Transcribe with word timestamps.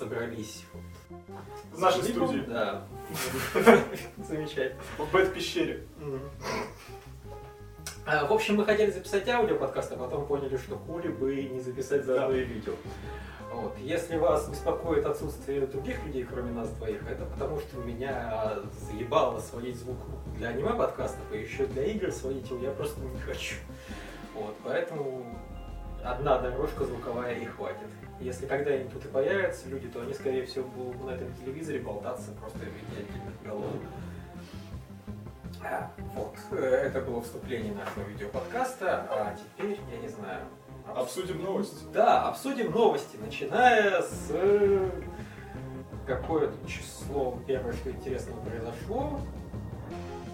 собрались 0.00 0.64
В 1.72 1.78
нашей 1.78 2.02
студии. 2.02 2.40
Да. 2.48 2.86
Замечательно. 4.28 4.80
В 4.98 5.12
бэт-пещере. 5.12 5.86
А, 8.06 8.26
В 8.26 8.32
общем, 8.32 8.56
мы 8.56 8.64
хотели 8.64 8.90
записать 8.90 9.28
аудиоподкаст, 9.28 9.92
а 9.92 9.96
потом 9.96 10.26
поняли, 10.26 10.56
что 10.56 10.76
хули 10.76 11.08
бы 11.08 11.42
не 11.42 11.60
записать 11.60 12.04
заодно 12.04 12.34
и 12.34 12.44
видео. 12.44 12.72
Вот. 13.52 13.76
Если 13.78 14.16
вас 14.16 14.48
беспокоит 14.48 15.04
отсутствие 15.04 15.66
других 15.66 16.02
людей, 16.06 16.24
кроме 16.24 16.52
нас 16.52 16.70
двоих, 16.70 17.02
это 17.06 17.26
потому 17.26 17.58
что 17.60 17.78
меня 17.78 18.60
заебало 18.80 19.38
сводить 19.40 19.76
звук 19.76 19.98
для 20.36 20.48
аниме-подкастов, 20.48 21.20
и 21.32 21.38
еще 21.38 21.66
для 21.66 21.84
игр 21.84 22.10
сводить 22.10 22.48
его 22.48 22.62
я 22.62 22.70
просто 22.70 23.00
не 23.00 23.20
хочу. 23.20 23.56
Вот, 24.34 24.56
поэтому 24.64 25.26
одна 26.04 26.38
дорожка 26.38 26.84
звуковая 26.84 27.34
и 27.34 27.44
хватит. 27.46 27.86
Если 28.20 28.46
когда-нибудь 28.46 28.92
тут 28.92 29.04
и 29.06 29.08
появятся 29.08 29.68
люди, 29.68 29.88
то 29.88 30.02
они, 30.02 30.12
скорее 30.14 30.44
всего, 30.46 30.66
будут 30.68 31.04
на 31.04 31.10
этом 31.10 31.32
телевизоре 31.34 31.80
болтаться 31.80 32.32
просто 32.32 32.58
в 32.58 32.62
виде 32.62 32.98
отдельных 32.98 33.42
голов. 33.44 33.72
А, 35.64 35.90
Вот, 36.14 36.34
это 36.52 37.00
было 37.02 37.22
вступление 37.22 37.72
нашего 37.74 38.02
видеоподкаста, 38.08 39.06
а 39.10 39.36
теперь, 39.36 39.78
я 39.92 39.98
не 39.98 40.08
знаю... 40.08 40.44
обс- 40.88 41.02
Обсудим 41.02 41.42
новости. 41.42 41.84
Да, 41.92 42.28
обсудим 42.28 42.70
новости, 42.72 43.16
начиная 43.16 44.02
с... 44.02 44.30
Какое 46.06 46.48
тут 46.48 46.66
число 46.68 47.38
первое, 47.46 47.72
что 47.74 47.90
интересного 47.90 48.40
произошло? 48.40 49.20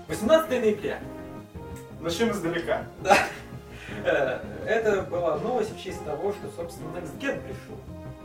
18 0.08 0.48
ноября. 0.50 1.00
Начнем 2.00 2.30
издалека. 2.30 2.84
Э, 3.04 3.14
Это 4.04 5.02
была 5.02 5.36
новость 5.38 5.74
в 5.76 5.82
честь 5.82 6.04
того, 6.04 6.32
что, 6.32 6.48
собственно, 6.56 6.88
Next 6.96 7.18
Gen 7.18 7.40
пришел. 7.42 7.76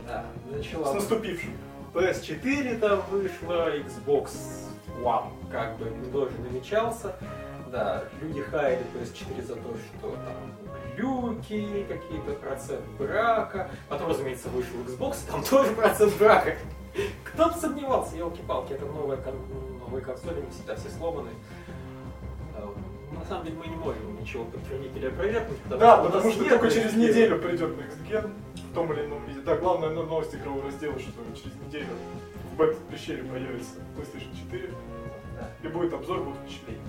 Да, 0.06 0.24
С 0.50 0.56
начала... 0.56 0.92
наступившим. 0.94 1.52
PS4 1.94 2.78
там 2.78 3.02
вышла, 3.10 3.70
Xbox 3.76 4.30
One 5.02 5.28
как 5.50 5.76
бы 5.78 5.86
тоже 6.10 6.32
намечался. 6.38 7.14
Да, 7.70 8.04
люди 8.20 8.42
хаяли 8.42 8.82
PS4 8.94 9.42
за 9.46 9.54
то, 9.56 9.74
что 9.98 10.10
там 10.10 10.54
глюки, 10.96 11.86
какие-то 11.88 12.32
процент 12.34 12.84
брака. 12.98 13.70
Потом, 13.88 14.08
разумеется, 14.08 14.48
вышел 14.48 14.74
Xbox, 14.86 15.16
там 15.30 15.42
тоже 15.42 15.72
процент 15.74 16.16
брака. 16.18 16.56
Кто 17.24 17.48
бы 17.48 17.54
сомневался, 17.54 18.16
елки-палки, 18.16 18.72
это 18.74 18.84
новая 18.84 19.16
кон- 19.16 19.78
новые 19.80 20.04
консоли, 20.04 20.42
не 20.42 20.50
всегда 20.50 20.74
все 20.76 20.90
сломаны. 20.90 21.30
На 23.22 23.28
самом 23.28 23.44
деле 23.44 23.56
мы 23.56 23.66
не 23.68 23.76
можем 23.76 24.20
ничего 24.20 24.44
подтвердить 24.46 24.96
или 24.96 25.06
опровергнуть, 25.06 25.58
потому 25.62 25.80
Да, 25.80 25.94
что 25.96 26.04
потому 26.06 26.32
что 26.32 26.48
только 26.48 26.70
через 26.72 26.94
неделю 26.96 27.38
придет 27.38 27.70
Next 27.70 28.10
Gen 28.10 28.32
в 28.56 28.74
том 28.74 28.92
или 28.92 29.04
ином 29.04 29.24
виде. 29.26 29.40
Да, 29.42 29.54
главная 29.56 29.90
но- 29.90 30.02
новость 30.02 30.34
игрового 30.34 30.64
раздела, 30.66 30.98
что 30.98 31.12
через 31.40 31.54
неделю 31.64 31.86
в 32.52 32.56
бета-пещере 32.56 33.22
появится 33.22 33.76
PlayStation 33.96 34.34
4 34.50 34.70
Да. 35.38 35.48
и 35.62 35.72
будет 35.72 35.92
обзор 35.92 36.24
будут 36.24 36.40
впечатлений. 36.40 36.80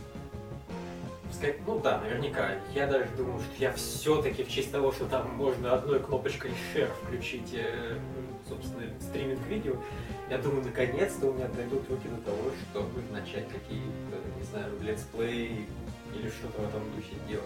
Сказать, 1.31 1.57
ну 1.67 1.79
да, 1.79 1.99
наверняка. 1.99 2.49
Я 2.73 2.87
даже 2.87 3.05
думаю, 3.15 3.39
что 3.39 3.53
я 3.63 3.71
все-таки 3.73 4.43
в 4.43 4.49
честь 4.49 4.71
того, 4.71 4.91
что 4.91 5.05
там 5.05 5.29
можно 5.35 5.73
одной 5.73 5.99
кнопочкой 5.99 6.51
share 6.73 6.89
включить, 7.03 7.53
э, 7.53 7.95
собственно, 8.49 8.83
стриминг 8.99 9.39
видео, 9.47 9.75
я 10.31 10.37
думаю, 10.39 10.63
наконец-то 10.63 11.27
у 11.27 11.33
меня 11.33 11.47
дойдут 11.49 11.87
руки 11.91 12.07
до 12.07 12.21
того, 12.31 12.37
чтобы 12.71 13.01
начать 13.11 13.47
какие-то, 13.49 14.17
не 14.37 14.43
знаю, 14.43 14.71
летсплей 14.81 15.67
или 16.15 16.29
что-то 16.29 16.61
в 16.61 16.67
этом 16.67 16.81
духе 16.95 17.15
делать. 17.27 17.45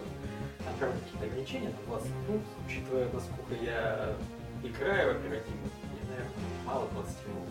Там, 0.64 0.74
правда, 0.78 0.98
какие-то 0.98 1.26
ограничения, 1.26 1.70
там 1.70 1.86
20 1.86 2.10
минут, 2.28 2.42
учитывая, 2.66 3.08
насколько 3.12 3.54
я 3.64 4.14
играю 4.62 5.12
оперативно, 5.12 5.68
не 5.94 6.06
знаю, 6.06 6.24
мало 6.66 6.88
20 6.88 7.26
минут, 7.28 7.48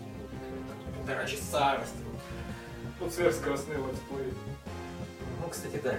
там 0.68 0.94
полтора 0.94 1.24
часа 1.26 1.76
растянуть. 1.76 2.20
Тут 2.98 3.12
сверхскоростные 3.12 3.78
летсплеи. 3.78 4.34
Ну, 5.40 5.48
кстати, 5.48 5.80
да. 5.82 5.94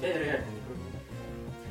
Я 0.00 0.18
реально 0.18 0.46
не 0.46 0.60
понимаю. 0.60 0.84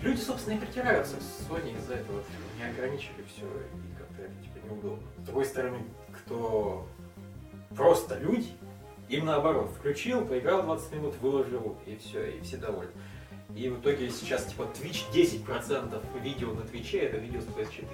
Люди, 0.02 0.20
собственно, 0.20 0.56
и 0.56 0.60
притираются 0.60 1.16
с 1.16 1.48
Sony 1.48 1.78
из-за 1.78 1.96
этого, 1.96 2.22
не 2.58 2.66
ограничили 2.66 3.24
все, 3.28 3.46
и 3.46 3.98
как-то 3.98 4.24
это 4.24 4.34
типа 4.44 4.66
неудобно. 4.66 5.08
С 5.20 5.26
другой 5.26 5.46
стороны, 5.46 5.78
кто 6.12 6.88
просто 7.76 8.18
люди, 8.20 8.50
им 9.10 9.26
наоборот, 9.26 9.70
включил, 9.78 10.26
поиграл 10.26 10.64
20 10.64 10.94
минут, 10.94 11.16
выложил, 11.22 11.78
и 11.86 11.96
все, 11.98 12.38
и 12.38 12.42
все 12.42 12.58
довольны. 12.58 12.92
И 13.56 13.70
в 13.70 13.80
итоге 13.80 14.10
сейчас 14.10 14.46
типа 14.46 14.64
Twitch 14.74 15.04
10% 15.14 16.22
видео 16.22 16.54
на 16.54 16.62
Твиче 16.62 17.00
это 17.00 17.18
видео 17.18 17.42
с 17.42 17.46
PS4. 17.46 17.88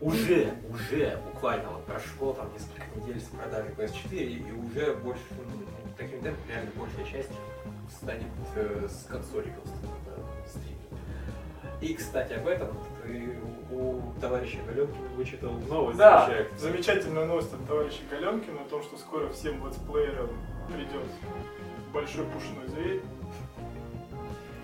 Уже, 0.00 0.54
уже 0.68 1.18
буквально 1.32 1.70
вот 1.70 1.84
прошло 1.84 2.32
там 2.32 2.52
несколько 2.52 2.82
недель 2.98 3.20
с 3.20 3.28
продажи 3.28 3.68
PS4, 3.76 4.24
и 4.24 4.52
уже 4.52 4.94
больше, 4.96 5.22
ну, 5.30 5.62
таким 5.96 6.20
темпом 6.22 6.42
реально 6.48 6.70
большая 6.76 7.04
часть 7.04 7.30
станет 7.90 8.26
э, 8.56 8.88
с 8.88 9.06
консоли 9.06 9.50
просто 9.50 9.76
да, 10.06 10.48
стримить. 10.48 10.78
И, 11.80 11.94
кстати, 11.94 12.32
об 12.32 12.46
этом 12.46 12.76
ты 13.02 13.38
у 13.70 14.00
товарища 14.20 14.58
Галенкина 14.66 15.08
вычитал 15.16 15.52
новость. 15.68 15.98
Да, 15.98 16.26
замечательную. 16.26 16.58
замечательная 16.58 17.26
новость 17.26 17.52
от 17.52 17.66
товарища 17.66 18.00
Галенкина 18.10 18.60
о 18.60 18.68
том, 18.68 18.82
что 18.82 18.96
скоро 18.96 19.28
всем 19.30 19.66
летсплеерам 19.66 20.30
придет 20.68 21.06
большой 21.92 22.24
пушной 22.26 22.68
зверь. 22.68 23.02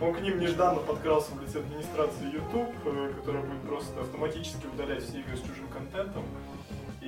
Он 0.00 0.14
к 0.14 0.20
ним 0.20 0.38
нежданно 0.38 0.78
подкрался 0.80 1.32
в 1.32 1.42
лице 1.42 1.58
администрации 1.58 2.32
YouTube, 2.32 2.70
э, 2.84 3.12
которая 3.16 3.42
будет 3.42 3.62
просто 3.62 4.00
автоматически 4.00 4.66
удалять 4.72 5.02
все 5.02 5.18
игры 5.18 5.36
с 5.36 5.40
чужим 5.40 5.66
контентом 5.68 6.22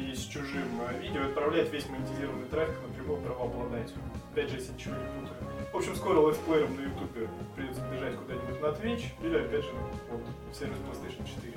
и 0.00 0.14
с 0.14 0.24
чужим 0.24 0.80
э, 0.88 1.00
видео 1.00 1.24
отправлять 1.26 1.70
весь 1.70 1.88
монетизированный 1.88 2.46
трафик 2.48 2.76
напрямую 2.86 3.20
правообладателю. 3.22 4.00
Опять 4.32 4.50
же, 4.50 4.56
если 4.56 4.72
ничего 4.72 4.94
не 4.94 5.20
путаю. 5.20 5.36
В 5.72 5.76
общем, 5.76 5.94
скоро 5.94 6.28
летсплеерам 6.28 6.76
на 6.76 6.80
YouTube 6.80 7.28
придется 7.54 7.82
бежать 7.92 8.16
куда-нибудь 8.16 8.60
на 8.60 8.66
Twitch 8.66 9.04
или, 9.22 9.36
опять 9.38 9.64
же, 9.64 9.70
вот, 10.10 10.20
в 10.50 10.56
сервис 10.56 10.76
PlayStation 10.78 11.26
4. 11.26 11.54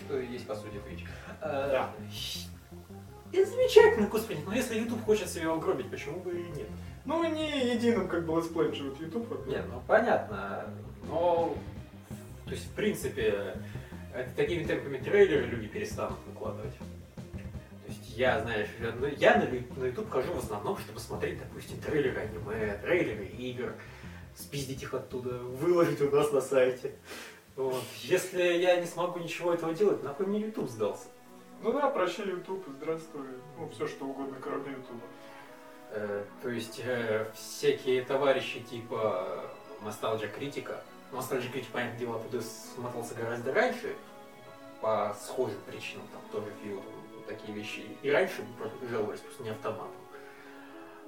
Что 0.00 0.18
есть, 0.18 0.46
по 0.46 0.54
сути, 0.54 0.74
Twitch. 0.76 1.06
Э, 1.40 1.70
Да. 1.72 1.90
Это 3.30 3.50
замечательно, 3.50 4.08
господи, 4.08 4.40
но 4.46 4.54
если 4.54 4.78
YouTube 4.78 5.04
хочет 5.04 5.28
себя 5.28 5.52
угробить, 5.52 5.90
почему 5.90 6.18
бы 6.20 6.32
и 6.32 6.44
нет? 6.56 6.68
Ну, 7.04 7.22
не 7.30 7.74
единым, 7.74 8.08
как 8.08 8.24
бы, 8.24 8.36
летсплеем 8.36 8.74
живет 8.74 8.98
YouTube. 9.00 9.28
во-первых. 9.28 9.46
Нет, 9.48 9.64
ну 9.70 9.82
понятно, 9.86 10.64
но, 11.08 11.54
то 12.46 12.50
есть, 12.50 12.64
в 12.66 12.74
принципе, 12.74 13.54
это 14.14 14.30
такими 14.34 14.64
темпами 14.64 14.96
трейлеры 14.98 15.44
люди 15.46 15.68
перестанут 15.68 16.18
выкладывать. 16.26 16.72
Я, 18.18 18.40
знаешь, 18.40 18.68
я 18.80 18.90
на- 18.90 19.06
я 19.06 19.36
на, 19.36 19.84
YouTube 19.86 20.10
хожу 20.10 20.32
в 20.32 20.38
основном, 20.38 20.76
чтобы 20.76 20.98
смотреть, 20.98 21.38
допустим, 21.38 21.78
трейлеры 21.78 22.22
аниме, 22.22 22.76
трейлеры 22.82 23.26
игр, 23.26 23.74
спиздить 24.34 24.82
их 24.82 24.92
оттуда, 24.92 25.38
выложить 25.38 26.00
у 26.00 26.10
нас 26.10 26.32
на 26.32 26.40
сайте. 26.40 26.96
Вот. 27.54 27.84
Если 28.02 28.42
я 28.42 28.80
не 28.80 28.86
смогу 28.86 29.20
ничего 29.20 29.54
этого 29.54 29.72
делать, 29.72 30.02
нахуй 30.02 30.26
мне 30.26 30.40
YouTube 30.40 30.68
сдался. 30.68 31.06
Ну 31.62 31.72
да, 31.72 31.90
прощай 31.90 32.26
YouTube, 32.26 32.64
здравствуй. 32.66 33.22
Ну, 33.56 33.68
все 33.68 33.86
что 33.86 34.06
угодно, 34.06 34.36
кроме 34.42 34.72
YouTube. 34.72 35.02
Э, 35.92 36.24
то 36.42 36.48
есть 36.48 36.80
э, 36.84 37.30
всякие 37.36 38.02
товарищи 38.02 38.58
типа 38.62 39.44
Nostalgia 39.82 40.28
Критика, 40.28 40.82
Nostalgia 41.12 41.52
Критик, 41.52 41.70
понятное 41.70 42.00
дело, 42.00 42.16
оттуда 42.16 42.42
смотался 42.42 43.14
гораздо 43.14 43.54
раньше, 43.54 43.94
по 44.80 45.16
схожим 45.24 45.60
причинам, 45.70 46.08
там 46.12 46.22
тоже 46.32 46.52
пил 46.64 46.82
такие 47.28 47.54
вещи. 47.54 47.84
И 48.02 48.10
раньше 48.10 48.44
просто 48.58 48.86
жаловались, 48.88 49.20
просто 49.20 49.42
не 49.42 49.50
автоматом. 49.50 49.90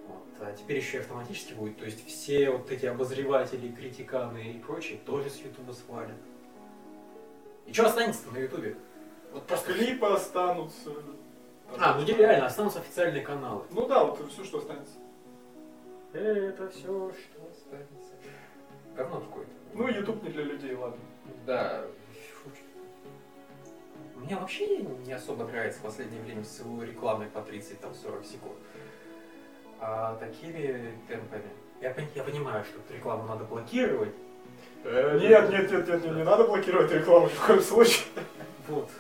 Вот. 0.07 0.25
А 0.41 0.53
теперь 0.53 0.77
еще 0.77 0.99
и 0.99 1.01
автоматически 1.01 1.55
будет. 1.55 1.79
То 1.79 1.85
есть 1.85 2.07
все 2.07 2.51
вот 2.51 2.71
эти 2.71 2.87
обозреватели, 2.87 3.73
критиканы 3.73 4.53
и 4.53 4.59
прочие 4.59 4.99
тоже 4.99 5.31
с 5.31 5.37
Ютуба 5.39 5.73
свалят. 5.73 6.17
И 7.67 7.73
что 7.73 7.87
останется 7.87 8.31
на 8.31 8.39
Ютубе? 8.39 8.77
Вот 9.33 9.47
просто 9.47 9.73
Клипы 9.73 10.07
останутся. 10.07 10.91
А, 11.79 11.99
ну 11.99 12.05
реально, 12.05 12.47
останутся 12.47 12.81
официальные 12.81 13.23
каналы. 13.23 13.65
Ну 13.71 13.87
да, 13.87 14.05
вот 14.05 14.31
все, 14.33 14.45
что 14.45 14.59
останется. 14.59 14.99
Это 16.13 16.69
все, 16.71 16.83
что 17.13 17.49
останется. 17.49 18.15
Говно 18.97 19.21
какое-то. 19.21 19.51
Ну, 19.75 19.87
YouTube 19.87 20.23
не 20.25 20.31
для 20.31 20.43
людей, 20.43 20.75
ладно. 20.75 20.99
Да. 21.47 21.87
Мне 24.25 24.37
вообще 24.37 24.79
не 24.79 25.13
особо 25.13 25.45
нравится 25.45 25.79
в 25.81 25.83
последнее 25.83 26.23
время 26.23 26.45
с 26.45 26.61
его 26.61 26.83
рекламой 26.83 27.29
по 27.29 27.39
30-40 27.39 28.25
секунд. 28.25 28.57
А 29.81 30.17
такими 30.17 30.93
темпами... 31.09 31.45
Я, 31.81 31.95
я 32.15 32.23
понимаю, 32.25 32.65
что 32.65 32.95
рекламу 32.95 33.27
надо 33.27 33.45
блокировать. 33.45 34.13
Э, 34.85 35.19
Нет, 35.19 35.49
нет, 35.51 35.71
нет, 35.71 35.89
нет, 35.89 36.05
нет, 36.05 36.17
не 36.17 36.25
надо 36.25 36.45
блокировать 36.45 36.93
рекламу 36.93 37.27
ни 37.27 37.31
в 37.31 37.47
коем 37.47 37.61
случае. 37.63 38.05
Вот. 38.69 38.91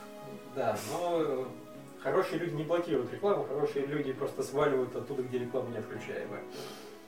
Да, 0.56 0.76
но 0.90 1.46
хорошие 2.02 2.38
люди 2.38 2.54
не 2.54 2.64
блокируют 2.64 3.12
рекламу, 3.12 3.44
хорошие 3.44 3.86
люди 3.86 4.12
просто 4.12 4.42
сваливают 4.42 4.96
оттуда, 4.96 5.22
где 5.22 5.38
реклама 5.38 5.68
не 5.68 5.78
отключаемая. 5.78 6.42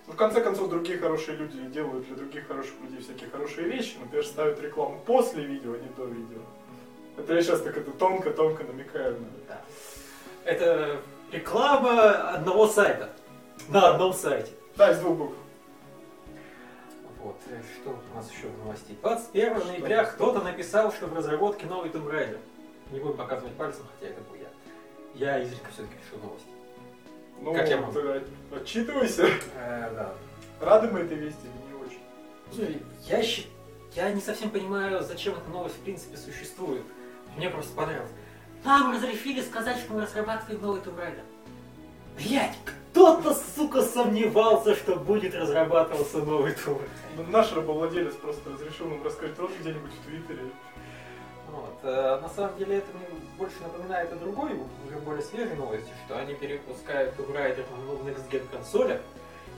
Ну, 0.07 0.13
в 0.13 0.17
конце 0.17 0.43
концов, 0.43 0.69
другие 0.69 0.99
хорошие 0.99 1.37
люди 1.39 1.59
делают 1.69 2.07
для 2.07 2.17
других 2.17 2.47
хороших 2.47 2.75
людей 2.83 3.01
всякие 3.01 3.31
хорошие 3.31 3.69
вещи. 3.69 3.97
Например, 3.99 4.25
ставят 4.27 4.61
рекламу 4.61 5.01
после 5.07 5.45
видео, 5.45 5.73
а 5.73 5.79
не 5.79 5.89
до 5.97 6.05
видео. 6.05 6.41
Это 7.17 7.35
я 7.35 7.43
сейчас 7.43 7.61
так 7.63 7.77
это 7.77 7.91
тонко-тонко 7.91 8.65
намекаю 8.65 9.21
на... 9.21 9.27
Да. 9.49 9.61
Это 10.45 11.01
реклама 11.31 12.31
одного 12.31 12.67
сайта. 12.67 13.11
На 13.69 13.91
одном 13.91 14.13
сайте. 14.13 14.53
Да, 14.77 14.91
из 14.91 14.99
двух 14.99 15.17
букв. 15.17 15.35
Вот, 17.23 17.37
э, 17.51 17.61
что 17.81 17.91
у 17.91 18.17
нас 18.17 18.31
еще 18.33 18.49
в 18.49 18.59
новостей? 18.59 18.99
21 19.01 19.67
ноября 19.67 20.05
кто-то 20.05 20.41
написал, 20.41 20.93
что 20.93 21.07
в 21.07 21.15
разработке 21.15 21.67
новый 21.67 21.91
Tomb 21.91 22.11
Raider. 22.11 22.39
Не 22.91 22.99
будем 22.99 23.17
показывать 23.17 23.55
пальцем, 23.55 23.85
хотя 23.95 24.13
это 24.13 24.21
был 24.23 24.37
я. 24.37 24.49
Я 25.15 25.39
изредка 25.39 25.71
все-таки 25.73 25.95
пишу 25.97 26.21
новости. 26.23 26.49
Ну, 27.41 27.55
Как 27.55 27.69
я 27.69 27.77
могу? 27.77 27.93
ты 27.93 28.23
отчитывайся. 28.53 29.27
Э, 29.57 29.91
да. 29.95 30.15
Рады 30.61 30.89
мы 30.89 31.01
этой 31.01 31.17
вести 31.17 31.47
не 31.69 31.75
очень? 31.75 32.83
Я, 33.07 33.23
я 33.95 34.13
не 34.13 34.21
совсем 34.21 34.51
понимаю, 34.51 35.03
зачем 35.03 35.35
эта 35.35 35.49
новость 35.51 35.77
в 35.77 35.81
принципе 35.81 36.17
существует. 36.17 36.83
Мне 37.37 37.51
просто 37.51 37.75
понравилось. 37.75 38.11
Нам 38.65 38.93
разрешили 38.93 39.41
сказать, 39.41 39.79
что 39.79 39.93
мы 39.95 40.03
разрабатываем 40.03 40.61
новый 40.63 40.81
Tomb 40.81 40.97
Raider. 40.99 41.23
Блять, 42.17 42.57
кто-то, 42.65 43.35
сука, 43.57 43.83
сомневался, 43.83 44.75
что 44.77 44.97
будет 44.97 45.35
разрабатываться 45.35 46.19
новый 46.19 46.53
Tomb 46.53 46.79
Raider. 46.79 46.89
Ну, 47.17 47.25
Наш 47.29 47.53
рабовладелец 47.53 48.15
просто 48.15 48.51
разрешил 48.51 48.89
нам 48.89 49.03
рассказать 49.03 49.39
рот 49.39 49.51
где-нибудь 49.61 49.91
в 49.93 50.05
Твиттере. 50.07 50.51
Вот. 51.51 51.75
э, 51.83 52.21
На 52.23 52.29
самом 52.29 52.57
деле 52.57 52.77
это 52.79 52.87
мне 52.97 53.07
больше 53.37 53.57
напоминает 53.63 54.13
о 54.13 54.17
другой, 54.17 54.53
уже 54.87 54.99
более 55.01 55.23
свежей 55.23 55.57
новости, 55.57 55.91
что 56.07 56.19
они 56.19 56.35
перепускают 56.35 57.15
Tomb 57.19 57.33
Raider 57.35 57.65
на 58.05 58.09
Next 58.11 58.31
Gen 58.31 58.47
консолях, 58.51 59.01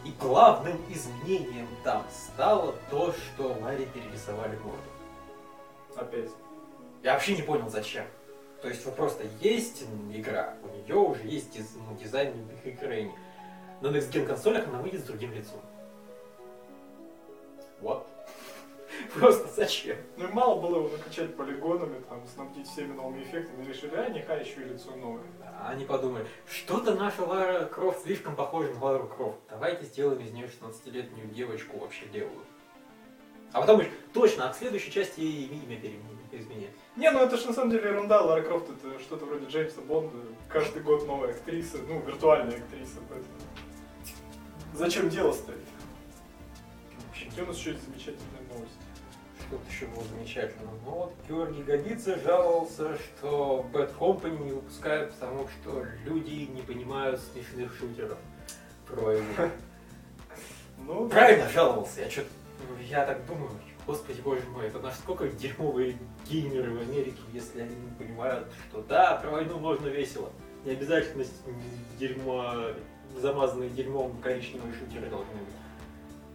и 0.04 0.12
главным 0.20 0.76
изменением 0.88 1.68
там 1.82 2.04
стало 2.10 2.74
то, 2.90 3.12
что 3.12 3.56
Ларри 3.62 3.86
перерисовали 3.86 4.56
морду. 4.56 4.82
Опять. 5.96 6.30
Я 7.04 7.12
вообще 7.12 7.36
не 7.36 7.42
понял, 7.42 7.68
зачем. 7.68 8.06
То 8.62 8.68
есть 8.68 8.82
вот 8.86 8.96
просто 8.96 9.24
есть 9.40 9.84
игра, 10.10 10.54
у 10.62 10.74
нее 10.74 10.96
уже 10.96 11.22
есть 11.24 11.54
диз- 11.54 11.76
ну, 11.76 11.94
дизайн 11.98 12.32
экране. 12.64 13.12
На 13.82 13.88
Next 13.88 14.10
Gen 14.10 14.24
консолях 14.24 14.66
она 14.68 14.80
выйдет 14.80 15.02
с 15.02 15.04
другим 15.04 15.34
лицом. 15.34 15.60
Вот. 17.82 18.06
Просто 19.14 19.48
зачем? 19.48 19.98
Ну 20.16 20.28
и 20.28 20.32
мало 20.32 20.62
было 20.62 20.78
его 20.78 20.88
накачать 20.88 21.36
полигонами, 21.36 22.00
там, 22.08 22.26
снабдить 22.26 22.66
всеми 22.66 22.94
новыми 22.94 23.22
эффектами. 23.24 23.66
Решили, 23.66 23.94
а 23.96 24.08
нехай 24.08 24.40
еще 24.42 24.62
и 24.62 24.64
лицо 24.64 24.96
новое. 24.96 25.24
Они 25.66 25.84
подумали, 25.84 26.26
что-то 26.48 26.94
наша 26.94 27.22
Лара 27.22 27.66
Крофт 27.66 28.04
слишком 28.04 28.34
похожа 28.34 28.72
на 28.72 28.82
Лару 28.82 29.08
Крофт. 29.08 29.38
Давайте 29.50 29.84
сделаем 29.84 30.20
из 30.20 30.32
нее 30.32 30.46
16-летнюю 30.46 31.28
девочку 31.28 31.78
вообще 31.80 32.06
левую. 32.06 32.46
А 33.54 33.60
потом 33.60 33.76
говоришь, 33.76 33.94
точно, 34.12 34.48
а 34.48 34.52
в 34.52 34.56
следующей 34.56 34.90
части 34.90 35.20
ей 35.20 35.46
имя 35.46 35.78
изменять. 36.32 36.70
Не, 36.96 37.08
ну 37.12 37.20
это 37.20 37.36
же 37.36 37.46
на 37.46 37.52
самом 37.52 37.70
деле 37.70 37.88
ерунда. 37.88 38.20
Лара 38.20 38.42
Крофт 38.42 38.66
это 38.68 38.98
что-то 38.98 39.26
вроде 39.26 39.46
Джеймса 39.46 39.80
Бонда. 39.80 40.16
Каждый 40.48 40.82
год 40.82 41.06
новая 41.06 41.30
актриса, 41.30 41.78
ну, 41.88 42.00
виртуальная 42.00 42.56
актриса, 42.58 42.98
поэтому... 43.08 43.32
Зачем 44.74 45.08
дело 45.08 45.32
общем, 47.12 47.28
Какие 47.28 47.44
у 47.44 47.46
нас 47.46 47.56
еще 47.58 47.70
есть 47.70 47.84
замечательные 47.84 48.42
новости? 48.52 48.76
Что-то 49.38 49.70
еще 49.70 49.86
было 49.86 50.04
замечательно. 50.04 50.70
Ну 50.84 50.90
вот, 50.90 51.14
Георгий 51.28 51.62
Годица 51.62 52.18
жаловался, 52.18 52.98
что 52.98 53.64
Bad 53.72 53.96
Company 53.96 54.44
не 54.44 54.50
выпускают, 54.50 55.12
потому 55.14 55.46
что 55.46 55.86
люди 56.04 56.50
не 56.52 56.62
понимают 56.62 57.20
смешных 57.20 57.72
шутеров 57.76 58.18
про 58.88 59.14
игру. 59.14 59.24
Ну, 60.76 61.08
Правильно 61.08 61.48
жаловался, 61.48 62.00
я 62.00 62.10
что 62.10 62.24
я 62.88 63.04
так 63.04 63.24
думаю, 63.26 63.50
господи 63.86 64.20
боже 64.20 64.42
мой, 64.54 64.66
это 64.66 64.78
насколько 64.78 65.28
дерьмовые 65.28 65.96
геймеры 66.28 66.72
в 66.72 66.80
Америке, 66.80 67.20
если 67.32 67.62
они 67.62 67.74
не 67.74 67.90
понимают, 67.98 68.48
что 68.68 68.82
да, 68.82 69.16
про 69.16 69.30
войну 69.30 69.58
можно 69.58 69.88
весело. 69.88 70.30
Не 70.64 70.72
обязательно 70.72 71.24
дерьмо, 71.98 72.70
замазанные 73.20 73.70
дерьмом 73.70 74.16
коричневые 74.22 74.72
шутеры 74.74 75.08
должны 75.08 75.32
быть. 75.34 75.54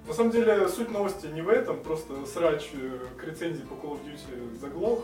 На 0.08 0.14
самом 0.14 0.32
деле 0.32 0.68
суть 0.70 0.90
новости 0.92 1.28
не 1.28 1.42
в 1.42 1.50
этом, 1.50 1.82
просто 1.82 2.26
срач 2.26 2.70
э, 2.74 3.00
к 3.18 3.24
рецензии 3.24 3.62
по 3.62 3.74
Call 3.74 3.94
of 3.94 4.06
Duty 4.06 4.60
заглох. 4.60 5.04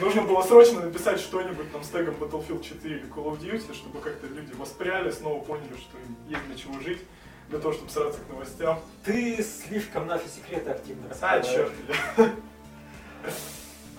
Нужно 0.00 0.22
было 0.22 0.42
срочно 0.42 0.80
написать 0.80 1.20
что-нибудь 1.20 1.70
там 1.72 1.82
с 1.82 1.88
тегом 1.88 2.14
Battlefield 2.14 2.62
4 2.62 2.96
или 2.96 3.06
Call 3.08 3.32
of 3.32 3.40
Duty, 3.40 3.74
чтобы 3.74 4.00
как-то 4.00 4.26
люди 4.26 4.52
воспряли, 4.54 5.10
снова 5.10 5.44
поняли, 5.44 5.76
что 5.76 5.98
им 5.98 6.16
есть 6.28 6.46
для 6.46 6.56
чего 6.56 6.80
жить, 6.80 7.00
для 7.48 7.58
того, 7.58 7.72
чтобы 7.72 7.90
сраться 7.90 8.20
к 8.20 8.28
новостям. 8.28 8.80
Ты 9.04 9.42
слишком 9.42 10.06
наши 10.06 10.28
секреты 10.28 10.70
активно 10.70 11.08
А, 11.20 11.40
черт, 11.40 11.72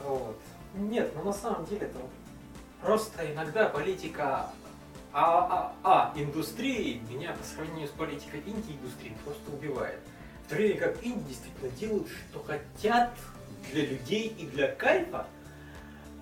Вот. 0.04 0.40
Нет, 0.75 1.12
ну 1.16 1.24
на 1.24 1.34
самом 1.34 1.66
деле 1.66 1.88
это 1.88 2.00
просто 2.81 3.31
иногда 3.31 3.69
политика 3.69 4.50
а, 5.12 5.74
а, 5.84 6.12
а 6.13 6.13
индустрии 6.16 7.01
меня 7.10 7.34
по 7.34 7.44
сравнению 7.44 7.88
с 7.88 7.92
политикой 7.92 8.42
инди-индустрии 8.46 9.16
просто 9.24 9.52
убивает. 9.52 10.00
В 10.45 10.50
то 10.50 10.56
время 10.56 10.80
как 10.80 11.04
инди 11.04 11.28
действительно 11.28 11.69
делают, 11.72 12.07
что 12.07 12.44
хотят 12.44 13.12
для 13.72 13.86
людей 13.86 14.28
и 14.38 14.45
для 14.48 14.72
кайфа, 14.72 15.25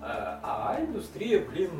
а 0.00 0.40
а 0.42 0.80
индустрия, 0.80 1.40
блин, 1.40 1.70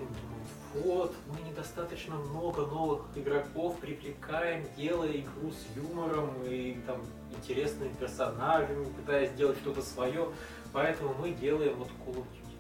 вот, 0.74 1.14
мы 1.26 1.48
недостаточно 1.48 2.16
много 2.16 2.66
новых 2.66 3.06
игроков 3.14 3.78
привлекаем, 3.78 4.66
делая 4.76 5.12
игру 5.12 5.50
с 5.50 5.76
юмором 5.76 6.30
и 6.44 6.78
там 6.86 7.00
интересными 7.36 7.92
персонажами, 7.94 8.84
пытаясь 8.84 9.30
сделать 9.30 9.58
что-то 9.58 9.82
свое, 9.82 10.28
поэтому 10.72 11.14
мы 11.14 11.30
делаем 11.30 11.74
вот 11.76 11.88
Call 12.06 12.16
of 12.16 12.24
Duty. 12.24 12.56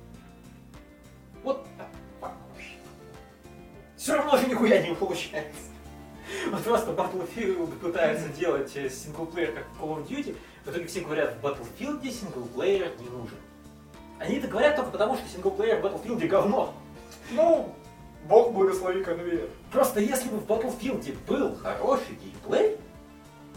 Вот 1.42 1.66
так 1.76 1.88
вообще. 2.20 2.76
Все 3.96 4.14
равно 4.14 4.36
же 4.38 4.46
нихуя 4.46 4.82
не 4.82 4.94
получается. 4.94 5.70
Вот 6.50 6.62
просто 6.62 6.92
Battlefield 6.92 7.78
пытается 7.78 8.28
делать 8.28 8.74
э, 8.76 8.88
синглплеер 8.88 9.52
как 9.52 9.66
в 9.68 9.82
Call 9.82 9.98
of 9.98 10.08
Duty, 10.08 10.36
в 10.64 10.70
итоге 10.70 10.86
все 10.86 11.00
говорят, 11.00 11.36
в 11.36 11.44
Battlefield 11.44 12.10
синглплеер 12.10 12.92
не 13.00 13.08
нужен. 13.08 13.38
Они 14.18 14.36
это 14.36 14.48
говорят 14.48 14.76
только 14.76 14.90
потому, 14.90 15.16
что 15.16 15.28
синглплеер 15.28 15.80
в 15.80 15.84
Battlefield 15.84 16.26
говно. 16.26 16.74
Ну, 17.30 17.74
бог 18.24 18.52
благослови 18.52 19.02
конвейер. 19.02 19.48
Просто 19.70 20.00
если 20.00 20.28
бы 20.28 20.38
в 20.38 20.46
Battlefield 20.46 21.16
был 21.26 21.56
хороший 21.56 22.14
геймплей, 22.22 22.76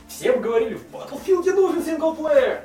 все 0.07 0.33
бы 0.33 0.41
говорили, 0.41 0.75
в 0.75 0.93
Battlefield 0.93 1.53
нужен 1.53 1.83
синглплеер. 1.83 2.63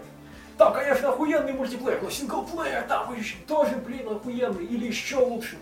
Там, 0.58 0.72
конечно, 0.72 1.10
охуенный 1.10 1.52
мультиплеер, 1.52 2.02
но 2.02 2.10
синглплеер 2.10 2.82
там 2.88 3.14
еще 3.14 3.36
тоже, 3.46 3.76
блин, 3.76 4.08
охуенный. 4.08 4.64
Или 4.64 4.86
еще 4.86 5.16
лучше. 5.16 5.58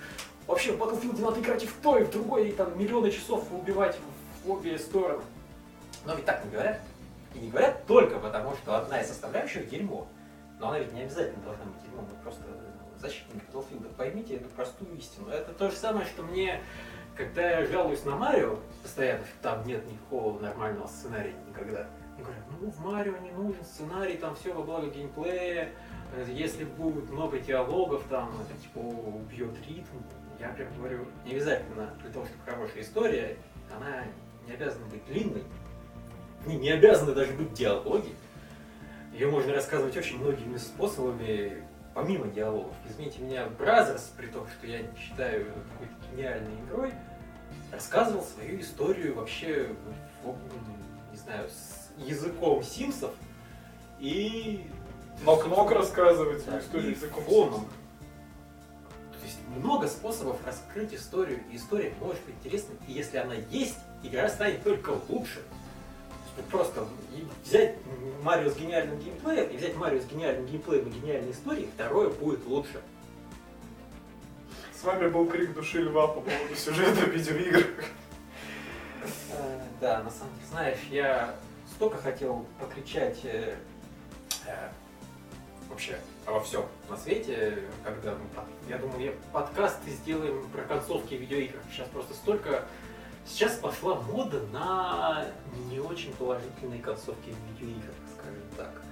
Вообще, 0.46 0.72
в 0.72 0.81
Battlefield 0.81 1.20
надо 1.20 1.40
играть 1.40 1.64
и 1.64 1.66
в 1.66 1.75
то, 1.82 1.98
и 1.98 2.04
в 2.04 2.10
другой, 2.10 2.48
и 2.48 2.52
там 2.52 2.78
миллионы 2.78 3.10
часов 3.10 3.44
убивать 3.50 3.98
в 4.44 4.50
обе 4.50 4.79
стороны. 4.79 5.22
Но 6.05 6.14
ведь 6.14 6.24
так 6.24 6.44
не 6.44 6.50
говорят. 6.50 6.81
И 7.34 7.38
не 7.38 7.50
говорят 7.50 7.84
только 7.86 8.19
потому, 8.19 8.55
что 8.56 8.76
одна 8.76 9.00
из 9.00 9.08
составляющих 9.08 9.69
дерьмо. 9.69 10.06
Но 10.60 10.69
она 10.69 10.79
ведь 10.79 10.93
не 10.93 11.03
обязательно 11.03 11.43
должна 11.43 11.64
быть 11.64 11.82
дерьмом. 11.82 12.05
Вы 12.06 12.22
просто 12.22 12.43
защитник 13.05 13.43
Battlefield. 13.53 13.94
Поймите 13.96 14.37
эту 14.37 14.49
простую 14.51 14.96
истину. 14.96 15.29
Это 15.29 15.53
то 15.53 15.70
же 15.70 15.77
самое, 15.77 16.06
что 16.06 16.23
мне, 16.23 16.61
когда 17.15 17.61
я 17.61 17.67
жалуюсь 17.67 18.05
на 18.05 18.17
Марио, 18.17 18.58
постоянно, 18.82 19.25
там 19.43 19.67
нет 19.67 19.87
никакого 19.91 20.41
нормального 20.41 20.87
сценария 20.87 21.34
никогда. 21.49 21.87
Говорят, 22.19 22.43
ну 22.61 22.70
в 22.70 22.81
Марио 22.81 23.17
не 23.19 23.31
нужен 23.32 23.63
сценарий, 23.65 24.17
там 24.17 24.34
все 24.37 24.53
во 24.53 24.63
благо 24.63 24.89
геймплея. 24.89 25.70
Если 26.29 26.65
будет 26.65 27.11
много 27.11 27.39
диалогов, 27.39 28.05
там 28.08 28.31
это 28.41 28.61
типа 28.63 28.79
убьет 28.79 29.55
ритм. 29.67 29.99
Я 30.39 30.49
прям 30.49 30.73
говорю, 30.77 31.06
не 31.25 31.32
обязательно 31.32 31.94
для 32.01 32.11
того, 32.11 32.25
чтобы 32.27 32.44
хорошая 32.44 32.82
история, 32.82 33.37
она 33.75 34.05
не 34.46 34.53
обязана 34.53 34.87
быть 34.87 35.05
длинной. 35.06 35.43
В 36.41 36.49
ней 36.49 36.58
не 36.58 36.70
обязаны 36.70 37.15
даже 37.15 37.32
быть 37.32 37.53
диалоги. 37.53 38.15
Ее 39.13 39.29
можно 39.29 39.55
рассказывать 39.55 39.96
очень 39.96 40.19
многими 40.19 40.56
способами, 40.56 41.65
помимо 41.94 42.27
диалогов. 42.27 42.74
Извините 42.89 43.22
меня, 43.22 43.46
Brothers, 43.46 44.12
при 44.17 44.27
том, 44.27 44.46
что 44.48 44.67
я 44.67 44.81
не 44.81 44.96
считаю 44.98 45.46
какой-то 45.72 45.94
гениальной 46.13 46.60
игрой, 46.67 46.93
рассказывал 47.72 48.22
свою 48.22 48.60
историю 48.60 49.15
вообще, 49.15 49.70
не 51.13 51.17
знаю, 51.17 51.48
с 51.48 51.91
языком 51.98 52.63
симсов 52.63 53.13
и 54.01 54.69
Knock-Knock 55.22 55.70
рассказывать 55.70 56.43
свою 56.43 56.58
да, 56.58 56.65
историю 56.65 56.91
языком 56.91 57.24
фоном. 57.24 57.53
Симпсонов. 57.53 57.69
То 59.13 59.27
есть 59.27 59.39
много 59.56 59.89
способов 59.89 60.44
раскрыть 60.44 60.93
историю, 60.93 61.41
и 61.51 61.56
история 61.56 61.94
может 62.01 62.22
быть 62.24 62.34
интересной, 62.34 62.77
и 62.89 62.93
если 62.93 63.17
она 63.17 63.34
есть, 63.51 63.79
игра 64.03 64.29
станет 64.29 64.63
только 64.65 64.93
лучше. 65.08 65.43
Просто 66.50 66.86
взять 67.44 67.76
Марио 68.22 68.50
с 68.50 68.56
гениальным 68.56 68.98
геймплеем 68.98 69.50
и 69.50 69.56
взять 69.56 69.76
Марио 69.76 70.00
с 70.00 70.06
гениальным 70.06 70.46
геймплеем 70.46 70.88
и 70.88 70.91
гениальной 70.91 71.32
историей, 71.32 71.69
второе 71.74 72.10
будет 72.10 72.44
лучше. 72.46 72.81
С 74.79 74.82
вами 74.84 75.08
был 75.08 75.26
крик 75.26 75.55
души 75.55 75.82
льва 75.82 76.08
по 76.08 76.20
поводу 76.20 76.55
сюжета 76.56 77.05
видеоигр. 77.06 77.67
Э, 79.31 79.60
Да, 79.81 80.03
на 80.03 80.10
самом 80.10 80.34
деле, 80.34 80.46
знаешь, 80.50 80.79
я 80.91 81.34
столько 81.74 81.98
хотел 81.98 82.46
покричать 82.60 83.20
э, 83.24 83.56
э, 84.46 84.69
вообще 85.69 85.98
обо 86.26 86.41
всем 86.41 86.67
на 86.88 86.96
свете, 86.96 87.58
когда 87.84 88.12
мы, 88.12 88.20
я 88.69 88.79
думаю, 88.79 89.00
я 89.00 89.12
подкасты 89.32 89.91
сделаем 89.91 90.48
про 90.50 90.62
концовки 90.62 91.14
видеоигр. 91.14 91.58
Сейчас 91.70 91.88
просто 91.88 92.14
столько... 92.14 92.64
Сейчас 93.26 93.56
пошла 93.56 93.94
мода 93.96 94.40
на 94.52 95.26
не 95.70 95.81
очень 95.81 96.12
положительные 96.14 96.81
концовки 96.81 97.31
в 97.31 97.60
видеоиграх, 97.60 97.94
скажем 98.16 98.43
так. 98.56 98.82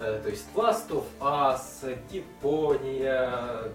Э, 0.00 0.20
То 0.22 0.28
есть 0.30 0.46
Last 0.54 0.88
of 0.90 1.04
Us, 1.20 1.98
Deponia, 2.10 3.72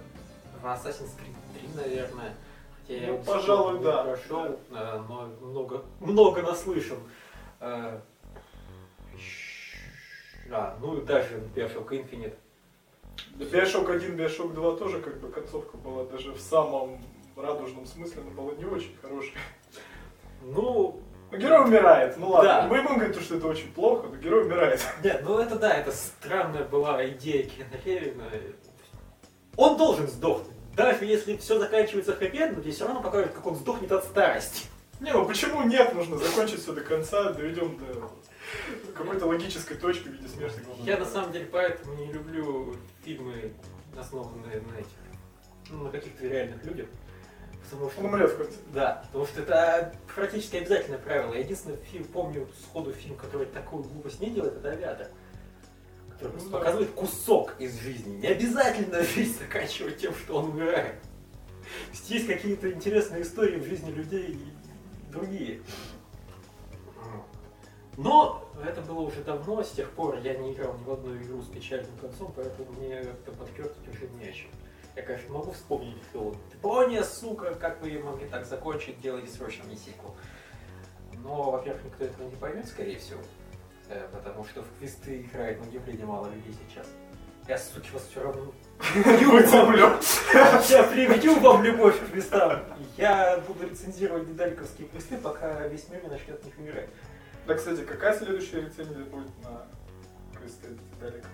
Assassin's 0.64 1.12
Creed 1.18 1.36
3, 1.76 1.84
наверное. 1.84 2.34
Хотя 2.82 2.94
я 2.94 3.08
Ну, 3.08 3.14
его 3.16 3.24
пожалуй, 3.24 3.80
да. 3.84 4.04
прошел, 4.04 4.60
э, 4.72 5.04
но 5.10 5.28
много, 5.42 5.84
много 6.00 6.42
наслышан. 6.42 6.98
Э, 7.60 8.00
А, 10.50 10.78
ну 10.80 10.98
и 10.98 11.06
даже 11.06 11.44
Bioshock 11.54 11.90
Infinite. 11.90 12.36
Bioshock 13.38 13.92
1, 13.92 14.16
Bioshock 14.16 14.54
2 14.54 14.78
тоже 14.78 15.02
как 15.02 15.20
бы 15.20 15.30
концовка 15.30 15.76
была 15.76 16.06
даже 16.06 16.32
в 16.32 16.40
самом 16.40 17.02
радужном 17.36 17.86
смысле, 17.86 18.22
но 18.24 18.32
была 18.32 18.54
не 18.56 18.64
очень 18.64 18.96
хорошая. 19.02 19.34
Ну, 20.42 21.02
герой 21.32 21.66
умирает, 21.66 22.18
ну 22.18 22.30
ладно. 22.30 22.50
Да. 22.50 22.68
Мы 22.68 22.82
будем 22.82 23.00
говорить, 23.00 23.22
что 23.22 23.36
это 23.36 23.48
очень 23.48 23.72
плохо, 23.74 24.08
но 24.08 24.16
герой 24.16 24.46
умирает. 24.46 24.82
нет, 25.04 25.22
ну 25.24 25.38
это 25.38 25.56
да, 25.58 25.74
это 25.74 25.92
странная 25.92 26.64
была 26.64 27.08
идея 27.10 27.44
Кена. 27.44 28.22
Он 29.56 29.78
должен 29.78 30.08
сдохнуть. 30.08 30.54
Даже 30.76 31.06
если 31.06 31.36
все 31.38 31.58
заканчивается 31.58 32.14
хэппи 32.14 32.54
но 32.56 32.72
все 32.72 32.86
равно 32.86 33.02
покажут, 33.02 33.32
как 33.32 33.46
он 33.48 33.56
сдохнет 33.56 33.92
от 33.92 34.04
старости. 34.04 34.68
Не, 35.00 35.12
ну 35.12 35.26
почему 35.26 35.64
нет? 35.64 35.94
Нужно 35.94 36.18
закончить 36.18 36.62
все 36.62 36.74
до 36.74 36.82
конца, 36.82 37.32
доведем 37.32 37.78
до 37.78 38.12
какой-то 38.96 39.26
логической 39.26 39.78
точки 39.78 40.08
в 40.08 40.12
виде 40.14 40.28
смерти 40.28 40.60
главного 40.60 40.88
Я 40.88 40.98
на 40.98 41.06
самом 41.06 41.32
деле 41.32 41.48
поэтому 41.52 41.96
не 41.96 42.12
люблю 42.12 42.76
фильмы, 43.04 43.54
основанные 43.98 44.62
на 44.62 44.80
этих, 44.80 44.90
ну, 45.70 45.84
на 45.84 45.90
каких-то 45.90 46.28
реальных 46.28 46.64
людях. 46.64 46.88
Потому 47.64 47.90
что... 47.92 48.02
Умрет 48.02 48.34
конце. 48.34 48.58
Да, 48.74 49.04
потому 49.08 49.26
что 49.26 49.42
это 49.42 49.94
практически 50.14 50.56
обязательное 50.56 51.00
правило. 51.00 51.34
Я 51.34 51.40
единственный 51.40 51.78
фильм, 51.78 52.06
помню 52.06 52.48
сходу 52.62 52.94
фильм, 52.94 53.16
который 53.16 53.48
такую 53.48 53.84
глупость 53.84 54.20
не 54.22 54.30
делает, 54.30 54.58
это 54.58 54.70
«Авиатор». 54.70 55.08
Который 56.12 56.42
Ну 56.42 56.50
да. 56.50 56.58
показывает 56.58 56.92
кусок 56.92 57.56
из 57.60 57.80
жизни. 57.80 58.18
Не 58.18 58.28
обязательно 58.28 59.04
жизнь 59.04 59.38
заканчивать 59.38 59.98
тем, 59.98 60.16
что 60.16 60.38
он 60.38 60.52
умирает. 60.52 61.02
То 61.02 61.92
есть 61.92 62.10
есть 62.10 62.28
какие-то 62.28 62.72
интересные 62.72 63.24
истории 63.24 63.60
в 63.60 63.66
жизни 63.66 63.92
людей 63.92 64.32
и 64.32 65.12
другие. 65.12 65.62
Но 67.98 68.48
это 68.64 68.82
было 68.82 69.02
уже 69.02 69.24
давно, 69.24 69.64
с 69.64 69.72
тех 69.72 69.90
пор 69.92 70.20
я 70.20 70.36
не 70.38 70.54
играл 70.54 70.78
ни 70.78 70.84
в 70.84 70.92
одну 70.92 71.18
игру 71.18 71.42
с 71.42 71.48
печальным 71.48 71.92
концом, 72.00 72.32
поэтому 72.36 72.72
мне 72.74 73.04
как-то 73.04 73.32
подкертить 73.32 73.88
уже 73.92 74.08
не 74.20 74.30
о 74.30 74.32
чем. 74.32 74.50
Я, 74.98 75.04
конечно, 75.04 75.32
могу 75.32 75.52
вспомнить 75.52 75.96
филм. 76.12 76.36
Япония, 76.52 77.04
сука, 77.04 77.54
как 77.54 77.80
вы 77.82 77.90
ее 77.90 78.04
могли 78.04 78.28
так 78.28 78.48
закончить, 78.48 79.00
делайте 79.00 79.32
срочно 79.32 79.64
мне 79.66 79.76
сиквел. 79.78 80.16
Но, 81.24 81.52
во-первых, 81.52 81.86
никто 81.86 82.04
этого 82.06 82.28
не 82.28 82.36
поймет, 82.36 82.68
скорее 82.68 82.98
всего. 82.98 83.20
Э, 83.90 84.08
Потому 84.12 84.44
что 84.46 84.64
в 84.64 84.80
квесты 84.80 85.22
играет 85.22 85.60
на 85.62 85.68
удивление 85.68 86.08
мало 86.08 86.26
людей 86.34 86.56
сейчас. 86.68 86.88
Я, 87.48 87.60
суки, 87.60 87.92
вас 87.94 88.08
все 88.10 88.24
равно 88.24 88.52
Выцеплю. 88.96 89.98
я 90.70 90.84
приведу 90.84 91.40
вам 91.42 91.64
любовь 91.64 92.00
к 92.00 92.12
квестам. 92.12 92.64
Я 92.98 93.38
буду 93.48 93.70
рецензировать 93.70 94.28
дедаликовские 94.28 94.88
квесты, 94.88 95.18
пока 95.18 95.68
весь 95.68 95.88
мир 95.90 96.04
не 96.04 96.10
начнет 96.10 96.42
в 96.42 96.46
них 96.46 96.72
играть. 96.72 96.90
Да, 97.46 97.54
кстати, 97.54 97.82
какая 97.86 98.18
следующая 98.18 98.62
рецензия 98.62 99.06
будет 99.06 99.30
на 99.44 99.68
квесты 100.40 100.70
Далеков? 101.00 101.30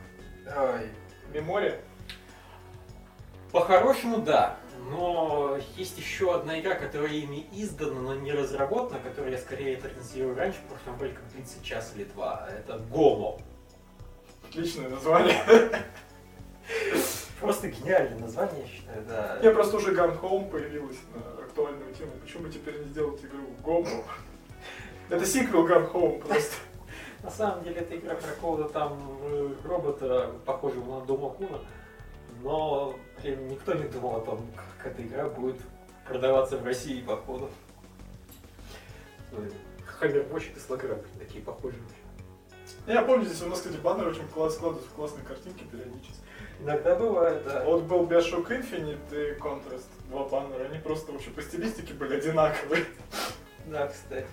Ой, 0.54 0.90
Мемория? 1.34 1.80
По-хорошему, 3.54 4.18
да. 4.18 4.58
Но 4.90 5.58
есть 5.78 5.98
еще 5.98 6.36
одна 6.36 6.60
игра, 6.60 6.74
которая 6.74 7.12
ими 7.12 7.46
издана, 7.54 8.02
но 8.02 8.16
не 8.16 8.34
разработана, 8.34 9.00
которую 9.00 9.32
я 9.32 9.38
скорее 9.38 9.76
рецензирую 9.76 10.36
раньше, 10.36 10.60
потому 10.64 10.80
что 10.98 11.06
она 11.06 11.14
как 11.14 11.32
длится 11.32 11.64
час 11.64 11.94
или 11.96 12.04
два. 12.06 12.50
Это 12.50 12.80
Гомо. 12.80 13.38
Отличное 14.50 14.90
название. 14.90 15.42
Просто 17.40 17.70
гениальное 17.70 18.20
название, 18.20 18.62
я 18.62 18.68
считаю, 18.68 19.04
да. 19.08 19.40
Я 19.44 19.52
просто 19.52 19.78
уже 19.78 19.94
Gun 19.94 20.20
Home 20.22 20.50
появилась 20.50 20.98
на 21.14 21.44
актуальную 21.44 21.94
тему. 21.94 22.12
Почему 22.24 22.44
бы 22.44 22.50
теперь 22.50 22.80
не 22.80 22.86
сделать 22.86 23.24
игру 23.24 23.44
Гомо? 23.64 24.04
Это 25.10 25.26
сиквел 25.26 25.68
Gun 25.68 25.92
Home 25.94 26.26
просто. 26.26 26.56
На 27.22 27.30
самом 27.30 27.64
деле 27.64 27.82
это 27.82 27.96
игра 27.96 28.16
про 28.16 28.28
какого-то 28.28 28.70
там 28.74 29.00
э, 29.22 29.54
робота, 29.64 30.32
похожего 30.46 31.00
на 31.00 31.06
Дома 31.06 31.30
Куна, 31.30 31.60
но 32.44 32.96
блин, 33.22 33.48
никто 33.48 33.74
не 33.74 33.88
думал 33.88 34.18
о 34.18 34.22
том, 34.22 34.46
как 34.78 34.92
эта 34.92 35.02
игра 35.02 35.30
будет 35.30 35.56
продаваться 36.08 36.58
в 36.58 36.66
России, 36.66 37.02
походу. 37.02 37.50
Хаммербочи 39.86 40.52
и 40.56 40.60
слограм 40.60 41.00
такие 41.18 41.44
похожие. 41.44 41.82
Я 42.86 43.02
помню, 43.04 43.26
здесь 43.26 43.42
у 43.44 43.48
нас, 43.48 43.60
кстати, 43.60 43.78
баннер 43.78 44.08
очень 44.08 44.28
класс, 44.28 44.56
складываются 44.56 44.92
в 44.92 44.96
классные 44.96 45.26
картинки 45.26 45.64
периодически. 45.64 46.18
Иногда 46.60 46.96
бывает, 46.96 47.44
да. 47.46 47.64
Вот 47.64 47.84
был 47.84 48.06
Bioshock 48.06 48.48
Infinite 48.50 49.36
и 49.36 49.40
Contrast, 49.40 49.88
два 50.10 50.26
баннера, 50.26 50.66
они 50.66 50.80
просто 50.80 51.14
вообще 51.14 51.30
по 51.30 51.42
стилистике 51.42 51.94
были 51.94 52.18
одинаковые. 52.18 52.86
Да, 53.68 53.88
кстати. 53.88 54.28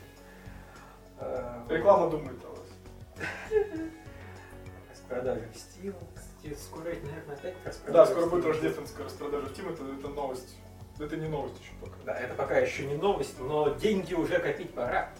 Э, 1.21 1.63
Реклама 1.69 2.11
думает 2.11 2.39
о 2.45 2.49
вас. 2.51 3.51
Распродажи 4.91 5.49
в 5.53 5.57
Steam. 5.57 5.95
Скоро, 6.59 6.85
наверное, 6.85 7.37
опять 7.37 7.55
Да, 7.65 7.71
распродажи 7.71 8.11
скоро 8.11 8.27
будет 8.27 8.47
рождественская 8.47 9.05
распродажа 9.05 9.47
в 9.47 9.53
Steam, 9.53 9.73
это, 9.73 9.83
это 9.99 10.09
новость. 10.09 10.57
Это 10.99 11.17
не 11.17 11.29
новость 11.29 11.61
еще 11.61 11.73
пока. 11.81 11.97
Да, 12.05 12.19
это 12.19 12.35
пока 12.35 12.59
еще 12.59 12.87
не 12.87 12.97
новость, 12.97 13.39
но 13.39 13.71
деньги 13.75 14.15
уже 14.15 14.39
копить 14.39 14.73
пора. 14.75 15.11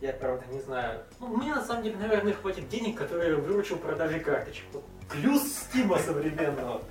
Я, 0.00 0.12
правда, 0.12 0.44
не 0.52 0.60
знаю. 0.60 1.02
Ну, 1.20 1.28
мне, 1.28 1.54
на 1.54 1.64
самом 1.64 1.82
деле, 1.82 1.96
наверное, 1.96 2.34
хватит 2.34 2.68
денег, 2.68 2.98
которые 2.98 3.30
я 3.30 3.36
выручил 3.36 3.78
продажей 3.78 4.20
карточек. 4.20 4.64
Вот 4.72 4.84
плюс 5.08 5.42
стима 5.42 5.98
современного. 5.98 6.82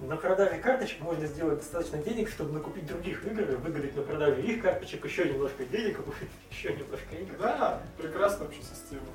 На 0.00 0.16
продаже 0.16 0.58
карточек 0.58 1.00
можно 1.00 1.26
сделать 1.26 1.58
достаточно 1.58 1.98
денег, 1.98 2.28
чтобы 2.28 2.52
накупить 2.52 2.86
других 2.86 3.24
игр, 3.24 3.42
и 3.42 3.56
выиграть 3.56 3.96
на 3.96 4.02
продаже 4.02 4.42
их 4.42 4.62
карточек 4.62 5.04
еще 5.04 5.28
немножко 5.28 5.64
денег, 5.64 5.96
купить 6.04 6.28
еще 6.50 6.74
немножко 6.74 7.16
игр. 7.16 7.34
Да, 7.38 7.82
прекрасная 7.96 8.46
вообще 8.46 8.62
система. 8.62 9.06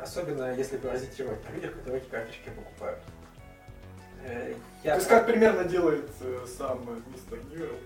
Особенно 0.00 0.54
если 0.54 0.76
паразитировать 0.76 1.44
на 1.48 1.54
людях, 1.54 1.74
которые 1.74 2.02
эти 2.02 2.08
карточки 2.10 2.50
покупают. 2.50 2.98
Э, 4.24 4.54
Я 4.84 4.92
То 4.92 4.96
есть 4.98 5.08
как 5.08 5.26
примерно 5.26 5.64
делает 5.64 6.08
э, 6.20 6.46
сам 6.58 6.84
э, 6.88 7.00
мистер 7.12 7.38
Ньюэлл? 7.50 7.76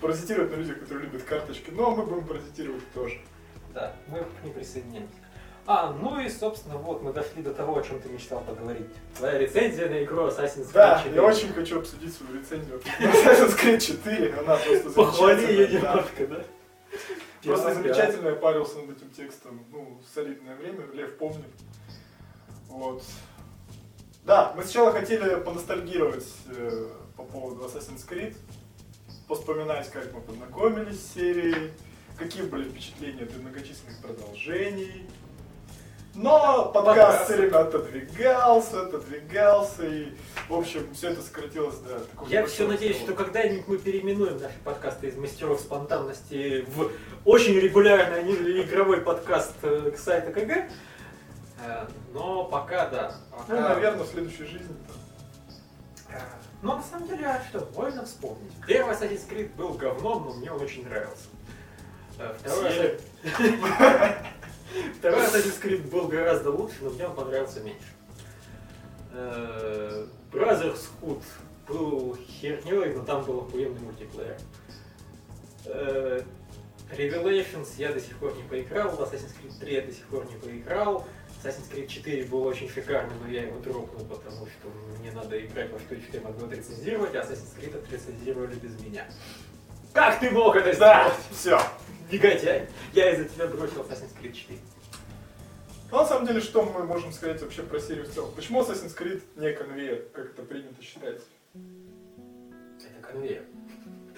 Паразитирует 0.00 0.50
на 0.52 0.56
людях, 0.56 0.80
которые 0.80 1.06
любят 1.06 1.22
карточки. 1.24 1.70
Ну, 1.70 1.86
а 1.86 1.94
мы 1.94 2.06
будем 2.06 2.26
паразитировать 2.26 2.90
тоже. 2.94 3.20
Да, 3.74 3.92
мы 4.08 4.20
к 4.20 4.44
ним 4.44 4.54
присоединяемся. 4.54 5.14
А, 5.66 5.92
ну 5.92 6.18
и, 6.18 6.28
собственно, 6.28 6.76
вот 6.78 7.02
мы 7.02 7.12
дошли 7.12 7.42
до 7.42 7.52
того, 7.52 7.76
о 7.78 7.82
чем 7.82 8.00
ты 8.00 8.08
мечтал 8.08 8.40
поговорить. 8.40 8.88
Твоя 9.16 9.38
рецензия 9.38 9.88
на 9.88 10.02
игру 10.02 10.26
Assassin's 10.26 10.68
Creed 10.68 10.72
Да, 10.72 10.98
4. 10.98 11.14
я 11.14 11.22
очень 11.22 11.52
хочу 11.52 11.78
обсудить 11.78 12.14
свою 12.14 12.40
рецензию 12.40 12.80
на 12.98 13.04
Assassin's 13.06 13.56
Creed 13.60 13.78
4. 13.78 14.34
Она 14.38 14.56
просто 14.56 14.90
Похвали 14.90 15.40
ее 15.42 15.46
замечательная, 15.68 15.80
немножко, 15.92 16.26
да? 16.26 16.44
Просто 17.42 17.74
замечательно 17.74 18.28
я 18.28 18.34
парился 18.34 18.78
над 18.78 18.96
этим 18.96 19.10
текстом, 19.10 19.64
ну, 19.70 20.00
солидное 20.14 20.56
время, 20.56 20.86
Лев 20.92 21.16
помнит. 21.16 21.48
Вот. 22.68 23.02
Да, 24.24 24.52
мы 24.54 24.62
сначала 24.62 24.92
хотели 24.92 25.40
поностальгировать 25.40 26.26
э, 26.48 26.88
по 27.16 27.24
поводу 27.24 27.64
Assassin's 27.64 28.06
Creed, 28.08 28.36
поспоминать, 29.26 29.90
как 29.90 30.12
мы 30.12 30.20
познакомились 30.20 31.00
с 31.00 31.14
серией, 31.14 31.72
какие 32.16 32.42
были 32.42 32.68
впечатления 32.68 33.22
от 33.22 33.36
многочисленных 33.36 34.00
продолжений. 34.02 35.08
Но 36.14 36.66
подкаст 36.72 37.24
все 37.24 37.36
время 37.36 37.58
отодвигался, 37.60 38.82
отодвигался, 38.82 39.86
и, 39.86 40.12
в 40.48 40.54
общем, 40.54 40.92
все 40.92 41.10
это 41.10 41.22
сократилось 41.22 41.76
до 41.78 42.00
такого 42.00 42.28
Я 42.28 42.44
все 42.46 42.66
надеюсь, 42.66 42.96
что 42.98 43.14
когда-нибудь 43.14 43.68
мы 43.68 43.78
переименуем 43.78 44.38
наши 44.40 44.58
подкасты 44.64 45.08
из 45.08 45.16
мастеров 45.16 45.60
спонтанности 45.60 46.66
в 46.74 46.90
очень 47.24 47.54
регулярный 47.54 48.22
игровой 48.62 49.02
подкаст 49.02 49.54
э, 49.62 49.92
сайта 49.96 50.32
КГ. 50.32 50.68
Э, 51.64 51.86
Но 52.12 52.44
пока, 52.44 52.88
да. 52.88 53.14
Ну, 53.30 53.38
пока- 53.38 53.68
наверное, 53.74 54.04
в 54.04 54.08
следующей 54.08 54.46
жизни. 54.46 54.76
Э, 56.08 56.18
Но 56.62 56.76
на 56.76 56.82
самом 56.82 57.06
деле, 57.06 57.24
а 57.26 57.40
что, 57.48 57.68
можно 57.76 58.04
вспомнить. 58.04 58.52
Первый 58.66 58.96
Assassin's 58.96 59.28
Creed 59.30 59.54
был 59.54 59.74
говном, 59.74 60.24
но 60.24 60.32
мне 60.34 60.50
он 60.50 60.60
очень 60.60 60.84
нравился. 60.88 61.28
Второй. 62.40 62.98
Второй 64.98 65.20
Assassin's 65.26 65.60
Creed 65.60 65.88
был 65.90 66.06
гораздо 66.08 66.50
лучше, 66.50 66.76
но 66.82 66.90
мне 66.90 67.06
он 67.06 67.14
понравился 67.14 67.60
меньше. 67.60 67.86
Э, 69.12 70.06
Brotherhood 70.32 71.22
был 71.68 72.16
херней, 72.28 72.94
но 72.94 73.04
там 73.04 73.24
был 73.24 73.40
охуенный 73.40 73.80
мультиплеер. 73.80 74.38
Э, 75.66 76.22
Revelations 76.92 77.68
я 77.78 77.92
до 77.92 78.00
сих 78.00 78.16
пор 78.18 78.36
не 78.36 78.42
поиграл, 78.42 78.90
Assassin's 79.00 79.32
Creed 79.40 79.58
3 79.60 79.74
я 79.74 79.82
до 79.82 79.92
сих 79.92 80.04
пор 80.06 80.26
не 80.26 80.36
поиграл. 80.36 81.06
Assassin's 81.42 81.70
Creed 81.72 81.86
4 81.86 82.24
был 82.26 82.42
очень 82.44 82.68
шикарный, 82.68 83.14
но 83.22 83.28
я 83.30 83.44
его 83.44 83.58
дропнул, 83.60 84.04
потому 84.06 84.46
что 84.46 84.68
мне 85.00 85.10
надо 85.12 85.40
играть 85.44 85.72
во 85.72 85.78
что 85.78 85.94
еще 85.94 86.08
я 86.12 86.20
могу 86.20 86.44
отрецензировать, 86.46 87.14
а 87.14 87.20
Assassin's 87.20 87.56
Creed 87.58 87.76
отрецензировали 87.78 88.54
без 88.56 88.78
меня. 88.80 89.06
Как 89.92 90.20
ты 90.20 90.30
мог 90.30 90.54
это 90.56 90.78
Да, 90.78 91.12
сделать? 91.32 91.60
все. 91.60 91.60
Негодяй! 92.10 92.66
Я 92.92 93.12
из-за 93.12 93.24
тебя 93.24 93.46
бросил 93.46 93.82
Assassin's 93.82 94.10
Creed 94.20 94.32
4. 94.32 94.58
Ну, 95.92 95.98
на 95.98 96.04
самом 96.04 96.26
деле, 96.26 96.40
что 96.40 96.62
мы 96.62 96.84
можем 96.84 97.12
сказать 97.12 97.40
вообще 97.40 97.62
про 97.62 97.80
серию 97.80 98.04
в 98.04 98.08
целом? 98.10 98.32
Почему 98.34 98.62
Assassin's 98.62 98.96
Creed 98.96 99.22
не 99.36 99.52
конвейер, 99.52 100.06
как 100.12 100.30
это 100.30 100.42
принято 100.42 100.82
считать? 100.82 101.20
Это 101.54 103.06
конвейер. 103.12 103.42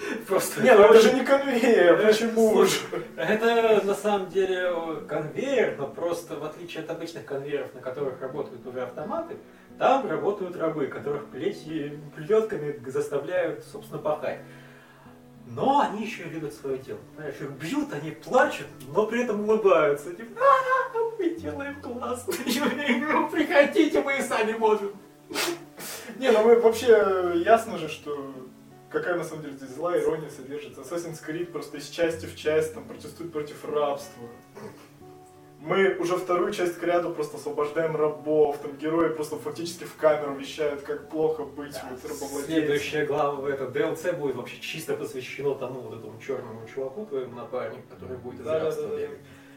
Просто 0.26 0.62
Не, 0.62 0.74
ну 0.74 0.84
это 0.84 1.00
же 1.00 1.12
не 1.12 1.24
конвейер, 1.24 2.06
почему 2.06 2.52
Слушай, 2.52 2.80
же? 2.90 3.04
Это 3.16 3.82
на 3.84 3.94
самом 3.94 4.30
деле 4.30 5.02
конвейер, 5.06 5.76
но 5.78 5.86
просто 5.86 6.36
в 6.36 6.44
отличие 6.44 6.82
от 6.82 6.90
обычных 6.90 7.24
конвейеров, 7.24 7.74
на 7.74 7.80
которых 7.80 8.20
работают 8.20 8.66
уже 8.66 8.82
автоматы, 8.82 9.36
там 9.78 10.08
работают 10.08 10.56
рабы, 10.56 10.86
которых 10.86 11.26
плети 11.26 11.98
плетками 12.16 12.80
заставляют, 12.86 13.64
собственно, 13.64 14.00
пахать. 14.00 14.40
Но 15.54 15.80
они 15.80 16.04
еще 16.04 16.24
любят 16.24 16.54
свое 16.54 16.78
тело. 16.78 16.98
Понимаешь, 17.14 17.40
их 17.40 17.50
бьют, 17.50 17.92
они 17.92 18.12
плачут, 18.12 18.66
но 18.94 19.06
при 19.06 19.22
этом 19.22 19.40
улыбаются. 19.42 20.14
Типа, 20.14 20.40
«А, 20.40 20.98
мы 21.18 21.30
делаем 21.36 21.80
классно. 21.80 22.32
Приходите, 23.30 24.02
мы 24.02 24.18
и 24.18 24.22
сами 24.22 24.52
можем. 24.52 24.92
Не, 26.16 26.30
ну 26.30 26.44
мы 26.44 26.60
вообще 26.60 27.32
ясно 27.44 27.78
же, 27.78 27.88
что 27.88 28.34
какая 28.90 29.16
на 29.16 29.24
самом 29.24 29.42
деле 29.42 29.56
здесь 29.56 29.70
злая 29.70 30.00
ирония 30.00 30.30
содержится. 30.30 30.80
Assassin's 30.80 31.20
Creed 31.26 31.46
просто 31.52 31.78
из 31.78 31.88
части 31.88 32.26
в 32.26 32.36
часть 32.36 32.74
там 32.74 32.84
протестует 32.84 33.32
против 33.32 33.64
рабства. 33.64 34.28
Мы 35.64 35.94
уже 35.94 36.16
вторую 36.16 36.52
часть 36.52 36.76
к 36.76 36.82
ряду 36.82 37.14
просто 37.14 37.36
освобождаем 37.36 37.94
рабов, 37.94 38.58
там 38.58 38.76
герои 38.78 39.10
просто 39.10 39.36
фактически 39.36 39.84
в 39.84 39.94
камеру 39.94 40.34
вещают, 40.34 40.82
как 40.82 41.08
плохо 41.08 41.44
быть 41.44 41.76
вот 41.88 42.02
рабовладельцем. 42.02 42.46
Следующая 42.46 43.06
глава, 43.06 43.48
это 43.48 43.66
DLC 43.66 44.16
будет 44.16 44.34
вообще 44.34 44.60
чисто 44.60 44.96
посвящено 44.96 45.54
тому 45.54 45.82
вот 45.82 46.00
этому 46.00 46.20
черному 46.20 46.66
чуваку, 46.66 47.06
твоему 47.06 47.36
напарнику, 47.36 47.84
который 47.88 48.16
будет 48.16 48.40
из 48.40 48.44
Да, 48.44 48.58
да, 48.58 48.72
да, 48.72 48.88
да. 48.88 49.06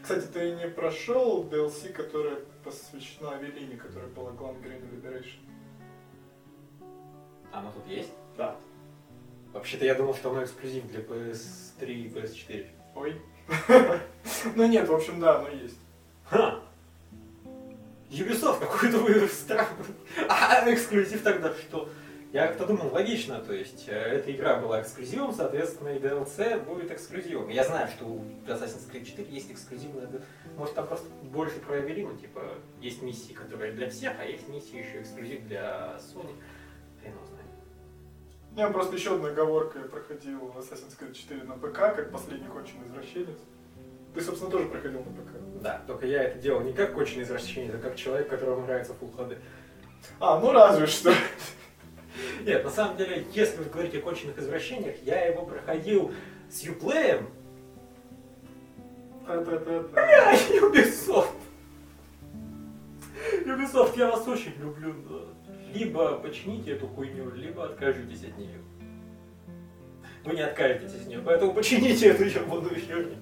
Кстати, 0.00 0.26
ты 0.26 0.54
не 0.54 0.68
прошел 0.68 1.42
DLC, 1.42 1.92
которая 1.92 2.36
посвящена 2.62 3.32
Авелине, 3.32 3.76
которая 3.76 4.08
была 4.10 4.30
главной 4.30 4.62
героиней 4.62 4.86
Liberation? 4.86 5.40
Оно 7.50 7.72
тут 7.72 7.84
есть? 7.88 8.12
Да. 8.36 8.54
Вообще-то 9.52 9.84
я 9.84 9.96
думал, 9.96 10.14
что 10.14 10.30
оно 10.30 10.44
эксклюзив 10.44 10.86
для 10.86 11.00
PS3 11.00 11.84
и 11.84 12.08
PS4. 12.08 12.66
Ой. 12.94 13.20
Ну 14.54 14.66
нет, 14.66 14.88
в 14.88 14.94
общем, 14.94 15.18
да, 15.18 15.38
оно 15.38 15.48
есть. 15.48 15.78
Ха! 16.30 16.60
Ubisoft 18.10 18.60
какой-то 18.60 18.98
вы 18.98 19.28
странный. 19.28 19.94
А 20.28 20.62
эксклюзив 20.72 21.22
тогда 21.22 21.52
что? 21.54 21.88
Я 22.32 22.48
как-то 22.48 22.66
думал, 22.66 22.92
логично, 22.92 23.38
то 23.40 23.52
есть 23.54 23.88
э, 23.88 23.92
эта 23.92 24.32
игра 24.32 24.56
была 24.56 24.82
эксклюзивом, 24.82 25.32
соответственно 25.32 25.88
и 25.90 25.98
DLC 25.98 26.62
будет 26.64 26.90
эксклюзивом. 26.90 27.48
Я 27.48 27.64
знаю, 27.64 27.88
что 27.88 28.04
у 28.04 28.24
Assassin's 28.46 28.90
Creed 28.90 29.04
4 29.04 29.28
есть 29.30 29.50
эксклюзивная, 29.50 30.08
может 30.56 30.74
там 30.74 30.86
просто 30.86 31.08
больше 31.22 31.58
про 31.60 31.78
Эвелину, 31.80 32.16
типа 32.16 32.42
есть 32.80 33.00
миссии, 33.00 33.32
которые 33.32 33.72
для 33.72 33.88
всех, 33.88 34.12
а 34.20 34.24
есть 34.24 34.48
миссии 34.48 34.76
еще 34.76 35.00
эксклюзив 35.00 35.46
для 35.46 35.96
Sony. 35.98 36.34
Хрен 37.00 37.12
его 37.12 37.26
знает. 37.26 37.46
Я 38.56 38.68
просто 38.70 38.96
еще 38.96 39.14
одной 39.14 39.30
оговоркой 39.30 39.82
проходил 39.82 40.52
Assassin's 40.58 40.98
Creed 40.98 41.14
4 41.14 41.44
на 41.44 41.54
ПК, 41.54 41.94
как 41.94 42.10
последний 42.10 42.48
конченый 42.48 42.88
извращенец. 42.88 43.38
Ты, 44.16 44.22
собственно, 44.22 44.50
тоже 44.50 44.66
проходил 44.66 45.00
на 45.00 45.10
ПК. 45.10 45.30
Да, 45.60 45.82
только 45.86 46.06
я 46.06 46.22
это 46.22 46.38
делал 46.38 46.62
не 46.62 46.72
как 46.72 46.94
конченый 46.94 47.24
извращенец, 47.24 47.74
а 47.74 47.78
как 47.78 47.96
человек, 47.96 48.30
которому 48.30 48.62
нравится 48.62 48.94
Full 48.98 49.14
HD. 49.14 49.36
А, 50.20 50.40
ну 50.40 50.52
разве 50.52 50.86
что. 50.86 51.12
Нет, 52.46 52.64
на 52.64 52.70
самом 52.70 52.96
деле, 52.96 53.26
если 53.34 53.58
вы 53.58 53.64
говорите 53.64 53.98
о 53.98 54.00
конченых 54.00 54.38
извращениях, 54.38 54.96
я 55.02 55.26
его 55.26 55.44
проходил 55.44 56.14
с 56.48 56.62
юплеем, 56.62 57.28
Та-та-та-та. 59.26 60.32
Ubisoft. 60.62 61.34
Ubisoft, 63.44 63.98
я 63.98 64.10
вас 64.12 64.26
очень 64.26 64.54
люблю, 64.58 64.94
но 64.94 65.26
либо 65.74 66.18
почините 66.20 66.72
эту 66.72 66.86
хуйню, 66.86 67.30
либо 67.32 67.66
откажитесь 67.66 68.24
от 68.24 68.38
нее. 68.38 68.62
Вы 70.26 70.34
не 70.34 70.40
откажетесь 70.40 70.92
от 70.92 71.06
нее, 71.06 71.20
поэтому 71.24 71.54
почините 71.54 72.08
эту 72.08 72.24
ебаную 72.24 72.74
херню. 72.74 73.16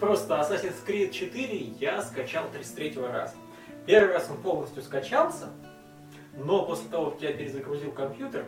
Просто 0.00 0.34
Assassin's 0.34 0.82
Creed 0.86 1.10
4 1.10 1.58
я 1.78 2.00
скачал 2.00 2.48
33 2.50 2.96
раза. 3.02 3.34
Первый 3.84 4.14
раз 4.14 4.30
он 4.30 4.38
полностью 4.40 4.82
скачался, 4.82 5.50
но 6.34 6.64
после 6.64 6.88
того, 6.88 7.10
как 7.10 7.20
я 7.20 7.34
перезагрузил 7.34 7.92
компьютер, 7.92 8.46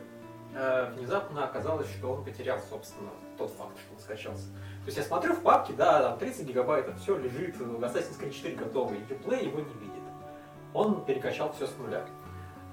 э, 0.54 0.92
внезапно 0.96 1.44
оказалось, 1.44 1.88
что 1.90 2.10
он 2.10 2.24
потерял, 2.24 2.58
собственно, 2.70 3.10
тот 3.36 3.52
факт, 3.52 3.78
что 3.78 3.92
он 3.92 4.00
скачался. 4.00 4.46
То 4.46 4.86
есть 4.86 4.96
я 4.96 5.04
смотрю 5.04 5.34
в 5.34 5.42
папке, 5.42 5.74
да, 5.74 6.02
там 6.02 6.18
30 6.18 6.46
гигабайтов, 6.46 6.98
все 7.02 7.18
лежит, 7.18 7.54
Assassin's 7.56 8.18
Creed 8.18 8.32
4 8.32 8.56
готовый, 8.56 8.98
Uplay 9.10 9.44
его 9.44 9.58
не 9.58 9.74
видит. 9.74 10.02
Он 10.72 11.04
перекачал 11.04 11.52
все 11.52 11.66
с 11.66 11.76
нуля. 11.76 12.06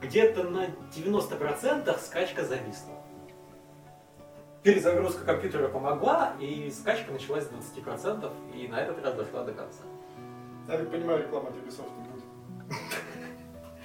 Где-то 0.01 0.43
на 0.43 0.67
90% 0.95 1.99
скачка 1.99 2.45
зависла. 2.45 2.96
Перезагрузка 4.67 5.23
компьютера 5.23 5.69
помогла, 5.69 6.33
и 6.41 6.69
скачка 6.69 7.13
началась 7.13 7.45
с 7.45 7.77
20%, 7.77 8.29
и 8.53 8.67
на 8.67 8.81
этот 8.81 9.01
раз 9.01 9.13
дошла 9.13 9.45
до 9.45 9.53
конца. 9.53 9.83
Я 10.67 10.79
так 10.79 10.91
понимаю, 10.91 11.19
реклама 11.23 11.47
от 11.47 11.55
Ubisoft 11.55 11.89
не 11.97 12.09
будет. 12.09 12.25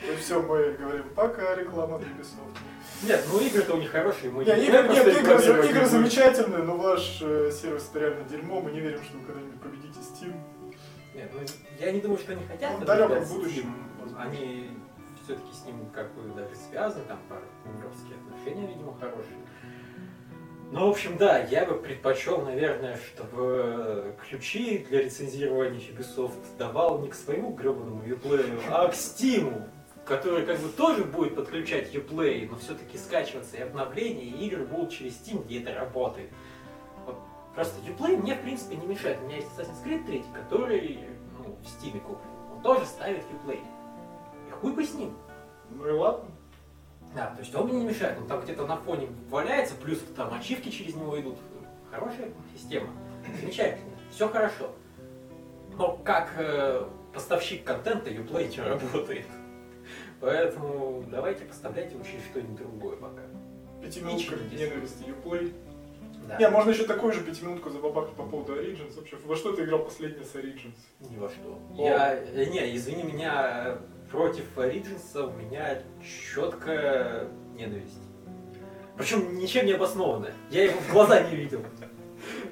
Ну 0.05 0.17
все, 0.19 0.43
мы 0.43 0.73
говорим, 0.73 1.05
пока 1.15 1.55
реклама 1.55 1.99
от 1.99 2.03
Ubisoft. 2.03 2.59
Нет, 3.05 3.25
ну 3.33 3.39
игры-то 3.39 3.75
у 3.75 3.77
них 3.79 3.93
хорошие, 3.93 4.33
мы 4.33 4.45
Не, 4.45 4.57
не 4.57 4.67
игры, 4.67 4.83
просто 4.83 5.05
нет, 5.05 5.23
игры, 5.23 5.69
игры 5.69 5.87
замечательные, 5.87 6.65
но 6.65 6.77
ваш 6.77 7.23
э, 7.23 7.53
сервис 7.53 7.89
это 7.89 8.01
реально 8.01 8.25
дерьмо, 8.25 8.61
мы 8.61 8.73
не 8.73 8.81
верим, 8.81 9.05
что 9.05 9.19
вы 9.19 9.25
когда-нибудь 9.25 9.61
победите 9.61 10.01
Steam. 10.01 10.35
Нет, 11.15 11.31
ну, 11.33 11.41
я 11.79 11.93
не 11.93 12.01
думаю, 12.01 12.19
что 12.19 12.33
они 12.33 12.45
хотят. 12.45 12.73
Ну, 12.73 12.79
в 12.79 12.85
далеком 12.85 13.25
будущем. 13.25 13.73
Они 14.19 14.77
все-таки 15.23 15.53
с 15.55 15.65
ним 15.65 15.89
как 15.95 16.13
бы 16.15 16.23
даже 16.35 16.57
связаны, 16.57 17.05
там 17.05 17.21
партнерские 17.29 18.17
отношения, 18.17 18.67
видимо, 18.67 18.97
хорошие. 18.99 19.39
Ну, 20.73 20.87
в 20.87 20.91
общем, 20.91 21.19
да, 21.19 21.39
я 21.39 21.67
бы 21.67 21.75
предпочел, 21.75 22.41
наверное, 22.41 22.97
чтобы 22.97 24.17
ключи 24.27 24.79
для 24.89 25.03
рецензирования 25.03 25.79
Ubisoft 25.79 26.57
давал 26.57 27.01
не 27.01 27.11
к 27.11 27.15
своему 27.15 27.53
гребаному 27.53 28.03
Uplay, 28.03 28.59
а 28.71 28.89
к 28.89 28.95
Steam, 28.95 29.69
который 30.07 30.47
как 30.47 30.59
бы 30.61 30.71
тоже 30.71 31.05
будет 31.05 31.37
подключать 31.37 31.95
Uplay, 31.95 32.49
но 32.51 32.57
все-таки 32.57 32.97
скачиваться 32.97 33.59
и 33.59 33.61
обновления, 33.61 34.25
и 34.25 34.47
игры 34.47 34.65
будут 34.65 34.93
через 34.93 35.13
Steam, 35.21 35.45
где 35.45 35.61
это 35.61 35.75
работает. 35.75 36.31
Вот 37.05 37.17
Просто 37.55 37.79
Uplay 37.87 38.17
мне, 38.17 38.35
в 38.35 38.41
принципе, 38.41 38.77
не 38.77 38.87
мешает. 38.87 39.19
У 39.21 39.27
меня 39.27 39.37
есть 39.37 39.49
Assassin's 39.49 39.85
Creed 39.85 40.07
3, 40.07 40.25
который 40.33 41.01
ну, 41.39 41.55
в 41.63 41.67
Steam 41.67 42.01
куплен. 42.01 42.31
Он 42.51 42.63
тоже 42.63 42.87
ставит 42.87 43.25
Uplay. 43.25 43.61
И 44.49 44.51
хуй 44.53 44.73
бы 44.73 44.83
с 44.85 44.95
ним. 44.95 45.15
Ну 45.69 45.87
и 45.87 45.93
ладно. 45.93 46.31
Да, 47.15 47.27
то 47.27 47.41
есть 47.41 47.55
он 47.55 47.69
мне 47.69 47.81
не 47.81 47.87
мешает. 47.87 48.19
Он 48.19 48.27
там 48.27 48.41
где-то 48.41 48.67
на 48.67 48.77
фоне 48.77 49.09
валяется, 49.29 49.75
плюс 49.75 50.01
там 50.17 50.33
ачивки 50.33 50.71
через 50.71 50.95
него 50.95 51.21
идут. 51.21 51.39
Хорошая 51.91 52.31
система. 52.55 52.89
Замечательно. 53.41 53.91
Все 54.11 54.29
хорошо. 54.29 54.71
Но 55.77 55.97
как 56.05 56.33
э, 56.37 56.87
поставщик 57.13 57.65
контента 57.65 58.11
Uplay 58.11 58.49
не 58.57 58.63
работает. 58.63 59.27
Поэтому 60.21 61.05
давайте 61.11 61.45
поставляйте 61.45 61.97
лучше 61.97 62.13
что-нибудь 62.31 62.57
другое 62.57 62.97
пока. 62.97 63.23
Пятиминутка 63.83 64.37
ненависти 64.51 65.05
Uplay. 65.05 65.53
Да. 66.29 66.37
Не, 66.39 66.49
можно 66.49 66.71
еще 66.71 66.85
такую 66.85 67.13
же 67.13 67.21
пятиминутку 67.23 67.69
забабахать 67.71 68.15
по 68.15 68.25
поводу 68.25 68.55
Origins. 68.55 68.95
Вообще, 68.95 69.17
во 69.25 69.35
что 69.35 69.53
ты 69.53 69.65
играл 69.65 69.81
последний 69.81 70.25
с 70.25 70.35
Origins? 70.35 70.77
Ни 71.01 71.17
во 71.17 71.29
что. 71.29 71.59
О. 71.77 71.83
Я, 71.85 72.15
э, 72.15 72.45
не, 72.47 72.77
извини 72.77 73.03
меня, 73.03 73.79
против 74.13 74.45
Origins 74.57 75.19
у 75.19 75.33
меня 75.33 75.83
четкая 76.03 77.29
ненависть. 77.55 77.99
Причем 78.97 79.37
ничем 79.39 79.65
не 79.65 79.73
обоснованная. 79.73 80.35
Я 80.51 80.65
его 80.65 80.79
в 80.79 80.93
глаза 80.93 81.23
не 81.23 81.35
видел. 81.35 81.65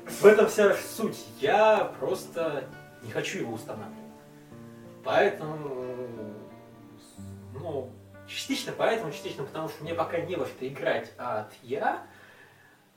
В 0.06 0.24
этом 0.24 0.48
вся 0.48 0.74
суть. 0.74 1.18
Я 1.38 1.92
просто 2.00 2.64
не 3.02 3.12
хочу 3.12 3.40
его 3.40 3.52
устанавливать. 3.52 3.98
Поэтому, 5.04 6.08
ну, 7.54 7.90
частично 8.26 8.72
поэтому, 8.76 9.12
частично 9.12 9.44
потому, 9.44 9.68
что 9.68 9.84
мне 9.84 9.94
пока 9.94 10.18
не 10.20 10.36
во 10.36 10.46
что 10.46 10.66
играть 10.66 11.12
от 11.18 11.52
я, 11.62 12.06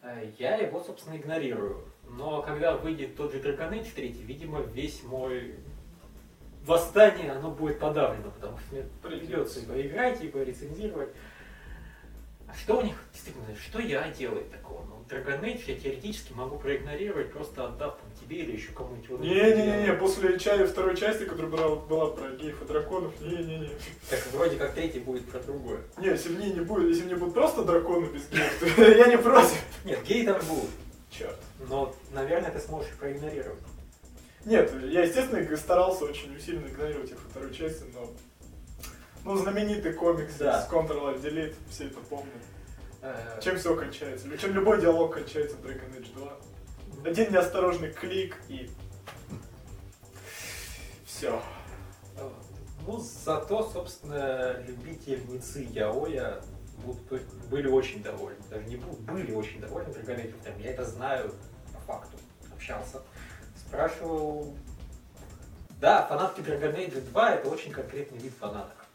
э, 0.02 0.32
я 0.39 0.56
его, 0.56 0.82
собственно, 0.82 1.17
игнорирую. 1.17 1.86
Но 2.10 2.41
когда 2.41 2.76
выйдет 2.76 3.15
тот 3.17 3.34
же 3.34 3.39
Dragon 3.39 3.71
Age 3.71 3.93
3, 3.93 4.08
видимо, 4.23 4.62
весь 4.62 5.04
мой 5.04 5.56
восстание, 6.65 7.32
оно 7.32 7.52
будет 7.52 7.80
подавлено, 7.80 8.32
потому 8.32 8.58
что 8.60 8.76
мне 8.76 8.86
придется 9.02 9.60
и 9.60 9.65
поиграть, 9.65 10.21
и 10.23 10.28
порецензировать. 10.28 11.10
А 12.47 12.56
что 12.56 12.78
у 12.78 12.82
них 12.82 12.95
действительно, 13.12 13.47
что 13.56 13.80
я 13.80 14.10
делаю 14.10 14.45
такого? 14.45 14.86
Ну, 14.86 15.04
Dragon 15.10 15.41
Age 15.41 15.63
я 15.67 15.76
теоретически 15.76 16.34
могу 16.34 16.58
проигнорировать, 16.58 17.32
просто 17.32 17.65
отдав 17.65 17.97
там, 17.97 18.12
тебе 18.21 18.41
или 18.43 18.52
еще 18.52 18.71
кому-нибудь. 18.73 19.10
вот 19.10 19.21
Не-не-не, 19.21 19.93
после 19.93 20.38
чая 20.38 20.67
второй 20.67 20.95
части, 20.95 21.23
которая 21.23 21.49
была, 21.49 21.76
была 21.76 22.12
про 22.12 22.30
геев 22.32 22.62
и 22.62 22.65
драконов, 22.65 23.19
не-не-не. 23.21 23.69
Так 24.10 24.19
вроде 24.34 24.58
как 24.58 24.73
третий 24.76 24.99
будет 24.99 25.26
про 25.26 25.39
другое. 25.39 25.82
Не, 25.97 26.10
если 26.10 26.30
в 26.30 26.39
ней 26.39 26.54
не 26.54 26.62
будет, 26.62 26.89
если 26.89 27.06
мне 27.06 27.15
будут 27.15 27.34
просто 27.34 27.63
драконы 27.63 28.06
без 28.06 28.30
геев, 28.30 28.76
то 28.76 28.82
я 28.91 29.08
не 29.08 29.17
против. 29.17 29.58
Нет, 29.84 30.04
геи 30.04 30.26
там 30.26 30.39
будут. 30.47 30.69
Черт. 31.10 31.39
Но, 31.69 31.93
наверное, 32.12 32.52
ты 32.52 32.60
сможешь 32.60 32.91
проигнорировать. 32.99 33.60
Нет, 34.45 34.73
я, 34.86 35.03
естественно, 35.03 35.58
старался 35.58 36.06
очень 36.06 36.36
усиленно 36.36 36.67
игнорировать 36.67 37.12
их 37.12 37.23
во 37.23 37.29
второй 37.29 37.53
части, 37.53 37.86
но... 37.93 38.12
Ну, 39.23 39.38
знаменитый 39.38 39.93
комикс 39.93 40.36
Да. 40.36 40.62
с 40.62 40.69
Ctrl-Alt-Delete, 40.69 41.56
все 41.69 41.86
это 41.86 41.99
помнят. 42.01 42.27
Э, 43.01 43.39
Чем 43.41 43.58
все 43.58 43.73
кончается? 43.75 44.38
Чем 44.38 44.53
любой 44.53 44.82
диалог 44.82 45.13
кончается 45.13 45.56
в 45.56 45.62
Dragon 45.65 45.97
Age 45.97 46.13
2. 46.13 46.34
Один 47.06 47.32
неосторожный 47.32 47.91
клик 47.91 48.38
и... 48.49 48.69
Все. 51.06 51.41
э, 52.17 52.29
Ну, 52.86 52.97
зато, 52.99 53.69
собственно, 53.71 54.60
любительницы 54.67 55.65
Яоя 55.71 56.41
будут, 56.86 57.23
были 57.49 57.67
очень 57.69 58.03
довольны. 58.03 58.39
Даже 58.49 58.65
не 58.65 58.75
будут, 58.75 58.99
были 59.01 59.32
очень 59.32 59.62
довольны 59.62 59.89
Dragon 59.89 60.17
Age 60.21 60.34
2. 60.43 60.53
Я 60.65 60.71
это 60.71 60.84
знаю 60.84 61.34
по 61.73 61.79
факту. 61.93 62.17
Общался. 62.53 63.01
Спрашивал... 63.74 64.56
Да, 65.82 66.06
фанатки 66.06 66.42
Dragon 66.42 66.76
Age 66.76 67.02
2 67.10 67.32
это 67.32 67.50
очень 67.50 67.72
конкретный 67.72 68.20
вид 68.20 68.32
фанаток. 68.40 68.86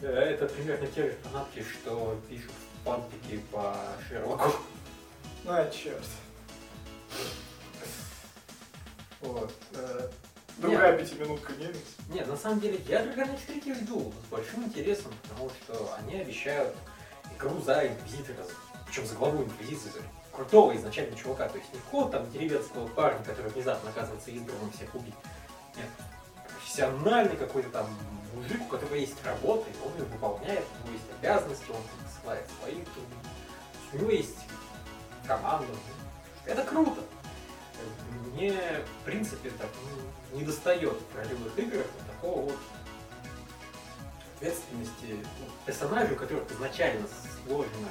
Э, 0.00 0.08
Это 0.08 0.46
примерно 0.46 0.88
те 0.88 1.04
же 1.04 1.16
фанатки, 1.22 1.62
что 1.62 2.20
пишут 2.28 2.50
фанфики 2.84 3.38
по 3.52 3.76
Шерлоку. 4.08 4.56
А, 5.46 5.70
черт. 5.70 6.04
Вот. 9.20 9.54
э, 9.74 10.08
Другая 10.58 10.98
пятиминутка 10.98 11.52
не 11.52 11.68
Нет, 12.12 12.26
на 12.26 12.36
самом 12.36 12.58
деле 12.58 12.80
я 12.88 13.04
Dragon 13.04 13.32
Age 13.32 13.62
3 13.62 13.74
жду 13.74 14.12
с 14.26 14.30
большим 14.32 14.64
интересом, 14.64 15.12
потому 15.22 15.48
что 15.48 15.94
они 15.98 16.16
обещают 16.16 16.74
игру 17.36 17.60
за 17.60 17.86
инквизитора, 17.86 18.44
причем 18.84 19.06
за 19.06 19.14
главу 19.14 19.44
инквизиции, 19.44 19.92
крутого 20.32 20.74
изначально 20.76 21.16
чувака, 21.16 21.48
то 21.48 21.58
есть 21.58 21.72
не 21.72 21.80
какого-то 21.80 22.18
там 22.18 22.30
деревенского 22.30 22.88
парня, 22.88 23.22
который 23.24 23.50
внезапно 23.50 23.90
оказывается 23.90 24.30
избранным 24.30 24.70
всех 24.72 24.94
убить. 24.94 25.14
Нет, 25.76 25.88
профессиональный 26.48 27.36
какой-то 27.36 27.70
там 27.70 27.86
мужик, 28.34 28.60
у 28.62 28.68
которого 28.68 28.94
есть 28.94 29.22
работа, 29.24 29.68
и 29.70 29.86
он 29.86 29.92
ее 29.94 30.04
выполняет, 30.04 30.64
у 30.82 30.86
него 30.86 30.94
есть 30.94 31.10
обязанности, 31.20 31.66
он 31.70 31.82
посылает 32.04 32.46
свои 32.60 32.74
труды. 32.74 33.14
У 33.92 33.96
него 33.98 34.10
есть 34.10 34.38
команда. 35.26 35.68
Это 36.46 36.64
круто. 36.64 37.00
Мне, 38.32 38.52
в 38.52 39.04
принципе, 39.04 39.50
так 39.50 39.68
ну, 40.32 40.38
не 40.38 40.44
достает 40.44 40.96
в 41.12 41.16
ролевых 41.16 41.58
играх 41.58 41.86
вот 41.94 42.06
такого 42.06 42.40
вот 42.42 42.58
ответственности 44.36 45.24
персонажа, 45.66 46.14
у 46.14 46.16
которых 46.16 46.50
изначально 46.50 47.06
сложена 47.46 47.88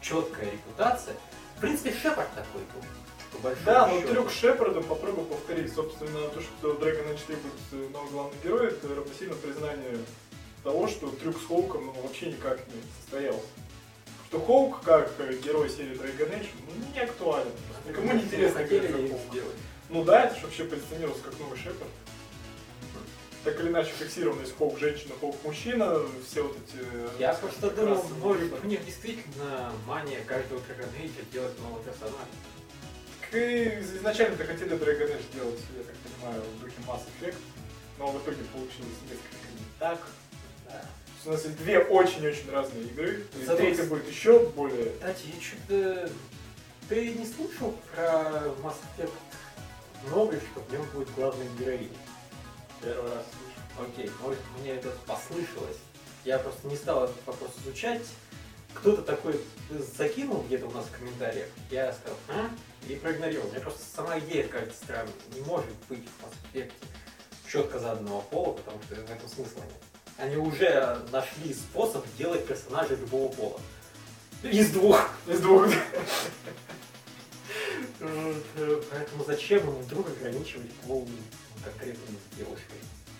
четкая 0.00 0.50
репутация. 0.50 1.14
В 1.60 1.62
принципе, 1.62 1.92
Шепард 1.92 2.34
такой 2.34 2.62
был. 2.72 3.52
Да, 3.66 3.86
но 3.86 4.00
счету. 4.00 4.14
трюк 4.14 4.30
с 4.30 4.34
Шепардом 4.34 4.82
попробуй 4.84 5.26
повторить. 5.26 5.70
Собственно, 5.74 6.28
то, 6.28 6.40
что 6.40 6.72
Dragon 6.72 7.12
Age 7.12 7.20
3 7.26 7.36
будет 7.36 7.92
новый 7.92 8.10
главный 8.12 8.36
герой, 8.42 8.68
это 8.68 8.88
равносильно 8.88 9.34
признание 9.34 9.98
того, 10.64 10.88
что 10.88 11.10
трюк 11.10 11.36
с 11.36 11.46
Хоуком 11.46 11.84
ну, 11.84 12.00
вообще 12.00 12.28
никак 12.28 12.66
не 12.68 12.80
состоялся. 12.98 13.44
Что 14.28 14.40
Хоук, 14.40 14.80
как 14.80 15.12
э, 15.18 15.34
герой 15.34 15.68
серии 15.68 16.00
Dragon 16.00 16.32
Age, 16.32 16.48
ну, 16.66 16.94
не 16.94 17.00
актуален. 17.00 17.52
Никому 17.86 18.10
не 18.14 18.22
интересно 18.22 18.60
их 18.60 18.90
Хоука. 18.90 19.18
сделать. 19.30 19.56
Ну 19.90 20.02
да, 20.02 20.24
это 20.24 20.36
же 20.36 20.46
вообще 20.46 20.64
позиционировался 20.64 21.24
как 21.24 21.38
новый 21.40 21.58
Шепард. 21.58 21.90
Так 23.44 23.58
или 23.60 23.68
иначе 23.68 23.90
фиксировано 23.98 24.42
есть 24.42 24.54
Хоук 24.58 24.78
женщина, 24.78 25.14
Хоук 25.18 25.36
мужчина, 25.44 25.98
все 26.28 26.42
вот 26.42 26.56
эти... 26.56 26.76
э, 26.82 27.08
Я 27.18 27.32
просто 27.32 27.70
думал, 27.70 28.04
может, 28.20 28.52
у 28.62 28.66
них 28.66 28.84
действительно 28.84 29.72
мания 29.86 30.22
каждого 30.24 30.58
Dragon 30.58 30.88
Age 31.00 31.32
делать 31.32 31.58
нового 31.60 31.82
персонажа. 31.82 32.16
Так 33.22 33.34
и 33.40 33.80
изначально-то 33.80 34.44
хотели 34.44 34.72
Dragon 34.72 35.10
Age 35.10 35.22
сделать, 35.32 35.60
я 35.78 35.84
так 35.84 35.94
понимаю, 35.96 36.42
в 36.42 36.60
духе 36.60 36.74
Mass 36.86 37.00
Effect, 37.20 37.36
но 37.98 38.10
в 38.12 38.18
итоге 38.22 38.44
получилось 38.52 38.98
несколько 39.04 39.46
не 39.58 39.64
так. 39.78 39.98
Да. 40.66 40.84
У 41.24 41.30
нас 41.30 41.44
есть 41.44 41.56
две 41.56 41.78
очень-очень 41.78 42.50
разные 42.50 42.84
игры, 42.84 43.24
и 43.40 43.44
Зато 43.44 43.56
третья 43.58 43.84
будет 43.84 44.06
еще 44.06 44.38
более... 44.50 44.90
Кстати, 44.90 45.22
я 45.34 45.40
что-то... 45.40 46.10
Ты 46.90 47.14
не 47.14 47.24
слышал 47.24 47.74
про 47.94 48.52
Mass 48.62 48.76
Effect 48.98 49.12
много, 50.08 50.36
что 50.38 50.60
в 50.60 50.72
нем 50.72 50.82
будет 50.92 51.08
главная 51.14 51.46
героиня? 51.58 51.88
Первый 52.82 53.10
раз 53.10 53.24
слышу. 53.24 53.88
Окей, 53.90 54.10
может 54.22 54.40
мне 54.58 54.70
это 54.72 54.90
послышалось. 55.06 55.76
Я 56.24 56.38
просто 56.38 56.66
не 56.68 56.76
стал 56.76 57.04
этот 57.04 57.26
вопрос 57.26 57.50
изучать. 57.62 58.02
Кто-то 58.74 59.02
такой 59.02 59.40
закинул 59.96 60.42
где-то 60.42 60.66
у 60.66 60.70
нас 60.70 60.86
в 60.86 60.96
комментариях. 60.96 61.48
Я 61.70 61.92
сказал, 61.92 62.18
а? 62.28 62.50
И 62.88 62.94
проигнорировал. 62.94 63.50
Мне 63.50 63.60
просто 63.60 63.82
сама 63.94 64.18
идея 64.20 64.46
кажется 64.48 64.84
странной. 64.84 65.12
Не 65.34 65.40
может 65.42 65.70
быть 65.88 66.04
в 66.06 66.54
Effect 66.54 66.72
четко 67.50 67.78
заданного 67.78 68.20
пола, 68.22 68.52
потому 68.54 68.80
что 68.82 68.94
в 68.94 69.10
этом 69.10 69.28
смысла 69.28 69.62
нет. 69.62 69.82
Они 70.18 70.36
уже 70.36 70.98
нашли 71.10 71.52
способ 71.52 72.04
делать 72.16 72.46
персонажей 72.46 72.96
любого 72.96 73.32
пола. 73.32 73.60
Из 74.42 74.70
двух. 74.70 75.10
Из 75.26 75.40
двух. 75.40 75.66
Э, 78.02 78.82
Поэтому 78.90 79.24
зачем 79.24 79.68
им 79.68 79.74
вдруг 79.82 80.08
ограничивать 80.08 80.72
пол 80.86 81.06
конкретной 81.64 82.18
девушкой? 82.36 82.78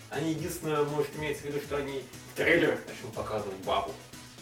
Они 0.09 0.31
единственное, 0.31 0.83
может, 0.83 1.15
имеется 1.15 1.43
в 1.43 1.45
виду, 1.45 1.59
что 1.61 1.77
они 1.77 2.03
в 2.33 2.37
трейлерах 2.37 2.79
начнут 2.87 3.13
показывать 3.13 3.57
бабу. 3.59 3.93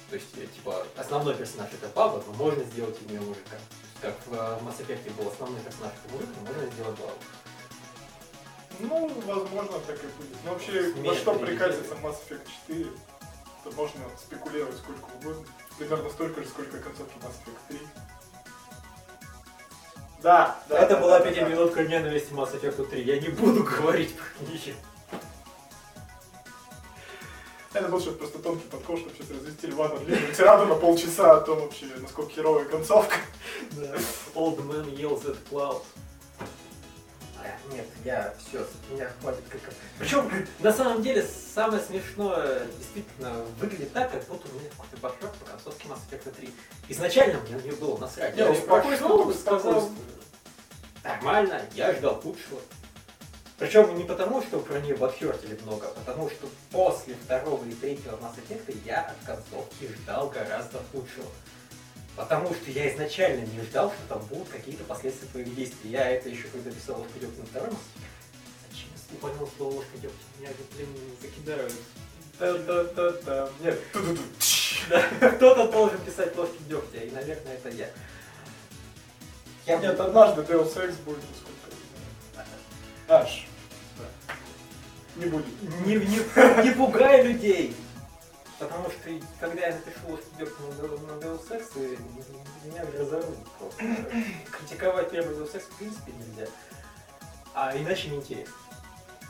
То 0.09 0.15
есть, 0.15 0.27
э, 0.37 0.47
типа, 0.47 0.87
основной 0.97 1.35
персонаж 1.35 1.69
это 1.71 1.87
баба, 1.89 2.23
но 2.25 2.33
можно 2.33 2.63
сделать 2.63 2.99
из 3.01 3.11
нее 3.11 3.21
мужика. 3.21 3.57
Как 4.01 4.15
в 4.25 4.33
э, 4.33 4.37
Mass 4.63 4.79
Effect 4.79 5.13
был 5.13 5.29
основной 5.29 5.61
персонаж 5.61 5.93
это 6.03 6.13
мужик, 6.13 6.29
но 6.35 6.47
можно 6.47 6.71
сделать 6.71 6.99
бабу. 6.99 7.13
Ну, 8.79 9.21
возможно, 9.25 9.79
так 9.79 9.97
и 10.03 10.07
будет. 10.07 10.37
Но 10.45 10.53
вообще, 10.53 10.93
во 10.93 11.01
Смерть 11.01 11.17
что 11.19 11.35
или 11.35 11.45
прикатится 11.45 11.93
Mass 11.95 12.17
Effect 12.27 12.47
4, 12.67 12.85
то 13.63 13.71
можно 13.71 14.01
спекулировать 14.17 14.77
сколько 14.77 15.05
угодно. 15.05 15.45
Примерно 15.77 16.09
столько 16.09 16.41
же, 16.41 16.49
сколько 16.49 16.79
концовки 16.79 17.17
Mass 17.17 17.35
Effect 17.45 17.77
3. 17.77 17.79
Да, 20.21 20.59
да. 20.67 20.79
это 20.79 20.95
да, 20.95 21.01
была 21.01 21.19
да, 21.19 21.25
да. 21.25 21.31
пятиминутка 21.31 21.83
ненависти 21.83 22.33
Mass 22.33 22.59
Effect 22.59 22.89
3. 22.89 23.01
Я 23.03 23.19
не 23.19 23.29
буду 23.29 23.63
говорить 23.77 24.15
про 24.15 24.45
нее. 24.45 24.75
Это 27.71 27.87
был 27.87 28.01
что-то 28.01 28.17
просто 28.17 28.39
тонкий 28.39 28.67
подкол, 28.67 28.97
чтобы 28.97 29.13
сейчас 29.15 29.29
развести 29.29 29.67
Льва 29.67 29.89
на 29.89 29.99
длинную 29.99 30.33
тираду 30.33 30.65
на 30.65 30.75
полчаса 30.75 31.37
о 31.37 31.41
том 31.41 31.59
вообще, 31.59 31.85
насколько 31.97 32.31
херовая 32.31 32.65
концовка. 32.65 33.15
Да. 33.71 33.95
Old 34.33 34.57
man 34.65 34.91
yells 34.95 35.23
at 35.25 35.37
cloud. 35.49 35.81
Нет, 37.71 37.85
я 38.03 38.33
все, 38.37 38.65
меня 38.89 39.09
хватит 39.21 39.43
как... 39.49 39.61
Причем, 39.97 40.29
на 40.59 40.73
самом 40.73 41.01
деле, 41.01 41.23
самое 41.23 41.81
смешное 41.81 42.65
действительно 42.77 43.31
выглядит 43.59 43.93
так, 43.93 44.11
как 44.11 44.25
будто 44.25 44.47
у 44.49 44.59
меня 44.59 44.69
какой-то 44.69 44.97
башок 44.97 45.35
по 45.37 45.45
концовке 45.45 45.87
Mass 45.87 45.99
Effect 46.11 46.31
3. 46.35 46.53
Изначально 46.89 47.39
мне 47.41 47.55
на 47.55 47.61
нее 47.61 47.75
было 47.75 47.97
насрать. 47.97 48.35
Я 48.37 48.53
только 48.53 48.91
и 48.91 49.33
сказал, 49.33 49.89
нормально, 51.03 51.61
я 51.75 51.93
ждал 51.93 52.21
худшего. 52.21 52.61
Причем 53.59 53.93
не 53.97 54.05
потому, 54.05 54.41
что 54.41 54.59
про 54.59 54.79
нее 54.79 54.95
бадхертили 54.95 55.59
много, 55.63 55.87
а 55.87 55.91
потому 55.99 56.29
что 56.29 56.47
после 56.71 57.13
второго 57.15 57.65
и 57.65 57.73
третьего 57.73 58.15
Mass 58.15 58.35
Effect 58.47 58.77
я 58.85 59.01
от 59.01 59.25
концовки 59.25 59.93
ждал 59.95 60.29
гораздо 60.29 60.79
худшего. 60.91 61.27
Потому 62.19 62.53
что 62.53 62.69
я 62.71 62.93
изначально 62.93 63.45
не 63.45 63.61
ждал, 63.61 63.93
что 63.93 64.15
там 64.15 64.27
будут 64.27 64.49
какие-то 64.49 64.83
последствия 64.83 65.29
твоих 65.29 65.55
действий. 65.55 65.91
Я 65.91 66.09
это 66.09 66.27
еще 66.27 66.49
когда 66.49 66.69
писал 66.69 66.97
ложка 66.97 67.17
дегтя 67.17 67.39
на 67.39 67.45
втором. 67.45 67.79
Зачем 68.69 69.17
понял 69.21 69.49
слово 69.55 69.75
ложка 69.75 69.97
дегтя? 70.01 70.17
Меня 70.37 70.49
же, 70.49 70.55
блин, 70.75 70.89
закидают. 71.21 71.73
Да-да-да-да. 72.37 73.49
Нет. 73.61 73.79
Да, 74.89 75.29
Кто-то 75.31 75.71
должен 75.71 75.97
писать 75.99 76.35
ложки 76.35 76.61
дегтя, 76.67 76.97
и, 76.97 77.11
наверное, 77.11 77.53
это 77.53 77.69
я. 77.69 77.89
Я 79.65 79.77
Нет, 79.77 79.97
однажды 79.97 80.41
Deus 80.41 80.75
Ex 80.75 80.95
будет, 81.05 81.23
насколько 81.29 81.69
я 81.69 82.43
знаю. 82.43 82.47
Аж. 83.07 83.47
Да. 83.97 84.35
Не 85.15 85.25
будет. 85.25 85.45
Не, 85.85 85.95
не, 85.95 86.65
не 86.65 86.71
пугай 86.75 87.23
людей! 87.23 87.75
Потому 88.59 88.89
что 88.89 89.09
когда 89.39 89.67
я 89.67 89.73
напишу 89.73 90.09
ложки 90.09 90.25
на, 90.37 91.15
на 91.15 91.19
Deus 91.19 91.47
Ex, 91.49 91.97
меня 92.65 92.85
разорвут 92.99 93.37
просто. 93.57 93.83
Критиковать 94.51 95.09
первый 95.11 95.35
Deus 95.37 95.55
Ex 95.55 95.61
в 95.61 95.77
принципе 95.77 96.11
нельзя. 96.11 96.51
А 97.53 97.75
иначе 97.77 98.09
неинтересно. 98.09 98.53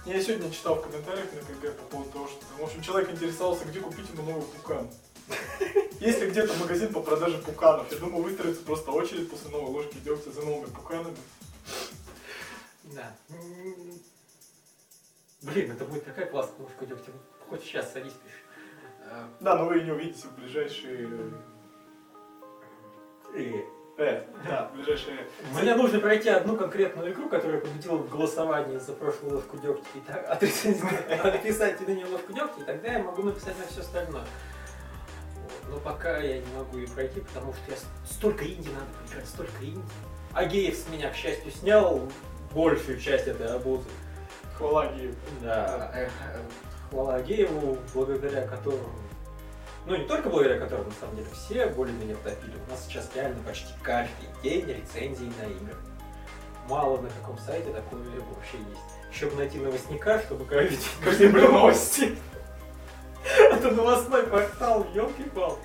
Я 0.05 0.19
сегодня 0.21 0.49
читал 0.49 0.75
в 0.75 0.81
комментариях 0.81 1.27
на 1.33 1.41
КГ 1.41 1.77
по 1.77 1.83
поводу 1.83 2.11
того, 2.11 2.27
что, 2.27 2.43
в 2.57 2.63
общем, 2.63 2.81
человек 2.81 3.11
интересовался, 3.11 3.65
где 3.65 3.79
купить 3.79 4.09
ему 4.09 4.23
новый 4.23 4.41
пукан. 4.41 4.89
если 5.99 6.29
где-то 6.29 6.53
магазин 6.55 6.91
по 6.91 7.01
продаже 7.01 7.37
пуканов, 7.37 7.91
я 7.91 7.99
думаю, 7.99 8.23
выстроится 8.23 8.63
просто 8.63 8.91
очередь 8.91 9.29
после 9.29 9.51
новой 9.51 9.69
ложки 9.69 9.97
дегтя 10.03 10.31
за 10.31 10.41
новыми 10.41 10.71
пуканами. 10.71 11.17
Да. 12.85 13.15
Блин, 15.41 15.71
это 15.71 15.85
будет 15.85 16.05
такая 16.05 16.25
классная 16.25 16.61
ложка 16.61 16.85
дегтя. 16.87 17.11
Хоть 17.47 17.63
сейчас 17.63 17.93
садись 17.93 18.13
пиши. 18.13 18.48
Да, 19.39 19.55
но 19.55 19.65
вы 19.65 19.77
ее 19.77 19.83
не 19.85 19.91
увидите 19.91 20.27
в 20.27 20.35
ближайшие... 20.39 21.09
и 23.35 23.65
Э, 23.99 24.23
да, 24.47 24.69
в 24.69 24.75
ближайшие... 24.77 25.27
Мне 25.61 25.75
нужно 25.75 25.99
пройти 25.99 26.29
одну 26.29 26.55
конкретную 26.55 27.11
игру, 27.11 27.27
которая 27.27 27.59
победила 27.59 27.97
в 27.97 28.09
голосовании 28.09 28.77
за 28.77 28.93
прошлую 28.93 29.35
ложку 29.35 29.57
дегтя, 29.57 29.83
и 29.93 29.99
так, 29.99 30.41
написать 31.33 31.85
на 31.85 31.91
нее 31.91 32.05
ложку 32.05 32.31
дегтя, 32.31 32.61
и 32.61 32.63
тогда 32.63 32.93
я 32.93 32.99
могу 32.99 33.23
написать 33.23 33.59
на 33.59 33.67
все 33.67 33.81
остальное. 33.81 34.23
Вот. 35.35 35.51
Но 35.69 35.79
пока 35.79 36.17
я 36.19 36.39
не 36.39 36.53
могу 36.55 36.77
ее 36.77 36.87
пройти, 36.87 37.19
потому 37.19 37.51
что 37.51 37.71
я 37.71 37.77
столько 38.09 38.45
инди 38.45 38.69
надо 38.69 38.85
поиграть, 39.03 39.27
столько 39.27 39.65
инди. 39.65 39.81
Агеев 40.33 40.77
с 40.77 40.87
меня, 40.87 41.09
к 41.09 41.15
счастью, 41.15 41.51
снял 41.51 42.01
большую 42.53 43.01
часть 43.01 43.27
этой 43.27 43.47
обузы. 43.47 43.89
Хвала 44.57 44.93
Гею. 44.93 45.13
Да, 45.41 45.91
э, 45.93 46.05
э, 46.05 46.39
хвала 46.89 47.15
Агееву, 47.15 47.77
благодаря 47.93 48.47
которому, 48.47 48.89
ну 49.85 49.95
не 49.95 50.05
только 50.05 50.29
благодаря 50.29 50.59
которому, 50.59 50.89
на 50.89 50.95
самом 50.95 51.15
деле, 51.15 51.27
все 51.33 51.67
более-менее 51.67 52.15
втопили. 52.15 52.53
У 52.67 52.71
нас 52.71 52.85
сейчас 52.85 53.09
реально 53.15 53.41
почти 53.43 53.71
каждый 53.81 54.27
день 54.43 54.65
рецензии 54.67 55.31
на 55.41 55.45
игры. 55.45 55.75
Мало 56.67 57.01
на 57.01 57.09
каком 57.09 57.37
сайте 57.39 57.71
такое 57.71 58.01
вообще 58.01 58.57
есть. 58.57 59.15
Чтобы 59.15 59.37
найти 59.37 59.57
новостника, 59.57 60.19
чтобы 60.19 60.45
говорить 60.45 60.87
каждый 61.03 61.29
были 61.29 61.47
новости. 61.47 62.15
Это 63.39 63.71
новостной 63.71 64.23
портал, 64.27 64.85
елки 64.93 65.23
пал. 65.23 65.57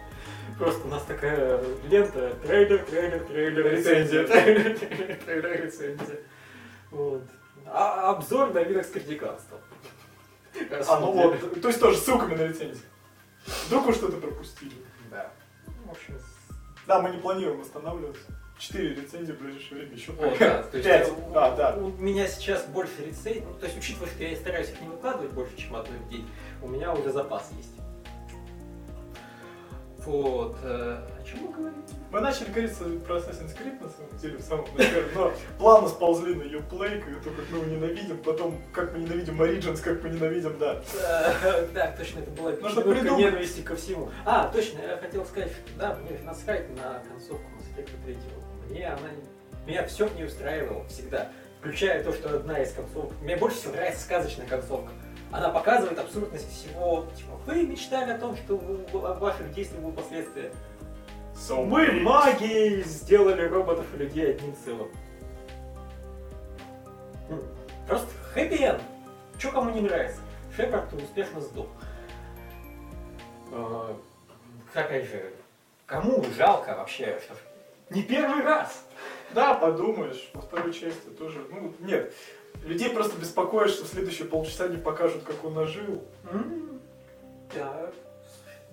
Просто 0.58 0.86
у 0.86 0.90
нас 0.90 1.02
такая 1.02 1.62
лента, 1.88 2.34
трейлер, 2.42 2.84
трейлер, 2.84 3.20
трейлер, 3.24 3.72
рецензия, 3.72 4.26
трейлер, 4.26 4.78
трейлер, 5.18 5.64
рецензия. 5.64 6.20
Вот. 6.90 7.22
А 7.66 8.10
обзор 8.10 8.52
на 8.52 8.58
Linux 8.58 8.92
критиканства. 8.92 9.58
А, 10.88 11.00
ну 11.00 11.12
вот, 11.12 11.60
то 11.60 11.68
есть 11.68 11.80
тоже 11.80 11.96
ссылками 11.98 12.34
на 12.34 12.46
рецензии. 12.46 12.82
Вдруг 13.66 13.86
вы 13.86 13.92
что-то 13.92 14.16
пропустили. 14.16 14.72
Да. 15.10 15.30
Ну, 15.66 15.88
В 15.88 15.90
общем, 15.92 16.18
Да, 16.86 17.00
мы 17.02 17.10
не 17.10 17.18
планируем 17.18 17.60
останавливаться. 17.60 18.22
Четыре 18.58 18.94
рецензии 18.94 19.32
в 19.32 19.40
ближайшее 19.40 19.80
время, 19.80 19.94
еще 19.94 20.12
О, 20.12 20.36
да, 20.38 20.62
то 20.62 20.76
есть 20.76 20.88
Пять. 20.88 21.08
у, 21.08 21.36
А, 21.36 21.56
да. 21.56 21.74
у 21.76 21.88
меня 21.90 22.28
сейчас 22.28 22.64
больше 22.66 23.04
рецензий, 23.04 23.42
ну, 23.44 23.52
то 23.54 23.66
есть 23.66 23.76
учитывая, 23.76 24.08
что 24.08 24.22
я 24.22 24.36
стараюсь 24.36 24.70
их 24.70 24.80
не 24.80 24.88
выкладывать 24.88 25.32
больше, 25.32 25.56
чем 25.56 25.74
одной 25.74 25.98
в 25.98 26.08
день, 26.08 26.26
у 26.62 26.68
меня 26.68 26.92
уже 26.92 27.10
запас 27.10 27.50
есть. 27.56 27.70
Вот. 30.06 30.56
э, 30.62 30.98
о 31.24 31.26
чем 31.26 31.46
мы 31.46 31.52
говорим? 31.52 31.82
Мы 32.10 32.20
начали 32.20 32.50
говорить 32.50 32.76
про 33.04 33.16
Assassin's 33.16 33.56
Creed 33.56 33.82
на 33.82 33.88
самом 33.88 34.18
деле 34.20 34.36
в 34.36 34.42
самом 34.42 34.66
начале, 34.76 35.06
но 35.14 35.32
плавно 35.58 35.88
сползли 35.88 36.34
на 36.34 36.42
Uplay, 36.42 37.02
то, 37.22 37.30
как 37.30 37.50
мы 37.50 37.58
его 37.58 37.66
ненавидим, 37.66 38.18
потом 38.18 38.60
как 38.72 38.92
мы 38.92 39.00
ненавидим 39.00 39.40
Origins, 39.40 39.80
как 39.80 40.02
мы 40.02 40.10
ненавидим, 40.10 40.58
да. 40.58 40.82
Э, 41.02 41.66
Да, 41.72 41.94
точно, 41.96 42.20
это 42.20 42.30
была 42.30 42.50
Нужно 42.50 42.80
минутка 42.80 43.00
придумать. 43.00 43.24
ненависти 43.24 43.62
ко 43.62 43.74
всему. 43.74 44.10
А, 44.24 44.48
точно, 44.48 44.80
я 44.82 44.96
хотел 44.98 45.24
сказать, 45.24 45.52
да, 45.78 45.94
мне 45.96 46.18
насрать 46.20 46.68
на 46.76 47.02
концовку 47.08 47.44
Mass 47.56 47.76
Effect 47.76 47.90
3. 48.04 48.16
Мне 48.70 48.86
она... 48.88 49.08
Меня 49.66 49.86
все 49.86 50.06
в 50.06 50.14
ней 50.14 50.26
устраивало 50.26 50.86
всегда. 50.88 51.28
Включая 51.60 52.04
то, 52.04 52.12
что 52.12 52.36
одна 52.36 52.58
из 52.58 52.72
концовок... 52.74 53.12
Мне 53.22 53.36
больше 53.36 53.56
всего 53.56 53.72
нравится 53.72 54.02
сказочная 54.02 54.46
концовка. 54.46 54.92
Она 55.32 55.48
показывает 55.48 55.98
абсурдность 55.98 56.48
всего. 56.52 57.06
Типа, 57.16 57.32
вы 57.46 57.62
мечтали 57.66 58.12
о 58.12 58.18
том, 58.18 58.36
что 58.36 58.54
у 58.54 58.96
у 58.96 59.00
ваших 59.00 59.52
действий 59.54 59.78
будут 59.80 59.96
последствия. 59.96 60.52
So 61.34 61.64
Мы 61.64 61.90
магией 62.00 62.82
сделали 62.82 63.42
роботов 63.46 63.86
и 63.94 63.98
людей 63.98 64.30
одним 64.30 64.54
целым. 64.64 64.88
М, 67.28 67.42
Просто 67.86 68.08
хэппи 68.32 68.54
энд. 68.62 68.82
Че 69.38 69.50
кому 69.50 69.70
не 69.70 69.80
нравится? 69.80 70.20
Шепард 70.56 70.92
успешно 70.92 71.40
сдох. 71.40 71.66
Э, 73.52 73.94
Опять 74.74 75.08
же, 75.08 75.32
кому 75.86 76.24
жалко 76.36 76.74
вообще, 76.76 77.20
что 77.24 77.34
не 77.90 78.02
первый 78.02 78.42
раз. 78.42 78.84
Да, 79.32 79.54
подумаешь, 79.54 80.30
во 80.34 80.40
второй 80.40 80.72
части 80.72 81.08
тоже, 81.18 81.44
ну, 81.50 81.72
нет. 81.80 82.12
Людей 82.62 82.90
просто 82.90 83.16
беспокоит, 83.18 83.70
что 83.70 83.84
в 83.84 83.88
следующие 83.88 84.26
полчаса 84.28 84.68
не 84.68 84.76
покажут, 84.78 85.24
как 85.24 85.44
он 85.44 85.58
ожил. 85.58 86.02
М, 86.30 86.80
Да. 87.54 87.90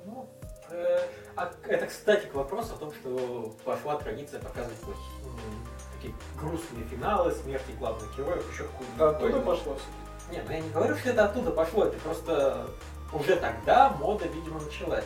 Ну, 0.05 0.27
э, 0.71 0.99
а 1.35 1.51
это, 1.67 1.87
кстати, 1.87 2.25
к 2.27 2.33
вопросу 2.33 2.73
о 2.75 2.77
том, 2.77 2.91
что 2.93 3.55
пошла 3.63 3.97
традиция 3.97 4.39
показывать 4.41 4.77
м, 4.83 5.67
такие 5.95 6.13
грустные 6.39 6.85
финалы, 6.85 7.31
смерти 7.31 7.71
главных 7.79 8.15
героев, 8.17 8.51
еще 8.51 8.63
какую-то. 8.63 8.97
Да, 8.97 9.09
оттуда 9.09 9.39
пошло 9.41 9.75
все. 9.75 10.35
Не, 10.35 10.41
ну 10.43 10.51
я 10.51 10.59
не 10.59 10.69
говорю, 10.69 10.95
что 10.97 11.09
это 11.09 11.25
оттуда 11.25 11.51
пошло, 11.51 11.85
это 11.85 11.97
просто 11.99 12.67
уже 13.13 13.35
тогда 13.35 13.89
мода, 13.89 14.25
видимо, 14.27 14.59
началась. 14.61 15.05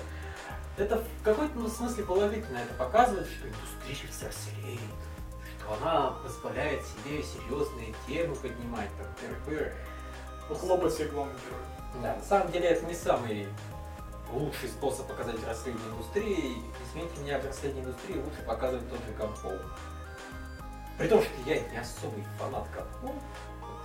Это 0.78 0.98
в 0.98 1.24
какой-то 1.24 1.58
ну, 1.58 1.70
смысле 1.70 2.04
положительно, 2.04 2.58
это 2.58 2.74
показывает, 2.78 3.28
что 3.28 3.48
индустрия 3.48 4.10
взрослеет, 4.12 4.80
что 5.58 5.74
она 5.74 6.12
позволяет 6.24 6.82
себе 6.86 7.24
серьезные 7.24 7.94
темы 8.08 8.36
поднимать, 8.36 8.90
там, 8.98 9.08
тыры-пыры. 9.22 9.74
Хлопать 10.50 10.94
всех 10.94 11.12
главных 11.12 11.38
героев. 11.46 11.66
Да, 12.04 12.16
на 12.18 12.24
самом 12.24 12.52
деле 12.52 12.68
это 12.68 12.86
не 12.86 12.94
самый 12.94 13.48
лучший 14.32 14.70
способ 14.70 15.08
показать 15.08 15.36
взросление 15.36 15.82
индустрии. 15.90 16.58
Извините 16.84 17.22
меня, 17.22 17.40
взросление 17.40 17.84
индустрии 17.84 18.18
лучше 18.18 18.42
показывать 18.46 18.90
тот 18.90 19.00
же 19.00 19.12
Gunpowder. 19.18 19.66
При 20.98 21.08
том, 21.08 21.22
что 21.22 21.32
я 21.46 21.60
не 21.60 21.78
особый 21.78 22.24
фанат. 22.38 22.68
Вот 23.02 23.16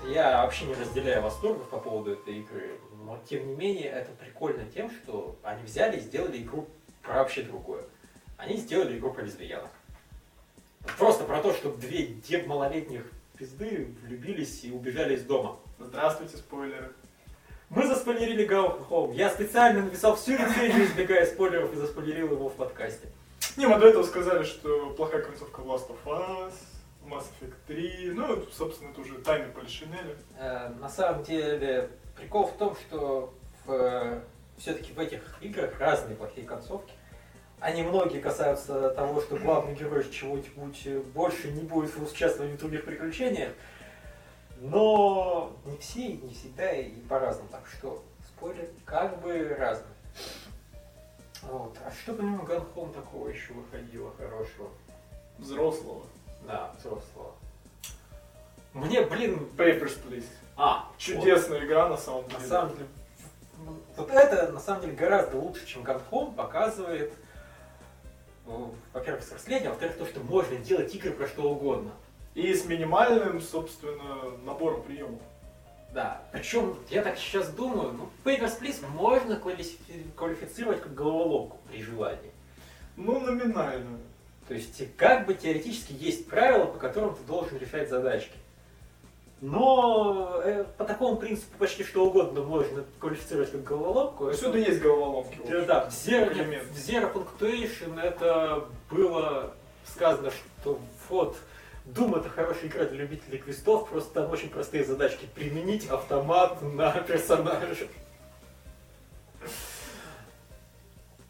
Я 0.07 0.43
вообще 0.43 0.67
не 0.67 0.75
разделяю 0.75 1.23
восторгов 1.23 1.69
по 1.69 1.79
поводу 1.79 2.13
этой 2.13 2.39
игры. 2.39 2.79
Но 3.05 3.19
тем 3.29 3.49
не 3.49 3.55
менее, 3.55 3.91
это 3.91 4.13
прикольно 4.13 4.65
тем, 4.67 4.91
что 4.91 5.37
они 5.43 5.63
взяли 5.65 5.99
и 5.99 6.01
сделали 6.01 6.39
игру 6.39 6.69
про 7.03 7.15
вообще 7.15 7.43
другое. 7.43 7.85
Они 8.37 8.57
сделали 8.57 8.99
игру 8.99 9.13
про 9.13 9.23
лесбиянок. 9.23 9.71
Просто 10.99 11.25
про 11.25 11.43
то, 11.43 11.53
что 11.53 11.73
две 11.73 12.07
дев 12.07 12.47
малолетних 12.47 13.11
пизды 13.37 13.95
влюбились 14.03 14.65
и 14.65 14.71
убежали 14.71 15.15
из 15.15 15.25
дома. 15.25 15.59
Здравствуйте, 15.79 16.37
спойлеры. 16.37 16.93
Мы 17.71 17.87
заспойлерили 17.87 18.49
Home. 18.49 19.15
Я 19.15 19.31
специально 19.31 19.85
написал 19.85 20.17
всю 20.17 20.33
рецензию, 20.33 20.87
избегая 20.87 21.25
спойлеров, 21.25 21.73
и 21.73 21.77
заспойлерил 21.77 22.33
его 22.33 22.49
в 22.49 22.55
подкасте. 22.55 23.07
Не, 23.57 23.69
мы 23.69 23.79
до 23.79 23.87
этого 23.87 24.03
сказали, 24.03 24.43
что 24.43 24.91
плохая 24.91 25.23
концовка 25.23 25.63
Last 25.63 25.89
of 25.89 25.99
Us, 26.05 26.53
Mass 27.07 27.27
Effect 27.41 27.55
3, 27.69 28.11
ну, 28.17 28.45
собственно, 28.51 28.91
это 28.91 29.01
уже 29.01 29.19
тайны 29.19 29.53
Полишинеля. 29.53 30.17
Э, 30.37 30.71
на 30.81 30.89
самом 30.89 31.23
деле, 31.23 31.91
прикол 32.17 32.47
в 32.47 32.57
том, 32.57 32.75
что 32.75 33.33
все-таки 34.59 34.93
в 34.93 34.99
этих 34.99 35.37
играх 35.41 35.79
разные 35.79 36.17
плохие 36.17 36.45
концовки. 36.45 36.93
Они 37.61 37.85
многие 37.85 38.19
касаются 38.19 38.91
того, 38.91 39.21
что 39.21 39.37
главный 39.37 39.77
герой 39.77 40.05
чего-нибудь 40.11 41.05
больше 41.15 41.53
не 41.53 41.63
будет 41.63 41.95
участвовать 41.97 42.55
в 42.55 42.59
других 42.59 42.85
приключениях. 42.85 43.51
Но 44.61 45.57
не 45.65 45.79
все, 45.79 46.13
не 46.13 46.35
всегда, 46.35 46.71
и 46.73 46.91
по-разному. 47.09 47.49
Так 47.51 47.67
что 47.67 48.03
спойлер 48.29 48.69
как 48.85 49.21
бы 49.23 49.57
разный. 49.59 49.87
Вот. 51.43 51.77
А 51.85 51.91
что 51.91 52.13
помимо 52.13 52.45
Home 52.45 52.93
такого 52.93 53.29
еще 53.29 53.55
выходило 53.55 54.13
хорошего? 54.17 54.69
Взрослого. 55.39 56.03
Да, 56.47 56.75
взрослого. 56.79 57.33
Мне, 58.75 59.03
блин, 59.03 59.49
Papers, 59.57 59.99
Please. 60.07 60.27
а, 60.57 60.91
Чудесная 60.99 61.65
игра 61.65 61.89
на 61.89 61.97
самом 61.97 62.29
деле. 62.29 62.41
На 62.41 62.47
самом 62.47 62.77
деле, 62.77 62.89
вот 63.97 64.11
это 64.11 64.53
на 64.53 64.61
самом 64.61 64.83
деле 64.83 64.93
гораздо 64.93 65.39
лучше, 65.39 65.67
чем 65.67 65.83
Home 65.83 66.35
показывает, 66.35 67.13
во-первых, 68.93 69.25
взросление, 69.25 69.69
а 69.69 69.71
во-вторых, 69.71 69.97
то, 69.97 70.07
что 70.07 70.21
можно 70.21 70.57
делать 70.59 70.95
игры 70.95 71.13
про 71.13 71.27
что 71.27 71.51
угодно. 71.51 71.93
И 72.35 72.55
с 72.55 72.65
минимальным, 72.65 73.41
собственно, 73.41 74.31
набором 74.45 74.83
приемов. 74.83 75.21
Да. 75.93 76.23
Причем, 76.33 76.77
я 76.89 77.03
так 77.03 77.19
сейчас 77.19 77.49
думаю, 77.49 77.93
ну, 77.93 78.09
Papers, 78.25 78.61
Please 78.61 78.87
можно 78.89 79.35
квалифи- 79.35 79.79
квалифицировать 80.17 80.81
как 80.81 80.95
головоломку 80.95 81.59
при 81.69 81.83
желании. 81.83 82.31
Ну, 82.97 83.19
номинально. 83.19 83.99
То 84.47 84.55
есть, 84.55 84.97
как 84.97 85.27
бы 85.27 85.35
теоретически 85.35 85.93
есть 85.99 86.29
правила, 86.29 86.67
по 86.67 86.79
которым 86.79 87.15
ты 87.17 87.23
должен 87.25 87.59
решать 87.59 87.89
задачки. 87.89 88.33
Но 89.41 90.41
э, 90.45 90.65
по 90.77 90.85
такому 90.85 91.17
принципу 91.17 91.57
почти 91.59 91.83
что 91.83 92.05
угодно 92.05 92.43
можно 92.43 92.85
квалифицировать 92.99 93.51
как 93.51 93.65
головоломку. 93.65 94.27
Это- 94.27 94.37
Всюду 94.37 94.59
есть 94.59 94.81
головоломки. 94.83 95.39
Да, 95.49 95.63
да, 95.63 95.81
в 95.89 95.93
Zero, 95.93 96.31
в 96.63 96.77
Zero 96.77 97.13
Punctuation 97.13 97.99
это 98.01 98.67
было 98.91 99.55
сказано, 99.87 100.31
что 100.61 100.79
вот 101.09 101.37
Doom 101.95 102.19
это 102.19 102.29
хорошая 102.29 102.67
игра 102.67 102.85
для 102.85 102.99
любителей 102.99 103.39
квестов, 103.39 103.89
просто 103.89 104.15
там 104.15 104.31
очень 104.31 104.49
простые 104.49 104.85
задачки. 104.85 105.27
Применить 105.35 105.89
автомат 105.89 106.63
на 106.63 106.93
персонажа. 107.07 107.89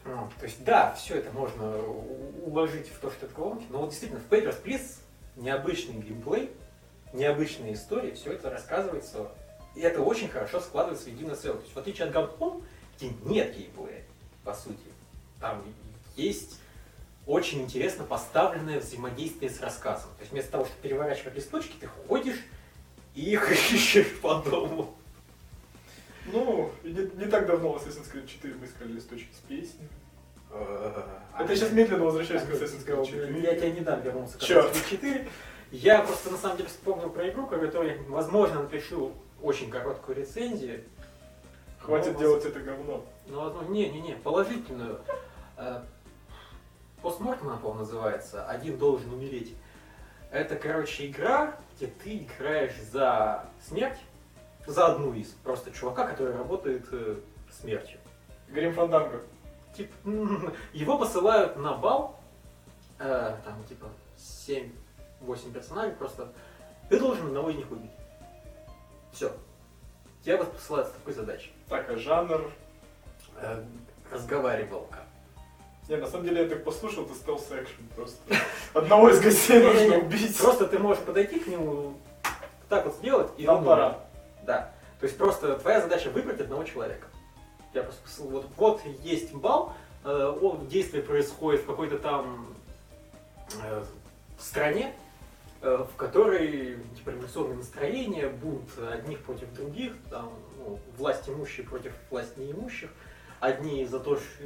Ну, 0.03 0.29
то 0.39 0.45
есть, 0.45 0.63
да, 0.63 0.93
все 0.93 1.15
это 1.15 1.31
можно 1.31 1.77
уложить 2.45 2.87
в 2.87 2.99
то, 2.99 3.11
что 3.11 3.25
это 3.25 3.35
колонки, 3.35 3.65
но 3.69 3.79
вот 3.79 3.89
действительно 3.89 4.19
в 4.19 4.31
Papers, 4.31 4.63
Please 4.63 4.99
необычный 5.35 5.95
геймплей, 5.95 6.51
необычные 7.13 7.73
истории, 7.73 8.11
все 8.11 8.33
это 8.33 8.49
рассказывается, 8.49 9.31
и 9.75 9.81
это 9.81 10.01
очень 10.01 10.27
хорошо 10.27 10.59
складывается 10.59 11.05
в 11.05 11.13
единое 11.13 11.35
целое. 11.35 11.57
То 11.57 11.63
есть, 11.63 11.75
в 11.75 11.79
отличие 11.79 12.07
от 12.07 12.15
Gunpowder, 12.15 12.63
где 12.97 13.09
нет 13.25 13.55
геймплея, 13.55 14.03
по 14.43 14.53
сути. 14.53 14.79
Там 15.39 15.63
есть 16.15 16.59
очень 17.25 17.61
интересно 17.61 18.03
поставленное 18.03 18.79
взаимодействие 18.79 19.49
с 19.51 19.59
рассказом. 19.61 20.09
То 20.15 20.21
есть 20.21 20.31
вместо 20.31 20.51
того, 20.51 20.65
чтобы 20.65 20.81
переворачивать 20.81 21.35
листочки, 21.35 21.75
ты 21.79 21.87
ходишь 21.87 22.39
и 23.15 23.31
их 23.33 23.51
ищешь 23.73 24.19
по 24.21 24.35
дому. 24.35 24.93
Ну, 26.31 26.71
не, 26.83 26.91
не 26.93 27.25
так 27.25 27.45
давно 27.47 27.73
в 27.73 27.77
Assassin's 27.77 28.11
Creed 28.13 28.27
4 28.27 28.53
мы 28.55 28.65
искали 28.65 28.91
листочки 28.93 29.29
с 29.33 29.39
песнями. 29.47 29.89
А 30.53 31.37
Это 31.39 31.53
я 31.53 31.57
сейчас 31.57 31.71
медленно 31.71 32.05
возвращаюсь 32.05 32.43
к 32.43 32.49
Assassin's 32.49 32.85
Creed 32.85 32.99
Я 33.41 33.55
4. 33.55 33.59
тебе 33.59 33.71
не 33.71 33.79
дам 33.81 34.01
вернуться 34.01 34.37
к. 34.37 34.41
Assassin's 34.41 34.71
Creed 34.89 34.89
4. 35.01 35.27
Я 35.71 36.01
просто 36.01 36.29
на 36.29 36.37
самом 36.37 36.57
деле 36.57 36.69
вспомнил 36.69 37.09
про 37.09 37.29
игру, 37.29 37.47
про 37.47 37.57
которую 37.57 37.95
я, 37.95 38.01
возможно, 38.09 38.61
напишу 38.61 39.13
очень 39.41 39.69
короткую 39.69 40.17
рецензию. 40.17 40.83
Хватит 41.79 42.13
Ну, 42.13 42.19
делать 42.19 42.45
это 42.45 42.59
говно. 42.59 43.05
Ну, 43.27 43.39
возможно, 43.41 43.71
не-не-не, 43.71 44.15
положительную. 44.17 44.99
Постмортем 47.21 47.49
она, 47.49 47.57
по-моему, 47.57 47.79
называется. 47.81 48.47
Один 48.47 48.79
должен 48.79 49.13
умереть. 49.13 49.55
Это, 50.31 50.55
короче, 50.55 51.07
игра, 51.07 51.55
где 51.75 51.85
ты 51.85 52.17
играешь 52.17 52.75
за 52.91 53.45
смерть, 53.63 53.99
за 54.65 54.87
одну 54.87 55.13
из 55.13 55.27
просто 55.43 55.71
чувака, 55.71 56.07
который 56.07 56.35
работает 56.35 56.87
э, 56.91 57.19
смертью. 57.51 57.99
Грим 58.47 58.73
Фанданго. 58.73 59.21
М, 60.03 60.51
его 60.73 60.97
посылают 60.97 61.57
на 61.57 61.73
бал, 61.73 62.19
э, 62.97 63.35
там, 63.45 63.63
типа, 63.65 63.87
7-8 64.17 65.53
персонажей 65.53 65.93
просто. 65.93 66.33
Ты 66.89 66.99
должен 66.99 67.27
одного 67.27 67.51
из 67.51 67.57
них 67.57 67.71
убить. 67.71 67.91
Все. 69.11 69.31
Тебя 70.23 70.37
вот 70.37 70.51
посылают 70.53 70.87
с 70.87 70.91
такой 70.91 71.13
задачей. 71.13 71.53
Так, 71.69 71.87
а 71.87 71.97
жанр? 71.97 72.51
Э, 73.35 73.63
разговаривалка. 74.11 75.05
Не, 75.91 75.97
на 75.97 76.07
самом 76.07 76.23
деле 76.23 76.43
я 76.43 76.47
так 76.47 76.63
послушал, 76.63 77.03
это 77.03 77.13
стелс 77.15 77.47
экшен 77.51 77.85
просто. 77.93 78.17
Одного 78.73 79.09
из 79.09 79.19
гостей 79.19 79.61
нужно 79.61 79.97
убить. 79.97 80.37
Просто 80.37 80.65
ты 80.65 80.79
можешь 80.79 81.03
подойти 81.03 81.37
к 81.37 81.47
нему, 81.47 81.95
так 82.69 82.85
вот 82.85 82.95
сделать, 82.95 83.29
и 83.37 83.45
Нам 83.45 83.65
пора. 83.65 83.99
Да. 84.43 84.71
То 85.01 85.05
есть 85.05 85.17
просто 85.17 85.59
твоя 85.59 85.81
задача 85.81 86.09
выбрать 86.09 86.39
одного 86.39 86.63
человека. 86.63 87.07
Я 87.73 87.83
просто 87.83 88.23
вот, 88.23 88.45
вот 88.55 88.81
есть 89.03 89.33
бал, 89.33 89.73
э, 90.05 90.37
он- 90.41 90.65
действие 90.67 91.03
происходит 91.03 91.63
в 91.63 91.65
какой-то 91.65 91.99
там 91.99 92.55
э, 93.61 93.83
стране, 94.39 94.95
э, 95.61 95.85
в 95.91 95.97
которой 95.97 96.77
типа 96.95 97.09
революционные 97.09 97.57
настроения, 97.57 98.29
бунт 98.29 98.69
одних 98.79 99.19
против 99.23 99.53
других, 99.55 99.91
там, 100.09 100.31
ну, 100.57 100.79
власть 100.97 101.27
имущих 101.27 101.69
против 101.69 101.91
власть 102.09 102.37
неимущих, 102.37 102.91
одни 103.41 103.85
за 103.85 103.99
то, 103.99 104.15
что... 104.15 104.45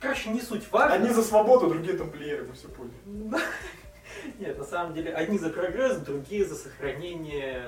Короче, 0.00 0.30
не 0.30 0.40
суть 0.40 0.70
важно. 0.70 0.96
Одни 0.96 1.10
за 1.10 1.22
свободу, 1.22 1.68
другие 1.68 1.96
тамплиеры, 1.96 2.44
мы 2.44 2.52
все 2.54 2.68
поняли. 2.68 2.94
Нет, 4.38 4.58
на 4.58 4.64
самом 4.64 4.94
деле, 4.94 5.12
одни 5.12 5.38
за 5.38 5.50
прогресс, 5.50 5.98
другие 5.98 6.44
за 6.44 6.56
сохранение 6.56 7.64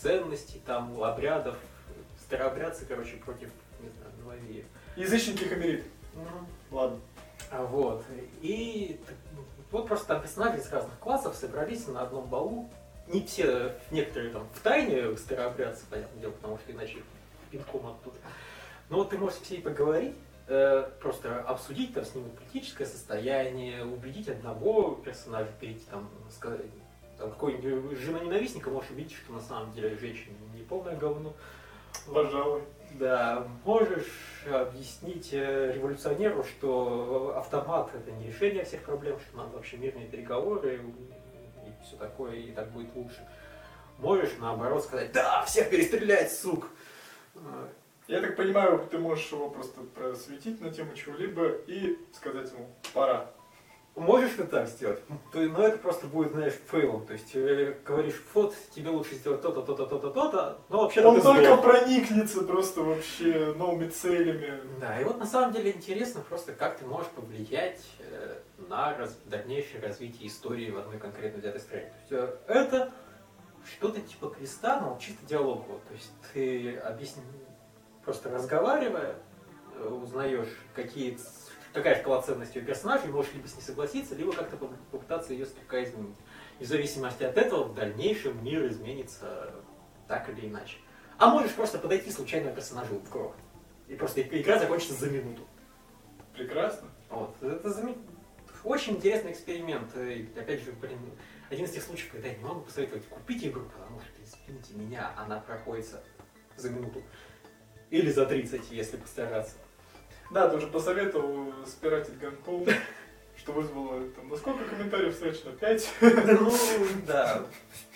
ценностей, 0.00 0.62
там, 0.64 1.02
обрядов, 1.02 1.56
старообрядцы, 2.26 2.86
короче, 2.86 3.16
против, 3.16 3.50
не 3.80 3.88
знаю, 3.90 4.12
нововеев. 4.20 4.64
Язычники 4.96 5.44
хамерит. 5.44 5.84
Ладно. 6.70 7.00
А 7.50 7.64
Вот. 7.64 8.04
И 8.40 9.00
вот 9.70 9.88
просто 9.88 10.08
там 10.08 10.22
персонажи 10.22 10.58
из 10.58 10.70
разных 10.72 10.98
классов 10.98 11.34
собрались 11.34 11.86
на 11.86 12.02
одном 12.02 12.26
балу. 12.26 12.70
Не 13.08 13.24
все, 13.24 13.76
некоторые 13.90 14.32
там 14.32 14.48
в 14.54 14.60
тайне 14.60 15.16
старообрядцы, 15.16 15.84
понятное 15.88 16.20
дело, 16.20 16.32
потому 16.32 16.58
что 16.58 16.72
иначе 16.72 16.98
пинком 17.50 17.86
оттуда. 17.86 18.16
Но 18.88 18.96
вот 18.96 19.10
ты 19.10 19.18
можешь 19.18 19.38
с 19.38 19.50
ней 19.50 19.60
поговорить, 19.60 20.14
просто 20.46 21.40
обсудить 21.46 21.94
там 21.94 22.04
с 22.04 22.14
ним 22.14 22.30
политическое 22.30 22.86
состояние, 22.86 23.84
убедить 23.84 24.28
одного 24.28 24.94
персонажа 24.94 25.50
перейти 25.60 25.84
там, 25.90 26.08
сказать, 26.30 26.60
там 27.18 27.30
какой-нибудь 27.30 27.98
жена-ненавистника, 27.98 28.70
можешь 28.70 28.90
убедить, 28.90 29.16
что 29.16 29.32
на 29.32 29.40
самом 29.40 29.72
деле 29.72 29.96
женщина 29.96 30.34
не 30.54 30.62
полное 30.62 30.96
говно. 30.96 31.32
Пожалуй. 32.12 32.62
Да, 32.92 33.46
можешь 33.64 34.44
объяснить 34.50 35.30
э, 35.32 35.72
революционеру, 35.74 36.44
что 36.44 37.34
автомат 37.36 37.90
это 37.94 38.12
не 38.12 38.28
решение 38.28 38.64
всех 38.64 38.82
проблем, 38.82 39.18
что 39.18 39.38
надо 39.38 39.56
вообще 39.56 39.76
мирные 39.76 40.06
переговоры 40.06 40.76
и 40.76 41.84
все 41.84 41.96
такое, 41.96 42.36
и 42.36 42.52
так 42.52 42.70
будет 42.70 42.94
лучше. 42.94 43.26
Можешь 43.98 44.30
наоборот 44.38 44.84
сказать, 44.84 45.12
да, 45.12 45.42
всех 45.44 45.68
перестрелять, 45.68 46.32
сук. 46.32 46.68
Я 48.08 48.20
так 48.20 48.36
понимаю, 48.36 48.86
ты 48.90 48.98
можешь 48.98 49.30
его 49.32 49.50
просто 49.50 49.80
просветить 49.80 50.60
на 50.60 50.70
тему 50.70 50.94
чего-либо 50.94 51.48
и 51.66 51.98
сказать 52.12 52.52
ему 52.52 52.68
«пора». 52.94 53.30
Можешь 53.96 54.32
ты 54.36 54.44
так 54.44 54.68
сделать, 54.68 55.00
То- 55.32 55.40
но 55.40 55.66
это 55.66 55.78
просто 55.78 56.06
будет, 56.06 56.32
знаешь, 56.32 56.52
фейлом. 56.70 57.06
То 57.06 57.14
есть 57.14 57.30
э, 57.34 57.74
говоришь, 57.82 58.22
вот, 58.34 58.54
тебе 58.74 58.90
лучше 58.90 59.14
сделать 59.14 59.40
то-то, 59.40 59.62
то-то, 59.62 59.86
то-то, 59.86 60.10
то-то, 60.10 60.58
но 60.68 60.82
вообще-то 60.82 61.08
Он 61.08 61.16
ты 61.16 61.22
только 61.22 61.44
сдох. 61.46 61.62
проникнется 61.62 62.44
просто 62.44 62.82
вообще 62.82 63.54
новыми 63.56 63.88
целями. 63.88 64.60
Да, 64.78 65.00
и 65.00 65.04
вот 65.04 65.18
на 65.18 65.24
самом 65.24 65.54
деле 65.54 65.70
интересно 65.72 66.20
просто, 66.28 66.52
как 66.52 66.76
ты 66.78 66.84
можешь 66.84 67.08
повлиять 67.12 67.80
э, 68.00 68.38
на 68.68 68.94
раз- 68.98 69.18
дальнейшее 69.24 69.80
развитие 69.80 70.28
истории 70.28 70.70
в 70.70 70.76
одной 70.78 70.98
конкретно 70.98 71.40
взятой 71.40 71.60
стране. 71.62 71.90
То 72.10 72.16
есть 72.18 72.28
э, 72.48 72.52
это 72.52 72.92
что-то 73.78 74.00
типа 74.02 74.28
креста, 74.28 74.78
но 74.78 74.98
чисто 75.00 75.24
диалог. 75.24 75.66
Вот. 75.68 75.82
То 75.84 75.94
есть 75.94 76.12
ты 76.34 76.76
объясни, 76.76 77.22
просто 78.06 78.30
разговаривая, 78.30 79.16
э, 79.74 79.88
узнаешь, 79.88 80.48
какие, 80.74 81.18
какая 81.74 82.00
шкала 82.00 82.22
ценностей 82.22 82.60
у 82.60 82.64
персонажей, 82.64 83.10
можешь 83.10 83.34
либо 83.34 83.48
с 83.48 83.56
ней 83.56 83.62
согласиться, 83.62 84.14
либо 84.14 84.32
как-то 84.32 84.56
поп- 84.56 84.78
попытаться 84.92 85.32
ее 85.32 85.44
слегка 85.44 85.82
изменить. 85.82 86.16
И 86.60 86.64
в 86.64 86.68
зависимости 86.68 87.24
от 87.24 87.36
этого 87.36 87.64
в 87.64 87.74
дальнейшем 87.74 88.42
мир 88.44 88.64
изменится 88.68 89.52
так 90.06 90.28
или 90.30 90.46
иначе. 90.46 90.78
А 91.18 91.28
можешь 91.30 91.52
просто 91.52 91.78
подойти 91.78 92.12
случайному 92.12 92.54
персонажу 92.54 92.94
в 92.94 93.10
кровь. 93.10 93.34
И 93.88 93.96
просто 93.96 94.20
и- 94.20 94.40
игра 94.40 94.58
закончится 94.60 94.94
за 94.94 95.10
минуту. 95.10 95.42
Прекрасно. 96.32 96.88
Вот. 97.10 97.34
Это 97.42 97.68
заме- 97.70 97.98
очень 98.62 98.94
интересный 98.94 99.32
эксперимент. 99.32 99.96
И, 99.96 100.30
опять 100.38 100.62
же, 100.62 100.70
блин, 100.72 100.98
один 101.50 101.64
из 101.64 101.72
тех 101.72 101.82
случаев, 101.82 102.12
когда 102.12 102.28
я 102.28 102.36
не 102.36 102.44
могу 102.44 102.60
посоветовать 102.60 103.04
купить 103.08 103.44
игру, 103.44 103.62
потому 103.64 104.00
что, 104.00 104.22
извините 104.22 104.74
меня, 104.74 105.12
она 105.16 105.40
проходится 105.40 106.04
за 106.56 106.70
минуту. 106.70 107.02
Или 107.90 108.10
за 108.10 108.26
30, 108.26 108.70
если 108.70 108.96
постараться. 108.96 109.54
Да, 110.30 110.48
ты 110.48 110.56
уже 110.56 110.66
посоветовал 110.66 111.52
спиратить 111.66 112.18
Ганкоу, 112.18 112.66
что 113.36 113.52
вызвало 113.52 114.08
там, 114.10 114.28
на 114.28 114.36
сколько 114.36 114.64
комментариев 114.64 115.14
встречно? 115.14 115.52
Пять? 115.52 115.88
Ну, 116.00 116.52
да. 117.06 117.46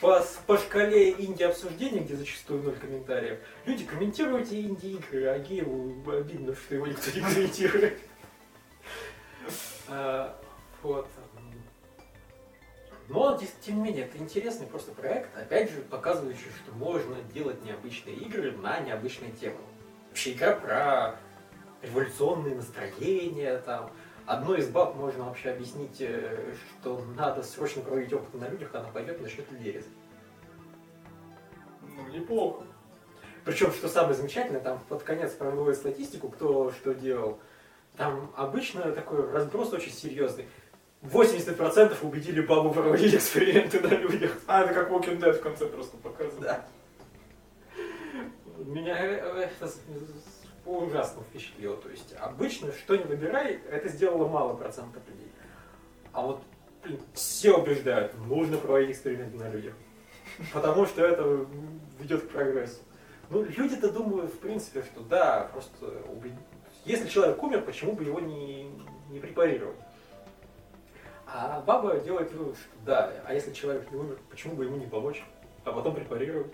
По, 0.00 0.24
по 0.46 0.56
шкале 0.56 1.10
инди-обсуждений, 1.10 2.00
где 2.00 2.14
зачастую 2.14 2.62
ноль 2.62 2.76
комментариев, 2.76 3.40
люди, 3.66 3.84
комментируйте 3.84 4.60
инди-игры, 4.60 5.26
а 5.26 5.38
Гееву 5.38 6.08
обидно, 6.10 6.54
что 6.54 6.76
его 6.76 6.86
никто 6.86 7.10
не 7.10 7.20
комментирует. 7.20 7.98
А, 9.88 10.40
Вот. 10.82 11.08
Но, 13.08 13.36
тем 13.60 13.78
не 13.78 13.82
менее, 13.82 14.04
это 14.04 14.18
интересный 14.18 14.68
просто 14.68 14.92
проект, 14.92 15.36
опять 15.36 15.72
же, 15.72 15.80
показывающий, 15.82 16.46
что 16.62 16.72
можно 16.76 17.16
делать 17.34 17.60
необычные 17.64 18.14
игры 18.14 18.52
на 18.52 18.78
необычные 18.78 19.32
темы. 19.32 19.58
Вообще 20.10 20.32
игра 20.32 20.52
про 20.52 21.16
революционные 21.82 22.54
настроения, 22.54 23.58
там, 23.58 23.90
Одной 24.30 24.60
из 24.60 24.68
баб 24.68 24.94
можно 24.94 25.24
вообще 25.24 25.50
объяснить, 25.50 25.96
э, 25.98 26.54
что 26.78 27.04
надо 27.16 27.42
срочно 27.42 27.82
проводить 27.82 28.12
опыт 28.12 28.32
на 28.40 28.48
людях, 28.48 28.72
она 28.74 28.86
пойдет 28.86 29.18
и 29.18 29.22
начнет 29.24 29.50
людей 29.50 29.72
резать. 29.72 29.90
Ну, 31.82 32.06
неплохо. 32.12 32.62
Причем, 33.44 33.72
что 33.72 33.88
самое 33.88 34.14
замечательное, 34.14 34.60
там 34.60 34.78
под 34.88 35.02
конец 35.02 35.32
проводят 35.32 35.78
статистику, 35.78 36.28
кто 36.28 36.70
что 36.70 36.94
делал. 36.94 37.40
Там 37.96 38.32
обычно 38.36 38.92
такой 38.92 39.28
разброс 39.32 39.72
очень 39.72 39.90
серьезный. 39.90 40.46
80% 41.02 41.96
убедили 42.02 42.40
бабу 42.40 42.72
проводить 42.72 43.14
эксперименты 43.14 43.80
на 43.80 43.88
людях. 43.88 44.38
А, 44.46 44.62
это 44.62 44.74
как 44.74 44.90
Walking 44.90 45.18
Dead 45.18 45.32
в 45.32 45.40
конце 45.40 45.66
просто 45.66 45.96
показывает. 45.96 46.40
Да. 46.40 46.64
Меня 48.70 48.96
э, 48.96 49.48
это 49.48 49.66
с- 49.66 49.74
с- 49.74 50.44
ужасно 50.64 51.22
впечатлило. 51.24 51.76
То 51.76 51.88
есть 51.88 52.14
обычно, 52.20 52.70
что 52.72 52.94
не 52.94 53.02
выбирай, 53.02 53.60
это 53.68 53.88
сделало 53.88 54.28
мало 54.28 54.54
процентов 54.54 55.02
людей. 55.08 55.30
А 56.12 56.22
вот 56.22 56.42
блин, 56.84 57.00
все 57.12 57.56
убеждают, 57.58 58.16
нужно 58.28 58.58
проводить 58.58 58.92
эксперименты 58.92 59.36
на 59.36 59.50
людях. 59.50 59.74
Потому 60.52 60.86
что 60.86 61.04
это 61.04 61.46
ведет 61.98 62.22
к 62.22 62.30
прогрессу. 62.30 62.80
Ну, 63.28 63.42
люди-то 63.42 63.90
думают, 63.90 64.32
в 64.32 64.38
принципе, 64.38 64.82
что 64.82 65.00
да, 65.00 65.48
просто 65.52 65.92
Если 66.84 67.08
человек 67.08 67.42
умер, 67.42 67.62
почему 67.62 67.92
бы 67.92 68.04
его 68.04 68.20
не, 68.20 68.70
не 69.10 69.18
препарировать? 69.18 69.76
А 71.26 71.60
баба 71.60 71.98
делает 71.98 72.32
вывод, 72.32 72.56
что 72.56 72.68
да, 72.84 73.12
а 73.24 73.34
если 73.34 73.52
человек 73.52 73.90
не 73.90 73.96
умер, 73.98 74.18
почему 74.30 74.54
бы 74.54 74.64
ему 74.64 74.76
не 74.76 74.86
помочь, 74.86 75.24
а 75.64 75.72
потом 75.72 75.94
препарировать? 75.94 76.52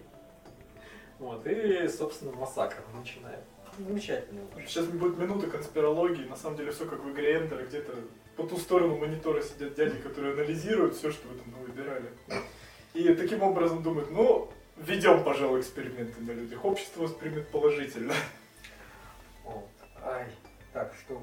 Вот, 1.18 1.46
и, 1.46 1.88
собственно, 1.88 2.32
массакр 2.32 2.82
начинает. 2.94 3.40
Замечательно. 3.78 4.42
Сейчас 4.66 4.86
будет 4.86 5.18
минута 5.18 5.48
конспирологии, 5.48 6.24
на 6.24 6.36
самом 6.36 6.56
деле 6.56 6.72
все 6.72 6.86
как 6.86 7.00
в 7.00 7.10
игре 7.12 7.38
Эндера, 7.38 7.64
где-то 7.64 7.92
по 8.36 8.44
ту 8.44 8.56
сторону 8.56 8.96
монитора 8.96 9.42
сидят 9.42 9.74
дяди, 9.74 9.98
которые 9.98 10.34
анализируют 10.34 10.94
все, 10.94 11.10
что 11.10 11.28
вы 11.28 11.38
там 11.38 11.52
выбирали. 11.62 12.10
И 12.94 13.14
таким 13.14 13.42
образом 13.42 13.82
думают, 13.82 14.10
ну, 14.10 14.50
ведем, 14.76 15.24
пожалуй, 15.24 15.60
эксперименты 15.60 16.20
на 16.20 16.32
людях. 16.32 16.64
Общество 16.64 17.02
воспримет 17.02 17.48
положительно. 17.48 18.14
Вот. 19.44 19.68
Ай, 20.02 20.26
так, 20.72 20.94
что 20.94 21.20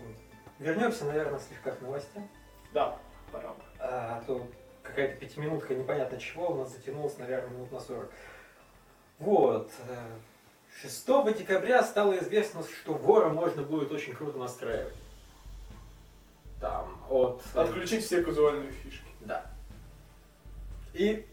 Вернемся, 0.60 1.06
наверное, 1.06 1.40
слегка 1.40 1.72
к 1.72 1.82
новостям. 1.82 2.28
Да, 2.74 2.98
пора. 3.32 3.54
А, 3.80 4.18
а 4.18 4.24
то 4.26 4.48
какая-то 4.82 5.18
пятиминутка 5.18 5.76
непонятно 5.76 6.20
чего 6.20 6.52
у 6.52 6.56
нас 6.56 6.72
затянулась, 6.72 7.18
наверное, 7.18 7.50
минут 7.50 7.72
на 7.72 7.80
40. 7.80 8.12
Вот. 9.24 9.72
6 10.82 11.06
э, 11.08 11.34
декабря 11.38 11.82
стало 11.84 12.18
известно, 12.20 12.62
что 12.64 12.94
вора 12.94 13.30
можно 13.30 13.64
будет 13.64 13.92
очень 13.92 14.14
круто 14.14 14.38
настраивать. 14.38 14.94
Там, 16.60 16.88
от... 17.10 17.42
Отключить 17.56 18.04
все 18.06 18.22
казуальные 18.22 18.72
фишки. 18.72 19.06
Да. 19.22 19.46
И 20.94 21.26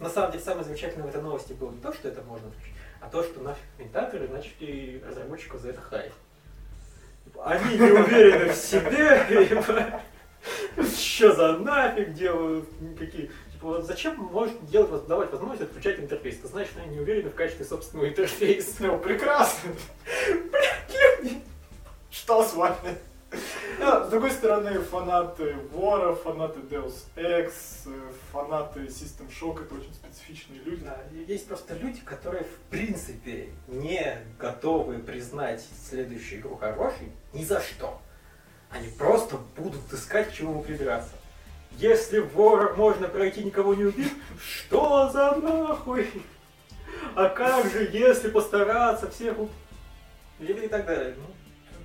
на 0.00 0.10
самом 0.10 0.32
деле 0.32 0.44
самое 0.44 0.64
замечательное 0.64 1.06
в 1.06 1.10
этой 1.10 1.22
новости 1.22 1.54
было 1.54 1.70
не 1.70 1.80
то, 1.80 1.92
что 1.92 2.08
это 2.08 2.22
можно 2.22 2.48
отключить, 2.48 2.74
а 3.00 3.08
то, 3.08 3.22
что 3.22 3.40
наши 3.40 3.60
комментаторы 3.76 4.28
начали 4.28 5.02
разработчиков 5.06 5.60
за 5.60 5.70
это 5.70 5.80
хаять. 5.80 6.12
Они 7.42 7.78
не 7.78 7.90
уверены 7.90 8.52
в 8.52 8.56
себе, 8.56 9.62
что 10.96 11.34
за 11.34 11.58
нафиг 11.58 12.12
делают, 12.12 12.68
какие. 12.98 13.30
Вот 13.64 13.86
зачем 13.86 14.16
может 14.16 14.66
делать, 14.66 15.06
давать 15.06 15.32
возможность 15.32 15.62
отключать 15.62 15.98
интерфейс? 15.98 16.36
Ты 16.36 16.48
знаешь, 16.48 16.68
что 16.68 16.82
они 16.82 16.96
не 16.96 17.00
уверены 17.00 17.30
в 17.30 17.34
качестве 17.34 17.64
собственного 17.64 18.10
интерфейса. 18.10 18.74
Ну, 18.80 18.98
прекрасно. 18.98 19.72
Блядь, 20.50 21.22
люди, 21.22 21.40
что 22.10 22.44
с 22.44 22.52
вами? 22.52 22.98
с 23.80 24.08
другой 24.10 24.32
стороны, 24.32 24.80
фанаты 24.80 25.56
Вора, 25.72 26.14
фанаты 26.14 26.60
Deus 26.60 26.92
Ex, 27.16 27.88
фанаты 28.30 28.80
System 28.80 29.30
Shock, 29.30 29.64
это 29.64 29.76
очень 29.76 29.94
специфичные 29.94 30.60
люди. 30.60 30.84
Да, 30.84 30.98
есть 31.26 31.48
просто 31.48 31.74
люди, 31.74 32.02
которые 32.02 32.44
в 32.44 32.70
принципе 32.70 33.48
не 33.66 34.18
готовы 34.38 34.98
признать 34.98 35.64
следующую 35.88 36.42
игру 36.42 36.56
хорошей 36.56 37.10
ни 37.32 37.44
за 37.44 37.60
что. 37.62 37.98
Они 38.68 38.88
просто 38.88 39.38
будут 39.56 39.90
искать 39.90 40.28
к 40.28 40.34
чему 40.34 40.62
придраться. 40.62 41.12
Если 41.78 42.18
вора 42.18 42.74
можно 42.74 43.08
пройти 43.08 43.42
никого 43.42 43.74
не 43.74 43.84
убив, 43.84 44.12
что 44.40 45.10
за 45.10 45.34
нахуй? 45.36 46.08
А 47.14 47.28
как 47.28 47.70
же, 47.70 47.88
если 47.92 48.28
постараться 48.28 49.10
всех? 49.10 49.36
Или 50.38 50.66
и 50.66 50.68
так 50.68 50.86
далее. 50.86 51.14
Ну, 51.16 51.26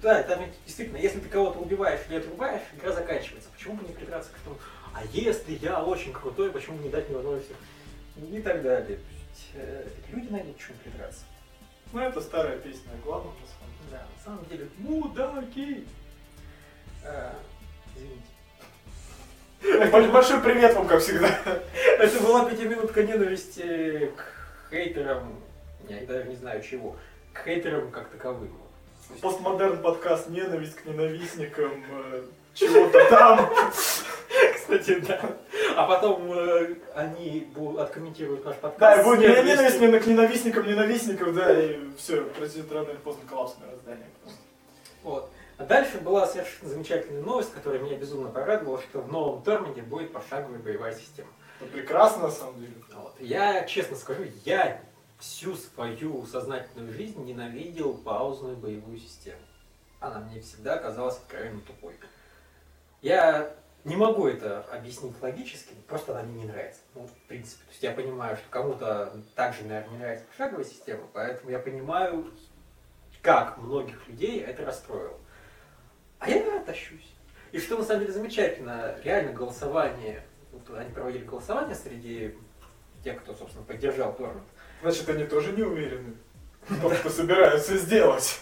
да, 0.01 0.23
там 0.23 0.39
действительно, 0.65 0.97
если 0.97 1.19
ты 1.19 1.27
кого-то 1.27 1.59
убиваешь 1.59 2.01
или 2.09 2.17
отрубаешь, 2.17 2.61
игра 2.73 2.91
заканчивается. 2.91 3.49
Почему 3.51 3.75
бы 3.75 3.87
не 3.87 3.93
придраться 3.93 4.31
к 4.31 4.39
тому, 4.43 4.57
а 4.93 5.03
если 5.11 5.53
я 5.61 5.83
очень 5.83 6.13
крутой, 6.13 6.51
почему 6.51 6.77
бы 6.77 6.83
не 6.83 6.89
дать 6.89 7.07
мне 7.09 7.17
возможность 7.17 7.49
и 8.31 8.41
так 8.41 8.61
далее. 8.61 8.99
Э, 9.53 9.87
люди 10.11 10.27
найдут 10.29 10.57
к 10.57 10.59
чему 10.59 10.77
придраться. 10.83 11.25
Ну, 11.91 11.99
это 11.99 12.21
старая 12.21 12.57
песня 12.59 12.91
о 12.93 13.03
главном, 13.03 13.33
на 13.33 13.47
самом 13.47 13.73
деле. 13.79 13.89
Да, 13.91 14.07
на 14.15 14.23
самом 14.23 14.45
деле, 14.45 14.69
мудаки! 14.77 15.87
А, 17.03 17.35
извините. 17.95 18.38
Большой 19.61 20.39
привет 20.39 20.73
вам, 20.75 20.87
как 20.87 21.01
всегда. 21.01 21.29
Это 21.97 22.19
была 22.21 22.45
пятиминутка 22.45 23.03
ненависти 23.03 24.11
к 24.15 24.71
хейтерам, 24.71 25.35
я 25.89 26.05
даже 26.05 26.29
не 26.29 26.35
знаю 26.35 26.63
чего, 26.63 26.95
к 27.33 27.43
хейтерам 27.43 27.91
как 27.91 28.09
таковым. 28.09 28.57
Постмодерн 29.21 29.81
подкаст 29.81 30.29
«Ненависть 30.29 30.75
к 30.75 30.85
ненавистникам», 30.85 31.83
э, 31.91 32.21
чего-то 32.53 33.09
там. 33.09 33.49
Кстати, 34.55 34.99
да. 34.99 35.19
А 35.75 35.87
потом 35.87 36.31
э, 36.31 36.75
они 36.93 37.47
будут 37.53 37.79
откомментируют 37.79 38.45
наш 38.45 38.55
подкаст. 38.57 38.97
Да, 38.97 39.03
будет 39.03 39.21
не 39.21 39.51
ненависть 39.51 39.81
не 39.81 39.99
к 39.99 40.05
ненавистникам 40.05 40.67
ненавистников, 40.67 41.33
да, 41.33 41.59
и 41.59 41.79
все, 41.97 42.21
произойдет 42.21 42.71
рано 42.71 42.89
или 42.89 42.97
поздно 42.97 43.23
коллапс 43.27 43.55
мироздания. 43.59 44.07
Вот. 45.03 45.31
А 45.59 45.65
дальше 45.65 45.99
была 45.99 46.25
совершенно 46.25 46.69
замечательная 46.69 47.21
новость, 47.21 47.53
которая 47.53 47.81
меня 47.81 47.97
безумно 47.97 48.29
порадовала, 48.29 48.81
что 48.81 49.01
в 49.01 49.11
новом 49.11 49.43
Тормине 49.43 49.81
будет 49.81 50.13
пошаговая 50.13 50.57
боевая 50.57 50.95
система. 50.95 51.27
Ну, 51.59 51.67
прекрасно, 51.67 52.23
на 52.23 52.31
самом 52.31 52.61
деле. 52.61 52.75
Вот. 52.93 53.13
Я, 53.19 53.65
честно 53.65 53.97
скажу, 53.97 54.23
я 54.45 54.81
всю 55.19 55.55
свою 55.55 56.25
сознательную 56.25 56.93
жизнь 56.93 57.21
ненавидел 57.25 57.93
паузную 57.93 58.55
боевую 58.55 58.99
систему. 58.99 59.41
Она 59.99 60.19
мне 60.19 60.39
всегда 60.39 60.77
казалась 60.77 61.17
откровенно 61.17 61.59
тупой. 61.59 61.99
Я 63.01 63.53
не 63.83 63.97
могу 63.97 64.27
это 64.27 64.61
объяснить 64.71 65.21
логически, 65.21 65.73
просто 65.89 66.13
она 66.13 66.23
мне 66.23 66.43
не 66.43 66.47
нравится. 66.47 66.79
Ну, 66.95 67.05
в 67.05 67.27
принципе. 67.27 67.65
То 67.65 67.71
есть 67.71 67.83
я 67.83 67.91
понимаю, 67.91 68.37
что 68.37 68.45
кому-то 68.49 69.13
также, 69.35 69.63
наверное, 69.65 69.91
не 69.91 69.97
нравится 69.97 70.25
пошаговая 70.27 70.63
система, 70.63 71.03
поэтому 71.11 71.51
я 71.51 71.59
понимаю, 71.59 72.31
как 73.21 73.57
многих 73.57 74.07
людей 74.07 74.39
это 74.39 74.63
расстроило. 74.63 75.19
А 76.19 76.29
я 76.29 76.59
тащусь. 76.61 77.13
И 77.51 77.59
что 77.59 77.77
на 77.77 77.83
самом 77.83 78.01
деле 78.01 78.13
замечательно, 78.13 78.95
реально 79.03 79.33
голосование, 79.33 80.23
вот 80.51 80.77
они 80.77 80.91
проводили 80.91 81.23
голосование 81.23 81.75
среди 81.75 82.35
тех, 83.03 83.21
кто, 83.21 83.33
собственно, 83.33 83.65
поддержал 83.65 84.13
Торрент, 84.13 84.43
Значит, 84.81 85.09
они 85.09 85.25
тоже 85.25 85.51
не 85.51 85.63
уверены 85.63 86.15
в 86.67 86.81
том, 86.81 86.93
что 86.95 87.09
собираются 87.09 87.77
сделать. 87.77 88.41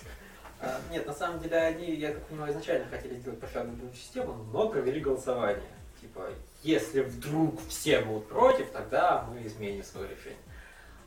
А, 0.59 0.79
нет, 0.91 1.05
на 1.05 1.13
самом 1.13 1.39
деле 1.39 1.57
они, 1.57 1.95
я 1.95 2.13
так 2.13 2.25
понимаю, 2.25 2.51
изначально 2.51 2.87
хотели 2.89 3.15
сделать 3.15 3.39
пошаговую 3.39 3.93
систему, 3.93 4.33
но 4.51 4.69
провели 4.69 4.99
голосование. 4.99 5.63
Типа, 6.01 6.29
если 6.63 7.01
вдруг 7.01 7.59
все 7.67 8.01
будут 8.01 8.27
против, 8.27 8.69
тогда 8.71 9.25
мы 9.29 9.45
изменим 9.45 9.83
свое 9.83 10.09
решение. 10.09 10.39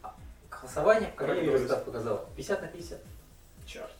А 0.02 0.14
голосование, 0.50 1.12
как 1.14 1.28
результат 1.30 1.84
показало, 1.84 2.28
50 2.36 2.62
на 2.62 2.68
50. 2.68 3.00
Черт. 3.66 3.90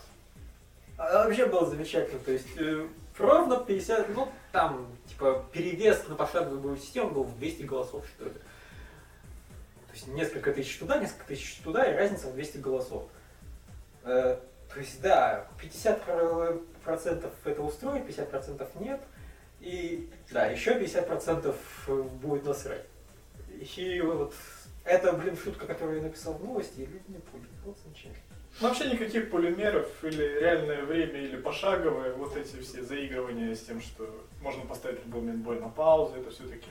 А, 1.01 1.25
вообще 1.25 1.47
было 1.47 1.65
замечательно, 1.65 2.21
то 2.21 2.31
есть 2.31 2.47
э, 2.59 2.87
ровно 3.17 3.65
50, 3.65 4.11
ну 4.11 4.29
там, 4.53 4.87
типа, 5.07 5.47
перевес 5.51 6.07
на 6.09 6.15
пошаговую 6.15 6.77
систему 6.77 7.11
был 7.11 7.25
в 7.25 7.39
200 7.39 7.63
голосов, 7.63 8.05
что 8.07 8.27
ли. 8.27 8.33
То 8.33 9.95
есть 9.95 10.09
несколько 10.09 10.53
тысяч 10.53 10.79
туда, 10.79 10.99
несколько 10.99 11.25
тысяч 11.25 11.57
туда, 11.65 11.91
и 11.91 11.97
разница 11.97 12.27
в 12.27 12.35
200 12.35 12.59
голосов. 12.59 13.09
Э, 14.05 14.37
то 14.75 14.79
есть, 14.79 15.01
да, 15.01 15.47
50% 15.63 17.31
это 17.45 17.63
устроит, 17.63 18.07
50% 18.07 18.69
нет. 18.83 19.01
И 19.61 20.11
да, 20.31 20.49
еще 20.49 20.79
50% 20.79 21.55
будет 22.21 22.45
насрать. 22.45 22.85
И 23.59 24.03
вот 24.03 24.35
это, 24.85 25.15
блин, 25.15 25.35
шутка, 25.35 25.67
которую 25.67 25.97
я 25.97 26.03
написал 26.03 26.35
в 26.35 26.45
новости, 26.45 26.81
и 26.81 26.87
люди 26.87 27.05
не 27.09 27.19
поняли. 27.21 27.49
Вот 27.65 27.79
замечательно. 27.79 28.30
Ну, 28.61 28.69
вообще 28.69 28.91
никаких 28.91 29.31
полимеров 29.31 29.89
или 30.03 30.23
реальное 30.41 30.83
время, 30.83 31.21
или 31.21 31.37
пошаговое, 31.37 32.15
вот 32.15 32.37
эти 32.37 32.61
все 32.61 32.83
заигрывания 32.83 33.55
с 33.55 33.61
тем, 33.61 33.81
что 33.81 34.09
можно 34.43 34.65
поставить 34.65 35.05
любой 35.05 35.23
боя 35.37 35.61
на 35.61 35.69
паузу, 35.69 36.17
это 36.17 36.31
все-таки... 36.31 36.69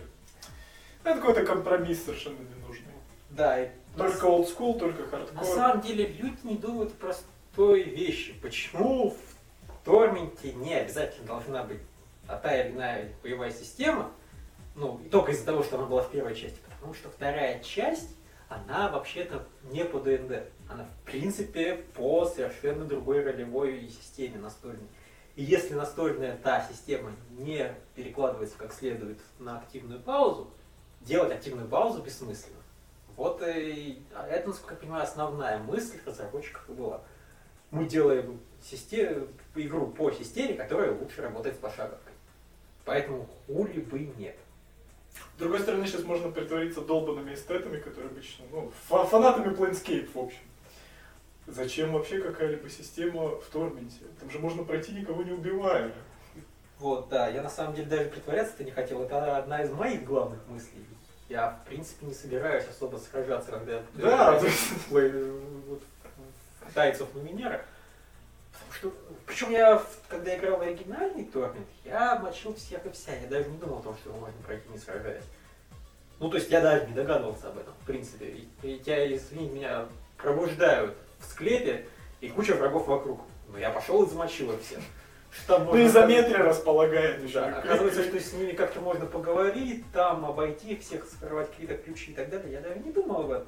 Это 1.03 1.19
какой-то 1.19 1.45
компромисс 1.45 2.03
совершенно 2.03 2.38
ненужный. 2.38 2.93
Да, 3.30 3.63
и 3.63 3.69
только 3.97 4.27
old 4.27 4.47
school, 4.55 4.77
только 4.77 5.07
хардкор. 5.07 5.36
На 5.36 5.43
самом 5.43 5.82
деле 5.82 6.07
люди 6.07 6.38
не 6.43 6.57
думают 6.57 6.93
простой 6.93 7.84
вещи. 7.84 8.34
Почему 8.41 9.11
в 9.11 9.86
Торменте 9.86 10.53
не 10.53 10.75
обязательно 10.75 11.25
должна 11.25 11.63
быть 11.63 11.80
та 12.27 12.61
или 12.61 12.71
иная 12.75 13.11
боевая 13.23 13.51
система, 13.51 14.11
ну, 14.75 15.01
только 15.11 15.32
из-за 15.32 15.45
того, 15.45 15.63
что 15.63 15.77
она 15.77 15.86
была 15.88 16.03
в 16.03 16.11
первой 16.11 16.36
части, 16.36 16.59
потому 16.75 16.93
что 16.93 17.09
вторая 17.09 17.59
часть, 17.61 18.15
она 18.49 18.89
вообще-то 18.89 19.45
не 19.71 19.85
по 19.85 19.99
ДНД. 19.99 20.49
Она, 20.67 20.85
в 20.85 21.05
принципе, 21.05 21.75
по 21.95 22.25
совершенно 22.25 22.83
другой 22.83 23.23
ролевой 23.23 23.87
системе 23.89 24.39
настольной. 24.39 24.87
И 25.35 25.43
если 25.43 25.75
настольная 25.75 26.35
та 26.35 26.67
система 26.67 27.11
не 27.37 27.73
перекладывается 27.95 28.57
как 28.57 28.73
следует 28.73 29.19
на 29.37 29.59
активную 29.59 30.01
паузу, 30.01 30.51
делать 31.01 31.31
активную 31.31 31.69
паузу 31.69 32.01
бессмысленно. 32.01 32.57
Вот 33.15 33.41
и 33.45 34.01
а 34.13 34.27
это, 34.27 34.49
насколько 34.49 34.73
я 34.73 34.79
понимаю, 34.79 35.03
основная 35.03 35.59
мысль 35.59 35.99
разработчиков 36.05 36.67
и 36.69 36.73
была. 36.73 37.01
Мы 37.71 37.85
делаем 37.85 38.39
систему, 38.63 39.27
игру 39.55 39.87
по 39.87 40.11
системе, 40.11 40.55
которая 40.55 40.97
лучше 40.97 41.21
работает 41.21 41.55
с 41.55 41.59
пошаговкой. 41.59 42.13
Поэтому 42.83 43.27
хули 43.45 43.79
бы 43.81 43.99
нет. 44.17 44.35
С 45.36 45.39
другой 45.39 45.60
стороны, 45.60 45.88
сейчас 45.88 46.03
можно 46.03 46.30
притвориться 46.32 46.82
долбанными 46.82 47.34
эстетами, 47.34 47.80
которые 47.80 48.10
обычно, 48.10 48.45
ну, 48.51 48.72
фанатами 48.88 49.53
Planescape, 49.53 50.10
в 50.14 50.20
общем. 50.20 50.39
Зачем 51.47 51.93
вообще 51.93 52.20
какая-либо 52.22 52.70
система 52.70 53.30
в 53.39 53.45
Торменте? 53.51 54.01
Там 54.20 54.30
же 54.30 54.39
можно 54.39 54.64
пройти 54.64 54.91
никого 54.91 55.24
не 55.24 55.32
убивая. 55.32 55.91
Вот, 56.78 57.10
да, 57.10 57.28
я 57.28 57.41
на 57.41 57.49
самом 57.49 57.74
деле 57.76 57.88
даже 57.88 58.10
притворяться-то 58.10 58.64
не 58.64 58.72
хотел. 58.72 59.01
Это 59.03 59.38
одна 59.38 59.64
из 59.64 59.72
моих 59.72 60.03
главных 60.05 60.39
мыслей. 60.47 60.86
Я, 61.28 61.51
в 61.51 61.68
принципе, 61.68 62.05
не 62.05 62.14
собираюсь 62.14 62.66
особо 62.68 62.97
сражаться, 62.97 63.51
когда 63.51 63.74
я 63.74 63.84
Да, 63.95 64.39
вот, 64.89 65.82
Тайцев 66.74 67.07
Нуминера. 67.14 67.57
Потому 67.57 67.66
что, 68.74 68.93
причем 69.26 69.51
я, 69.51 69.82
когда 70.07 70.36
играл 70.36 70.57
в 70.57 70.61
оригинальный 70.61 71.26
Тормент, 71.26 71.67
я 71.86 72.17
мочил 72.20 72.53
всех 72.55 72.86
и 72.86 72.89
вся. 72.91 73.13
Я 73.13 73.28
даже 73.28 73.49
не 73.49 73.57
думал 73.57 73.80
о 73.80 73.84
том, 73.84 73.97
что 73.97 74.09
его 74.09 74.20
можно 74.20 74.41
пройти 74.45 74.67
не 74.70 74.78
сражаясь. 74.78 75.24
Ну, 76.20 76.30
то 76.30 76.38
есть 76.38 76.51
я 76.51 76.61
даже 76.61 76.86
не 76.88 76.93
догадывался 76.93 77.47
об 77.47 77.57
этом, 77.57 77.74
в 77.82 77.86
принципе. 77.86 78.26
И, 78.26 78.49
и 78.63 78.80
тебя, 78.80 79.15
извини 79.15 79.49
меня, 79.49 79.86
пробуждают 80.17 80.95
в 81.20 81.26
склепе 81.26 81.86
и 82.22 82.30
куча 82.30 82.53
врагов 82.55 82.88
вокруг. 82.88 83.22
Но 83.47 83.57
я 83.57 83.70
пошел 83.70 84.03
и 84.03 84.09
замочил 84.09 84.51
их 84.51 84.61
всех. 84.61 84.80
Что 85.32 85.59
ну, 85.59 85.86
изометрия 85.86 86.39
располагает 86.39 87.24
еще. 87.24 87.39
Да, 87.39 87.59
оказывается, 87.59 88.03
что 88.03 88.20
с 88.20 88.34
ними 88.34 88.53
как-то 88.53 88.82
можно 88.82 89.05
поговорить, 89.05 89.86
там 89.93 90.26
обойти 90.26 90.76
всех, 90.78 91.05
скрывать 91.05 91.51
какие-то 91.51 91.78
ключи 91.78 92.11
и 92.11 92.15
так 92.15 92.30
далее. 92.30 92.53
Я 92.53 92.61
даже 92.61 92.80
не 92.80 92.91
думал 92.91 93.22
об 93.22 93.32
этом. 93.32 93.47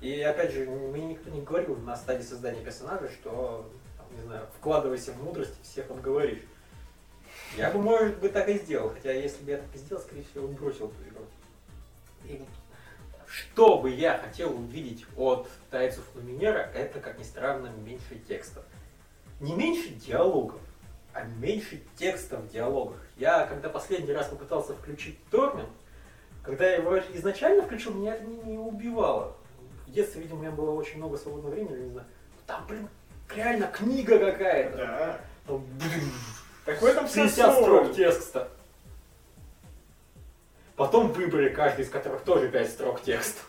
И 0.00 0.20
опять 0.20 0.52
же, 0.52 0.66
мне 0.66 1.06
никто 1.06 1.30
не 1.30 1.42
говорил 1.42 1.76
на 1.76 1.96
стадии 1.96 2.24
создания 2.24 2.60
персонажа, 2.60 3.08
что, 3.08 3.70
не 4.16 4.22
знаю, 4.22 4.46
вкладывайся 4.58 5.12
в 5.12 5.22
мудрость, 5.22 5.54
всех 5.62 5.90
обговоришь. 5.90 6.42
Я 7.56 7.70
бы, 7.70 7.80
может 7.80 8.18
быть, 8.18 8.32
так 8.32 8.48
и 8.48 8.58
сделал, 8.58 8.90
хотя 8.90 9.12
если 9.12 9.42
бы 9.44 9.50
я 9.50 9.58
так 9.58 9.74
и 9.74 9.78
сделал, 9.78 10.02
скорее 10.02 10.24
всего, 10.24 10.48
бросил 10.48 10.86
эту 10.90 11.08
игру. 11.08 12.46
Что 13.26 13.78
бы 13.78 13.90
я 13.90 14.18
хотел 14.18 14.54
увидеть 14.54 15.06
от 15.16 15.48
тайцев 15.70 16.04
Луминера, 16.14 16.70
это, 16.74 17.00
как 17.00 17.18
ни 17.18 17.22
странно, 17.22 17.68
меньше 17.68 18.18
текстов. 18.28 18.64
Не 19.40 19.54
меньше 19.54 19.88
диалогов, 19.88 20.60
а 21.12 21.24
меньше 21.24 21.82
текста 21.96 22.36
в 22.36 22.48
диалогах. 22.48 22.98
Я, 23.16 23.46
когда 23.46 23.68
последний 23.68 24.12
раз 24.12 24.28
попытался 24.28 24.74
включить 24.74 25.18
Тормен, 25.30 25.66
когда 26.42 26.68
я 26.68 26.76
его 26.76 26.98
изначально 27.14 27.62
включил, 27.62 27.94
меня 27.94 28.14
это 28.14 28.24
не, 28.24 28.58
убивало. 28.58 29.36
В 29.86 29.92
детстве, 29.92 30.22
видимо, 30.22 30.38
у 30.38 30.42
меня 30.42 30.50
было 30.50 30.70
очень 30.70 30.98
много 30.98 31.16
свободного 31.16 31.54
времени, 31.54 31.84
не 31.84 31.90
знаю. 31.90 32.06
Там, 32.46 32.66
блин, 32.66 32.88
реально 33.34 33.66
книга 33.66 34.18
какая-то. 34.18 34.76
Да. 34.76 35.20
Там, 35.46 35.64
так 36.64 36.80
в 36.80 36.84
этом 36.84 37.08
50 37.08 37.54
строк 37.54 37.94
текста. 37.94 38.48
Потом 40.76 41.12
выбрали 41.12 41.48
каждый 41.48 41.84
из 41.84 41.90
которых 41.90 42.22
тоже 42.22 42.48
5 42.48 42.70
строк 42.70 43.02
текста. 43.02 43.40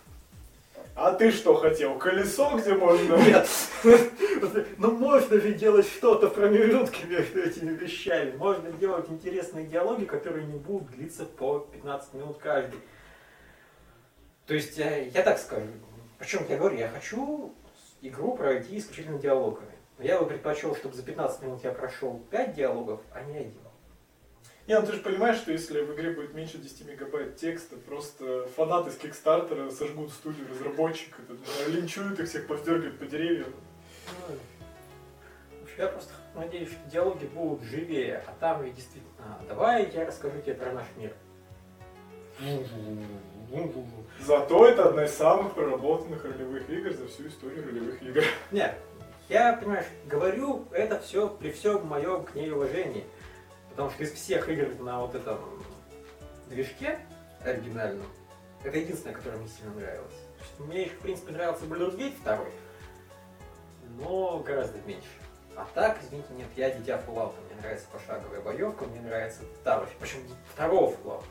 А 0.95 1.11
ты 1.13 1.32
что 1.32 1.55
хотел? 1.55 1.97
Колесо, 1.97 2.55
где 2.57 2.74
можно? 2.76 3.15
Нет. 3.15 3.47
Ну 4.78 4.91
можно 4.91 5.39
же 5.39 5.53
делать 5.53 5.88
что-то 5.88 6.28
в 6.30 6.34
промежутке 6.34 7.05
между 7.05 7.41
этими 7.41 7.74
вещами. 7.74 8.36
Можно 8.36 8.71
делать 8.71 9.09
интересные 9.09 9.65
диалоги, 9.65 10.05
которые 10.05 10.45
не 10.45 10.57
будут 10.57 10.91
длиться 10.91 11.26
по 11.26 11.59
15 11.59 12.13
минут 12.13 12.38
каждый. 12.38 12.80
То 14.45 14.53
есть, 14.53 14.78
я, 14.78 14.99
э, 14.99 15.09
я 15.09 15.24
так 15.24 15.39
скажу. 15.39 15.65
Причем 16.19 16.45
я 16.49 16.57
говорю, 16.57 16.78
я 16.78 16.89
хочу 16.89 17.53
игру 18.04 18.36
пройти 18.36 18.78
исключительно 18.78 19.20
диалогами. 19.20 19.74
Но 19.97 20.04
я 20.04 20.20
бы 20.20 20.28
предпочел, 20.28 20.76
чтобы 20.76 20.95
за 20.95 21.04
15 21.04 21.41
минут 21.41 21.64
я 21.64 21.72
прошел 21.72 22.22
5 22.30 22.54
диалогов, 22.54 23.01
а 23.12 23.24
не 23.24 23.38
один. 23.38 23.64
Не, 24.66 24.80
ну 24.80 24.86
ты 24.86 24.93
же 24.93 25.01
понимаешь, 25.01 25.38
что 25.38 25.51
если 25.51 25.82
в 25.82 25.93
игре 25.93 26.12
будет 26.12 26.34
меньше 26.34 26.58
10 26.58 26.88
мегабайт 26.88 27.36
текста, 27.36 27.76
просто 27.76 28.47
фанаты 28.56 28.91
с 28.91 28.95
Кикстартера 28.95 29.70
сожгут 29.70 30.12
студию 30.12 30.47
разработчика, 30.49 31.18
линчуют 31.68 32.20
их 32.20 32.30
всех, 32.30 32.47
повдергают 32.47 32.97
по 32.97 33.06
деревьям. 33.06 33.54
Ну, 34.30 34.38
я 35.78 35.88
просто 35.88 36.14
надеюсь, 36.34 36.70
что 36.70 36.89
диалоги 36.89 37.26
будут 37.26 37.64
живее, 37.64 38.24
а 38.26 38.34
там 38.39 38.64
и 38.64 38.72
действительно, 38.72 39.12
а, 39.20 39.41
давай 39.49 39.89
я 39.91 40.06
расскажу 40.06 40.39
тебе 40.41 40.54
про 40.54 40.72
наш 40.72 40.86
мир. 40.95 41.14
Зато 44.26 44.68
это 44.68 44.89
одна 44.89 45.06
из 45.06 45.14
самых 45.16 45.54
проработанных 45.54 46.24
ролевых 46.24 46.70
игр 46.70 46.93
за 46.93 47.08
всю 47.08 47.28
историю 47.28 47.66
ролевых 47.66 48.01
игр. 48.01 48.24
Нет, 48.51 48.76
я, 49.30 49.54
понимаешь, 49.54 49.86
говорю 50.06 50.66
это 50.72 50.99
все 50.99 51.30
при 51.30 51.51
всем 51.51 51.86
моем 51.88 52.24
к 52.24 52.36
ней 52.36 52.51
уважении. 52.51 53.06
Потому 53.70 53.89
что 53.89 54.04
из 54.04 54.12
всех 54.12 54.47
игр 54.49 54.70
на 54.82 55.01
вот 55.01 55.16
этом 55.16 55.39
движке 56.47 56.99
оригинальном, 57.43 58.06
это 58.64 58.78
единственная, 58.78 59.16
которая 59.16 59.39
мне 59.39 59.49
сильно 59.49 59.74
нравилась. 59.74 60.14
Мне 60.60 60.84
еще, 60.84 60.93
в 60.93 60.99
принципе, 60.99 61.34
нравился 61.34 61.66
Baldur's 61.66 61.97
Gate 61.97 62.16
2, 62.24 62.39
но 63.99 64.39
гораздо 64.39 64.78
меньше. 64.86 65.08
А 65.56 65.68
так, 65.74 65.97
извините, 66.04 66.28
нет, 66.34 66.47
я 66.56 66.72
дитя 66.72 67.01
Fallout, 67.06 67.34
мне 67.47 67.60
нравится 67.62 67.88
пошаговая 67.91 68.41
боевка, 68.41 68.86
мне 68.86 69.01
нравится 69.01 69.41
второй, 69.62 69.88
причем 69.99 70.20
второго 70.54 70.95
Fallout. 71.04 71.24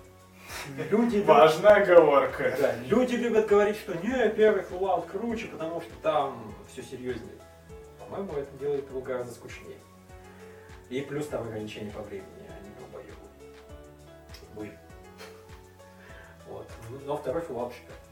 Люди 0.90 1.18
Важная 1.18 1.82
оговорка. 1.82 2.57
Да, 2.61 2.76
люди 2.86 3.14
любят 3.14 3.46
говорить, 3.46 3.76
что 3.76 3.94
не, 3.94 4.28
первый 4.30 4.62
Fallout 4.62 5.11
круче, 5.11 5.46
потому 5.46 5.80
что 5.80 5.92
там 6.03 6.55
все 6.72 6.82
серьезнее. 6.82 7.34
По-моему, 7.98 8.34
это 8.34 8.50
делает 8.59 8.88
его 8.88 9.00
гораздо 9.00 9.32
скучнее. 9.34 9.78
И 10.90 11.00
плюс 11.00 11.26
там 11.26 11.42
ограничения 11.42 11.90
по 11.90 12.03
времени, 12.03 12.26
по 12.78 12.96
бою. 12.96 13.14
Были. 14.55 14.78
Вот. 16.48 16.68
Но 17.07 17.16
второй 17.16 17.42
Fallout 17.42 17.72
шикарный. 17.72 18.03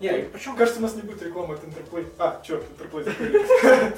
Не, 0.00 0.28
почему 0.28 0.56
кажется, 0.56 0.80
у 0.80 0.82
нас 0.82 0.94
не 0.94 1.02
будет 1.02 1.22
рекламы 1.22 1.54
от 1.54 1.64
Интерплей. 1.64 2.06
А, 2.18 2.40
черт, 2.44 2.64
Интерплей 2.70 3.04
закрыли. 3.04 3.42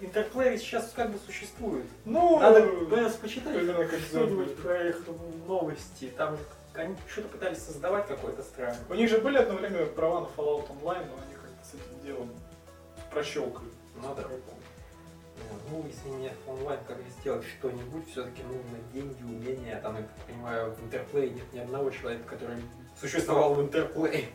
Интерплей 0.00 0.58
сейчас 0.58 0.92
как 0.94 1.10
бы 1.10 1.18
существует. 1.26 1.86
Ну, 2.04 2.38
надо 2.40 2.66
почитать 3.20 3.62
что-нибудь 4.08 4.56
про 4.56 4.88
их 4.88 5.04
новости. 5.46 6.12
Там 6.16 6.38
они 6.74 6.96
что-то 7.08 7.28
пытались 7.28 7.58
создавать 7.58 8.06
какое-то 8.06 8.42
странное. 8.42 8.78
У 8.88 8.94
них 8.94 9.10
же 9.10 9.18
были 9.18 9.38
одно 9.38 9.54
время 9.54 9.86
права 9.86 10.20
на 10.20 10.26
Fallout 10.26 10.68
Online, 10.68 11.06
но 11.06 11.22
они 11.22 11.34
как-то 11.34 11.64
с 11.64 11.74
этим 11.74 12.04
делом 12.04 12.30
прощелкали. 13.10 13.68
Ну 13.96 14.14
да 14.14 14.24
ну, 15.70 15.84
если 15.86 16.08
мне 16.08 16.32
онлайн 16.46 16.80
как 16.86 16.98
сделать 17.20 17.44
что-нибудь, 17.58 18.08
все-таки 18.10 18.42
нужно 18.42 18.78
деньги, 18.92 19.22
умения, 19.22 19.80
там, 19.80 19.96
я 19.96 20.06
понимаю, 20.26 20.72
в 20.72 20.84
Интерплей 20.84 21.30
нет 21.30 21.52
ни 21.52 21.58
одного 21.58 21.90
человека, 21.90 22.24
который 22.28 22.56
существовал 23.00 23.54
в 23.54 23.62
Интерплей. 23.62 24.28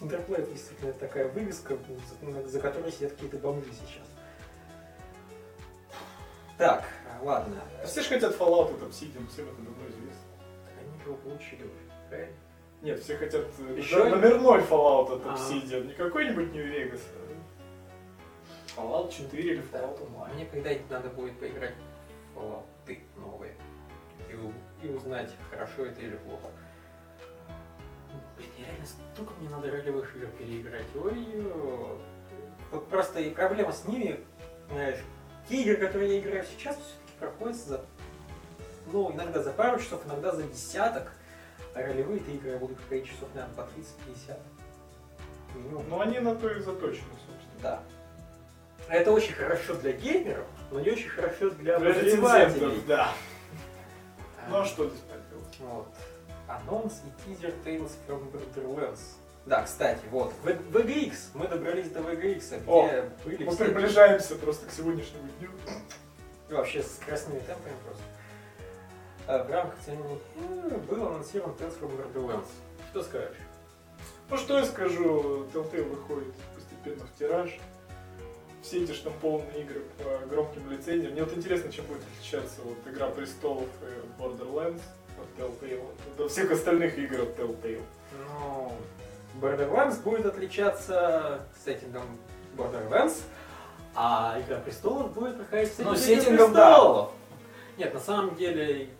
Интерплей 0.00 0.38
это 0.38 0.50
действительно 0.50 0.92
такая 0.94 1.28
вывеска, 1.28 1.76
за, 2.22 2.48
за 2.48 2.60
которой 2.60 2.90
сидят 2.90 3.12
какие-то 3.12 3.36
бомжи 3.38 3.70
сейчас. 3.72 4.06
Так, 6.58 6.84
ладно. 7.22 7.60
Все 7.84 8.02
же 8.02 8.08
хотят 8.08 8.34
Fallout 8.36 8.70
и 8.70 8.84
Obsidian, 8.84 9.28
всем 9.28 9.46
это 9.46 9.56
давно 9.56 9.88
известно. 9.88 10.22
Они 10.78 11.00
его 11.04 11.16
получили 11.16 11.64
уже, 11.64 12.08
правильно? 12.08 12.36
Нет, 12.82 13.00
все 13.00 13.16
хотят 13.16 13.46
э, 13.58 13.78
Еще 13.78 14.04
номерной 14.04 14.60
Fallout 14.60 15.14
от 15.14 15.24
Obsidian, 15.24 15.86
не 15.86 15.94
какой-нибудь 15.94 16.52
New 16.52 16.64
Vegas. 16.64 17.00
Fallout 18.76 19.12
4 19.12 19.42
или 19.42 19.62
Fallout 19.62 20.00
Online. 20.00 20.34
Мне 20.34 20.46
когда-нибудь 20.46 20.90
надо 20.90 21.08
будет 21.10 21.38
поиграть 21.38 21.74
в 22.34 22.38
Fallout 22.38 22.64
новые. 23.16 23.54
И, 24.28 24.86
и 24.86 24.90
узнать, 24.90 25.30
хорошо 25.50 25.86
это 25.86 26.00
или 26.00 26.16
плохо. 26.16 26.48
Блин, 28.36 28.50
реально 28.58 28.86
столько 28.86 29.32
мне 29.40 29.48
надо 29.48 29.70
ролевых 29.70 30.16
игр 30.16 30.26
переиграть. 30.38 30.86
Ой, 30.96 31.46
вот 32.70 32.88
просто 32.88 33.20
и 33.20 33.30
проблема 33.30 33.72
с 33.72 33.84
ними, 33.84 34.18
знаешь, 34.70 35.00
те 35.48 35.62
игры, 35.62 35.76
которые 35.76 36.14
я 36.14 36.20
играю 36.20 36.44
сейчас, 36.44 36.76
все-таки 36.76 37.18
проходят 37.18 37.56
за, 37.56 37.84
ну, 38.92 39.12
иногда 39.12 39.42
за 39.42 39.52
пару 39.52 39.78
часов, 39.80 40.04
иногда 40.06 40.32
за 40.34 40.42
десяток, 40.44 41.12
а 41.74 41.82
ролевые 41.82 42.20
игры 42.20 42.50
я 42.50 42.58
буду 42.58 42.74
проходить 42.74 43.06
часов, 43.06 43.28
наверное, 43.34 43.56
по 43.56 43.60
30-50. 43.60 44.38
Ну, 45.54 46.00
они 46.00 46.18
на 46.18 46.34
то 46.34 46.50
и 46.50 46.60
заточены, 46.60 47.08
собственно. 47.26 47.60
Да. 47.62 47.82
Это 48.88 49.12
очень 49.12 49.34
хорошо 49.34 49.74
для 49.74 49.92
геймеров, 49.92 50.46
но 50.70 50.80
не 50.80 50.90
очень 50.90 51.08
хорошо 51.08 51.50
для, 51.50 51.78
для 51.78 51.90
обозревателей. 51.90 52.82
Да. 52.86 53.12
Ну 54.48 54.58
а 54.58 54.64
что 54.64 54.88
здесь 54.88 55.00
поделать? 55.00 55.56
Вот. 55.60 55.88
Анонс 56.48 57.00
и 57.06 57.24
тизер 57.24 57.54
Tales 57.64 57.92
from 58.06 58.30
Borderlands. 58.32 59.00
Да, 59.46 59.62
кстати, 59.62 60.00
вот, 60.10 60.32
в, 60.42 60.46
VGX, 60.46 61.14
мы 61.34 61.48
добрались 61.48 61.90
до 61.90 62.00
VGX, 62.00 62.60
где 62.60 62.70
О, 62.70 63.10
были 63.24 63.44
Мы 63.44 63.56
приближаемся 63.56 64.36
просто 64.36 64.66
к 64.66 64.70
сегодняшнему 64.70 65.28
дню. 65.38 65.50
И 66.48 66.52
вообще 66.52 66.82
с 66.82 67.00
красными 67.04 67.40
темпами 67.40 67.74
просто. 67.84 68.02
А, 69.26 69.44
в 69.44 69.50
рамках 69.50 69.78
э, 69.86 70.78
был 70.88 71.06
анонсирован 71.06 71.52
Tales 71.52 71.78
from 71.80 71.90
Borderlands. 71.96 72.48
Что 72.90 73.02
скажешь? 73.02 73.36
Ну 74.30 74.36
что 74.36 74.58
я 74.58 74.64
скажу, 74.64 75.46
Telltale 75.52 75.88
выходит 75.88 76.34
постепенно 76.54 77.04
в 77.04 77.18
тираж 77.18 77.58
все 78.62 78.84
эти 78.84 78.92
штампованные 78.92 79.62
игры 79.62 79.82
по 79.98 80.26
громким 80.26 80.70
лицензиям. 80.70 81.12
Мне 81.12 81.24
вот 81.24 81.36
интересно, 81.36 81.70
чем 81.70 81.84
будет 81.86 82.02
отличаться 82.02 82.60
вот 82.62 82.78
Игра 82.86 83.08
престолов 83.08 83.68
и 83.82 84.22
Borderlands 84.22 84.80
от 85.18 85.40
Telltale 85.40 85.84
от 86.18 86.30
всех 86.30 86.50
остальных 86.50 86.96
игр 86.96 87.22
от 87.22 87.38
Telltale. 87.38 87.82
Ну, 88.18 88.76
Borderlands 89.40 90.02
будет 90.02 90.26
отличаться 90.26 91.46
сеттингом 91.64 92.02
Borderlands, 92.56 93.22
а 93.94 94.38
Игра 94.40 94.58
престолов 94.58 95.12
будет 95.12 95.36
проходить 95.36 95.72
Ну, 95.78 95.94
сеттинге 95.94 96.12
«Игры 96.12 96.22
сеттингом, 96.22 96.52
да. 96.52 96.68
престолов». 96.68 97.12
Нет, 97.78 97.94
на 97.94 98.00
самом 98.00 98.34
деле, 98.36 98.90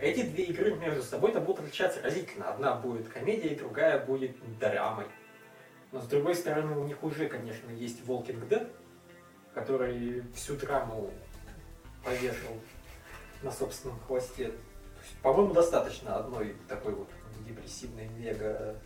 эти 0.00 0.22
две 0.22 0.44
игры 0.44 0.74
между 0.74 1.02
собой-то 1.02 1.40
будут 1.40 1.60
отличаться 1.60 2.02
разительно. 2.02 2.50
Одна 2.50 2.74
будет 2.74 3.08
комедией, 3.08 3.54
другая 3.56 4.04
будет 4.04 4.36
драмой. 4.58 5.06
Но 5.92 6.00
с 6.00 6.06
другой 6.06 6.34
стороны, 6.34 6.76
у 6.76 6.84
них 6.84 7.02
уже, 7.02 7.28
конечно, 7.28 7.70
есть 7.70 8.00
Walking 8.06 8.48
Dead, 8.48 8.68
который 9.54 10.22
всю 10.34 10.56
драму 10.56 11.10
повешал 12.04 12.52
на 13.42 13.50
собственном 13.52 13.98
хвосте. 14.00 14.52
По-моему, 15.22 15.54
достаточно 15.54 16.16
одной 16.16 16.56
такой 16.68 16.94
вот 16.94 17.08
депрессивной 17.46 18.08
мега 18.08 18.76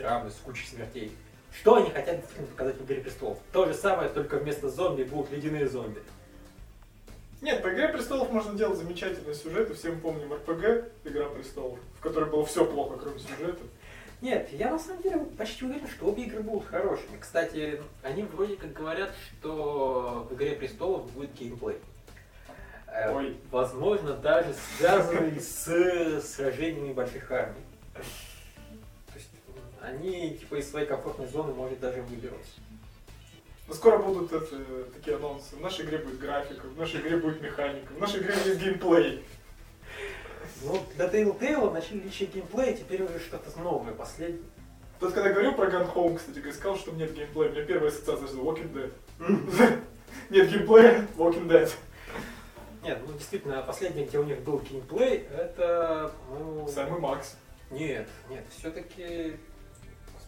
драмы 0.00 0.30
с 0.30 0.34
кучей 0.34 0.66
смертей. 0.66 1.12
Что 1.52 1.76
они 1.76 1.90
хотят 1.90 2.24
показать 2.50 2.76
в 2.76 2.84
«Игре 2.84 3.00
престолов»? 3.00 3.38
То 3.52 3.66
же 3.66 3.74
самое, 3.74 4.08
только 4.08 4.36
вместо 4.36 4.70
зомби 4.70 5.02
будут 5.02 5.30
ледяные 5.30 5.68
зомби. 5.68 6.00
Нет, 7.42 7.62
по 7.62 7.68
Игре 7.68 7.88
Престолов 7.88 8.30
можно 8.30 8.54
делать 8.54 8.78
замечательный 8.78 9.34
сюжет, 9.34 9.70
и 9.70 9.74
все 9.74 9.92
мы 9.92 10.00
помним 10.00 10.34
РПГ 10.34 10.92
Игра 11.04 11.26
Престолов, 11.30 11.78
в 11.98 12.00
которой 12.02 12.28
было 12.28 12.44
все 12.44 12.66
плохо, 12.66 12.98
кроме 12.98 13.18
сюжета. 13.18 13.62
Нет, 14.20 14.50
я 14.52 14.70
на 14.70 14.78
самом 14.78 15.02
деле 15.02 15.20
почти 15.38 15.64
уверен, 15.64 15.88
что 15.88 16.06
обе 16.06 16.24
игры 16.24 16.42
будут 16.42 16.66
хорошими. 16.66 17.16
Кстати, 17.18 17.80
они 18.02 18.24
вроде 18.24 18.56
как 18.56 18.74
говорят, 18.74 19.14
что 19.16 20.28
в 20.30 20.34
«Игре 20.34 20.52
престолов» 20.52 21.10
будет 21.12 21.32
геймплей. 21.32 21.78
Э, 22.86 23.14
Ой. 23.14 23.38
Возможно, 23.50 24.12
даже 24.12 24.54
связанный 24.76 25.40
с 25.40 26.22
сражениями 26.34 26.92
больших 26.92 27.30
армий. 27.30 27.62
Они 29.80 30.34
типа 30.34 30.56
из 30.56 30.70
своей 30.70 30.86
комфортной 30.86 31.26
зоны, 31.28 31.54
может, 31.54 31.80
даже 31.80 32.02
выберутся. 32.02 32.60
Но 33.66 33.74
скоро 33.74 33.98
будут 33.98 34.32
это, 34.32 34.84
такие 34.92 35.16
анонсы. 35.16 35.56
В 35.56 35.60
нашей 35.60 35.84
игре 35.84 35.98
будет 35.98 36.18
графика, 36.18 36.66
в 36.66 36.76
нашей 36.76 37.00
игре 37.00 37.16
будет 37.16 37.40
механика, 37.40 37.92
в 37.92 37.98
нашей 37.98 38.20
игре 38.20 38.34
есть 38.44 38.60
геймплей. 38.60 39.24
Ну, 40.62 40.78
для 40.96 41.06
Telltale 41.06 41.72
начали 41.72 42.00
лечить 42.00 42.34
геймплей, 42.34 42.74
теперь 42.74 43.02
уже 43.02 43.18
что-то 43.20 43.58
новое, 43.60 43.92
последнее. 43.92 44.42
Тот, 44.98 45.14
когда 45.14 45.30
говорил 45.30 45.54
про 45.54 45.70
Gun 45.70 45.94
Home, 45.94 46.18
кстати, 46.18 46.50
сказал, 46.50 46.76
что 46.76 46.90
нет 46.90 47.14
геймплея. 47.14 47.48
У 47.48 47.52
меня 47.52 47.64
первая 47.64 47.90
ассоциация 47.90 48.28
с 48.28 48.34
Walking 48.34 48.72
Dead. 48.74 49.80
Нет 50.28 50.50
геймплея, 50.50 51.06
Walking 51.16 51.48
Dead. 51.48 51.70
Нет, 52.82 52.98
ну 53.06 53.12
действительно, 53.14 53.62
последнее, 53.62 54.06
где 54.06 54.18
у 54.18 54.24
них 54.24 54.40
был 54.40 54.58
геймплей, 54.58 55.26
это, 55.32 56.12
по-моему... 56.28 56.68
Сэм 56.68 56.96
и 56.96 56.98
Макс. 56.98 57.36
Нет, 57.70 58.08
нет, 58.28 58.44
все-таки 58.58 59.36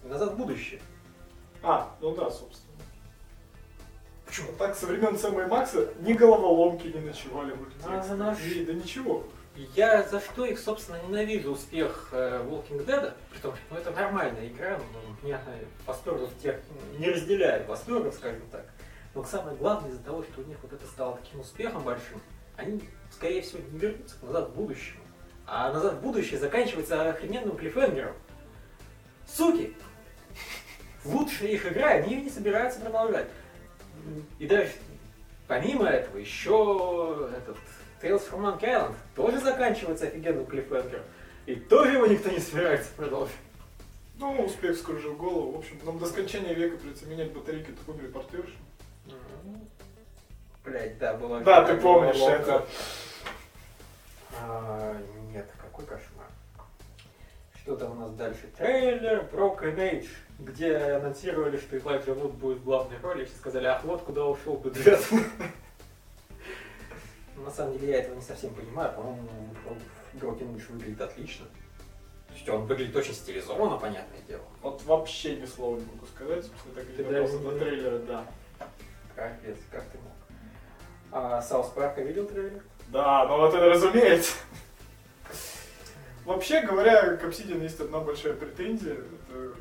назад 0.08 0.32
в 0.32 0.36
будущее. 0.36 0.80
А, 1.62 1.94
ну 2.00 2.14
да, 2.14 2.30
собственно. 2.30 2.72
Почему? 4.26 4.52
Так, 4.58 4.74
со 4.74 4.86
времен 4.86 5.18
Сэма 5.18 5.42
и 5.42 5.46
Макса 5.46 5.92
ни 6.00 6.14
головоломки 6.14 6.86
не 6.86 7.00
ночевали 7.00 7.52
в 7.52 7.86
А, 7.86 8.14
наш- 8.16 8.42
Ни- 8.42 8.64
Да 8.64 8.72
ничего. 8.72 9.24
Я 9.74 10.02
за 10.04 10.18
что 10.20 10.46
их, 10.46 10.58
собственно, 10.58 10.98
ненавижу 11.06 11.52
успех 11.52 12.08
э, 12.12 12.42
Walking 12.42 12.86
Dead, 12.86 13.12
при 13.30 13.38
том, 13.40 13.54
что 13.54 13.62
ну, 13.70 13.76
это 13.76 13.90
нормальная 13.90 14.48
игра, 14.48 14.78
ну, 14.94 15.14
понятно, 15.20 15.52
восторгов 15.86 16.30
тех 16.42 16.58
не 16.98 17.10
разделяю, 17.10 17.66
восторгов, 17.66 18.14
скажем 18.14 18.40
так. 18.50 18.64
Но 19.14 19.22
самое 19.24 19.54
главное 19.56 19.90
из-за 19.90 20.02
того, 20.02 20.22
что 20.22 20.40
у 20.40 20.44
них 20.44 20.56
вот 20.62 20.72
это 20.72 20.86
стало 20.86 21.18
таким 21.18 21.40
успехом 21.40 21.82
большим, 21.82 22.18
они, 22.56 22.80
скорее 23.10 23.42
всего, 23.42 23.60
не 23.70 23.78
вернутся 23.78 24.16
назад 24.22 24.48
в 24.48 24.54
будущее. 24.54 24.96
А 25.46 25.70
назад 25.70 25.94
в 25.96 26.00
будущее 26.00 26.40
заканчивается 26.40 27.10
охрененным 27.10 27.54
клиффхенгером. 27.58 28.14
Суки! 29.26 29.76
Лучшая 31.04 31.48
их 31.50 31.66
игра, 31.66 31.88
они 31.88 32.14
ее 32.14 32.22
не 32.22 32.30
собираются 32.30 32.80
продолжать. 32.80 33.26
И 34.38 34.46
даже 34.46 34.70
помимо 35.48 35.86
этого 35.86 36.18
еще 36.18 37.28
этот 37.36 37.56
Tales 38.00 38.28
from 38.28 38.40
Monkey 38.40 38.64
Island 38.64 38.94
тоже 39.14 39.38
заканчивается 39.38 40.06
офигенным 40.06 40.46
клиффхенгером. 40.46 41.04
И 41.46 41.56
тоже 41.56 41.94
его 41.94 42.06
никто 42.06 42.30
не 42.30 42.38
собирается 42.38 42.90
продолжить. 42.96 43.34
Ну, 44.18 44.44
успех 44.44 44.76
вскружил 44.76 45.14
голову. 45.14 45.52
В 45.52 45.58
общем, 45.58 45.78
нам 45.84 45.98
до 45.98 46.06
скончания 46.06 46.54
века 46.54 46.76
придется 46.76 47.06
менять 47.06 47.32
батарейки 47.32 47.72
тупым 47.72 48.00
репортершем. 48.00 48.60
Блять, 50.64 50.98
да, 50.98 51.14
было. 51.14 51.40
Да, 51.40 51.64
ты 51.64 51.76
помнишь 51.80 52.20
это. 52.20 52.64
А, 54.40 54.96
нет, 55.32 55.46
какой 55.60 55.84
кошмар. 55.84 56.11
Что 57.62 57.76
там 57.76 57.92
у 57.92 57.94
нас 57.94 58.10
дальше? 58.12 58.50
Трейлер 58.56 59.28
Broken 59.32 59.76
Age, 59.76 60.08
где 60.40 60.76
анонсировали, 60.76 61.56
что 61.56 61.78
Элайджа 61.78 62.12
Вуд 62.14 62.32
будет 62.32 62.58
в 62.58 62.64
главной 62.64 62.98
роли, 62.98 63.22
и 63.22 63.24
все 63.24 63.36
сказали, 63.36 63.66
ах, 63.66 63.84
вот 63.84 64.02
куда 64.02 64.24
ушел 64.26 64.56
бюджет. 64.56 65.00
На 67.36 67.50
самом 67.50 67.78
деле 67.78 67.92
я 67.92 67.98
этого 68.00 68.14
не 68.16 68.20
совсем 68.22 68.52
понимаю, 68.54 68.92
по-моему, 68.94 69.28
Broken 70.14 70.56
Age 70.56 70.72
выглядит 70.72 71.00
отлично. 71.00 71.46
То 72.28 72.34
есть 72.34 72.48
он 72.48 72.66
выглядит 72.66 72.96
очень 72.96 73.14
стилизованно, 73.14 73.76
понятное 73.76 74.20
дело. 74.26 74.42
Вот 74.62 74.82
вообще 74.84 75.36
ни 75.36 75.46
слова 75.46 75.76
не 75.76 75.84
могу 75.84 76.06
сказать, 76.06 76.44
собственно, 76.44 76.74
так 76.74 76.84
и 76.84 76.92
Ты 76.96 77.04
даже 77.04 77.38
до 77.38 77.52
не- 77.52 77.58
трейлера, 77.58 77.98
да. 78.00 78.26
Капец, 79.14 79.56
как 79.70 79.84
ты 79.84 79.98
мог. 79.98 80.12
А 81.12 81.42
Саус 81.42 81.68
Парка 81.68 82.00
видел 82.02 82.26
трейлер? 82.26 82.62
Да, 82.88 83.26
ну 83.26 83.36
вот 83.38 83.54
это 83.54 83.68
разумеется. 83.68 84.32
Вообще 86.24 86.62
говоря, 86.62 87.16
к 87.16 87.24
Obsidian 87.24 87.62
есть 87.62 87.80
одна 87.80 87.98
большая 87.98 88.34
претензия. 88.34 88.94
Это, 88.94 89.54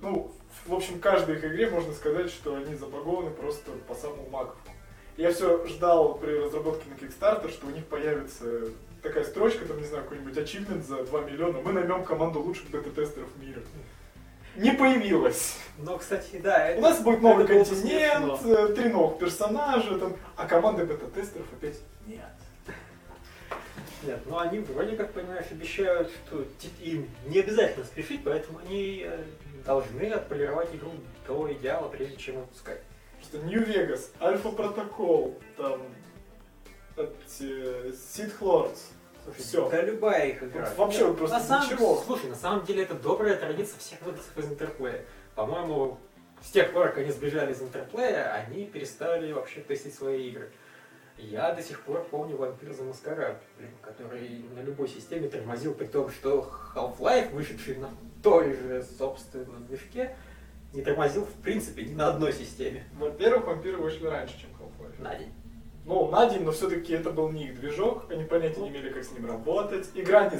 ну, 0.00 0.32
в 0.66 0.74
общем, 0.74 1.00
каждой 1.00 1.36
их 1.36 1.44
игре 1.44 1.68
можно 1.70 1.92
сказать, 1.92 2.30
что 2.30 2.54
они 2.54 2.74
забагованы 2.74 3.30
просто 3.30 3.70
по 3.86 3.94
самому 3.94 4.28
маковку. 4.30 4.70
Я 5.16 5.32
все 5.32 5.66
ждал 5.66 6.14
при 6.14 6.32
разработке 6.32 6.84
на 6.88 6.94
Kickstarter, 6.94 7.50
что 7.50 7.66
у 7.66 7.70
них 7.70 7.84
появится 7.86 8.44
такая 9.02 9.24
строчка, 9.24 9.64
там, 9.64 9.78
не 9.78 9.86
знаю, 9.86 10.04
какой-нибудь 10.04 10.36
achievement 10.36 10.86
за 10.86 11.04
2 11.04 11.20
миллиона. 11.22 11.58
Мы 11.60 11.72
наймем 11.72 12.04
команду 12.04 12.40
лучших 12.40 12.70
бета-тестеров 12.70 13.28
мира. 13.40 13.60
Не 14.56 14.72
появилось. 14.72 15.56
Ну, 15.78 15.98
кстати, 15.98 16.38
да. 16.38 16.74
У 16.76 16.80
нас 16.80 17.00
будет 17.00 17.22
новый 17.22 17.44
это 17.44 17.54
континент, 17.54 18.40
э, 18.44 18.74
три 18.74 18.88
новых 18.88 19.18
персонажа, 19.18 19.98
там, 19.98 20.16
а 20.36 20.46
команды 20.46 20.84
бета-тестеров 20.84 21.46
опять 21.52 21.78
нет. 22.06 22.24
Нет, 24.02 24.20
ну 24.26 24.38
они 24.38 24.60
вроде 24.60 24.96
как, 24.96 25.12
понимаешь, 25.12 25.46
обещают, 25.50 26.10
что 26.26 26.44
им 26.80 27.08
не 27.26 27.40
обязательно 27.40 27.84
спешить, 27.84 28.20
поэтому 28.24 28.60
они 28.60 29.04
э, 29.04 29.24
должны 29.64 30.04
отполировать 30.10 30.72
игру 30.74 30.92
до 31.26 31.52
идеала, 31.52 31.88
прежде 31.88 32.16
чем 32.16 32.40
выпускать. 32.40 32.80
Что 33.22 33.38
Нью-Вегас, 33.38 34.12
Альфа 34.20 34.50
Протокол, 34.50 35.36
там, 35.56 35.82
эти, 36.96 37.92
Сид. 37.96 38.32
Слушай, 38.38 39.42
Всё. 39.42 39.68
да 39.68 39.82
любая 39.82 40.28
их 40.28 40.42
игра. 40.42 40.64
Вот 40.64 40.78
вообще 40.78 41.06
вот 41.06 41.18
просто 41.18 41.38
на 41.38 41.44
самом, 41.44 41.66
ничего. 41.66 42.02
Слушай, 42.06 42.30
на 42.30 42.36
самом 42.36 42.64
деле 42.64 42.84
это 42.84 42.94
добрая 42.94 43.36
традиция 43.36 43.78
всех 43.78 44.00
выходцев 44.02 44.36
из 44.38 44.46
Интерплея. 44.46 45.04
По-моему, 45.34 45.98
с 46.42 46.50
тех 46.50 46.72
пор, 46.72 46.88
как 46.88 46.98
они 46.98 47.10
сбежали 47.10 47.52
из 47.52 47.60
Интерплея, 47.60 48.32
они 48.32 48.64
перестали 48.64 49.32
вообще 49.32 49.60
тестить 49.60 49.94
свои 49.94 50.28
игры. 50.28 50.50
Я 51.18 51.52
до 51.52 51.62
сих 51.62 51.80
пор 51.82 52.04
помню 52.10 52.36
Вампир 52.36 52.72
за 52.72 52.84
Маскарад, 52.84 53.42
который 53.82 54.44
на 54.54 54.60
любой 54.60 54.88
системе 54.88 55.28
тормозил, 55.28 55.74
при 55.74 55.86
том, 55.86 56.10
что 56.10 56.48
Half-Life, 56.74 57.32
вышедший 57.32 57.76
на 57.76 57.90
той 58.22 58.54
же, 58.54 58.86
собственно, 58.98 59.58
движке, 59.60 60.16
не 60.72 60.82
тормозил 60.82 61.24
в 61.24 61.32
принципе 61.42 61.84
ни 61.84 61.94
на 61.94 62.08
одной 62.08 62.32
системе 62.32 62.84
Во-первых, 62.98 63.46
вампиры 63.46 63.78
вышли 63.78 64.06
раньше, 64.06 64.40
чем 64.40 64.50
Half-Life. 64.50 65.02
на 65.02 65.14
день. 65.16 65.32
Ну, 65.84 66.08
на 66.10 66.28
день, 66.28 66.44
но 66.44 66.52
все-таки 66.52 66.92
это 66.92 67.10
был 67.10 67.30
не 67.30 67.46
их 67.46 67.60
движок, 67.60 68.10
они 68.10 68.24
понятия 68.24 68.60
не 68.60 68.68
имели, 68.68 68.90
как 68.90 69.02
с 69.02 69.10
ним 69.10 69.26
работать. 69.26 69.88
Игра 69.94 70.28
не 70.28 70.38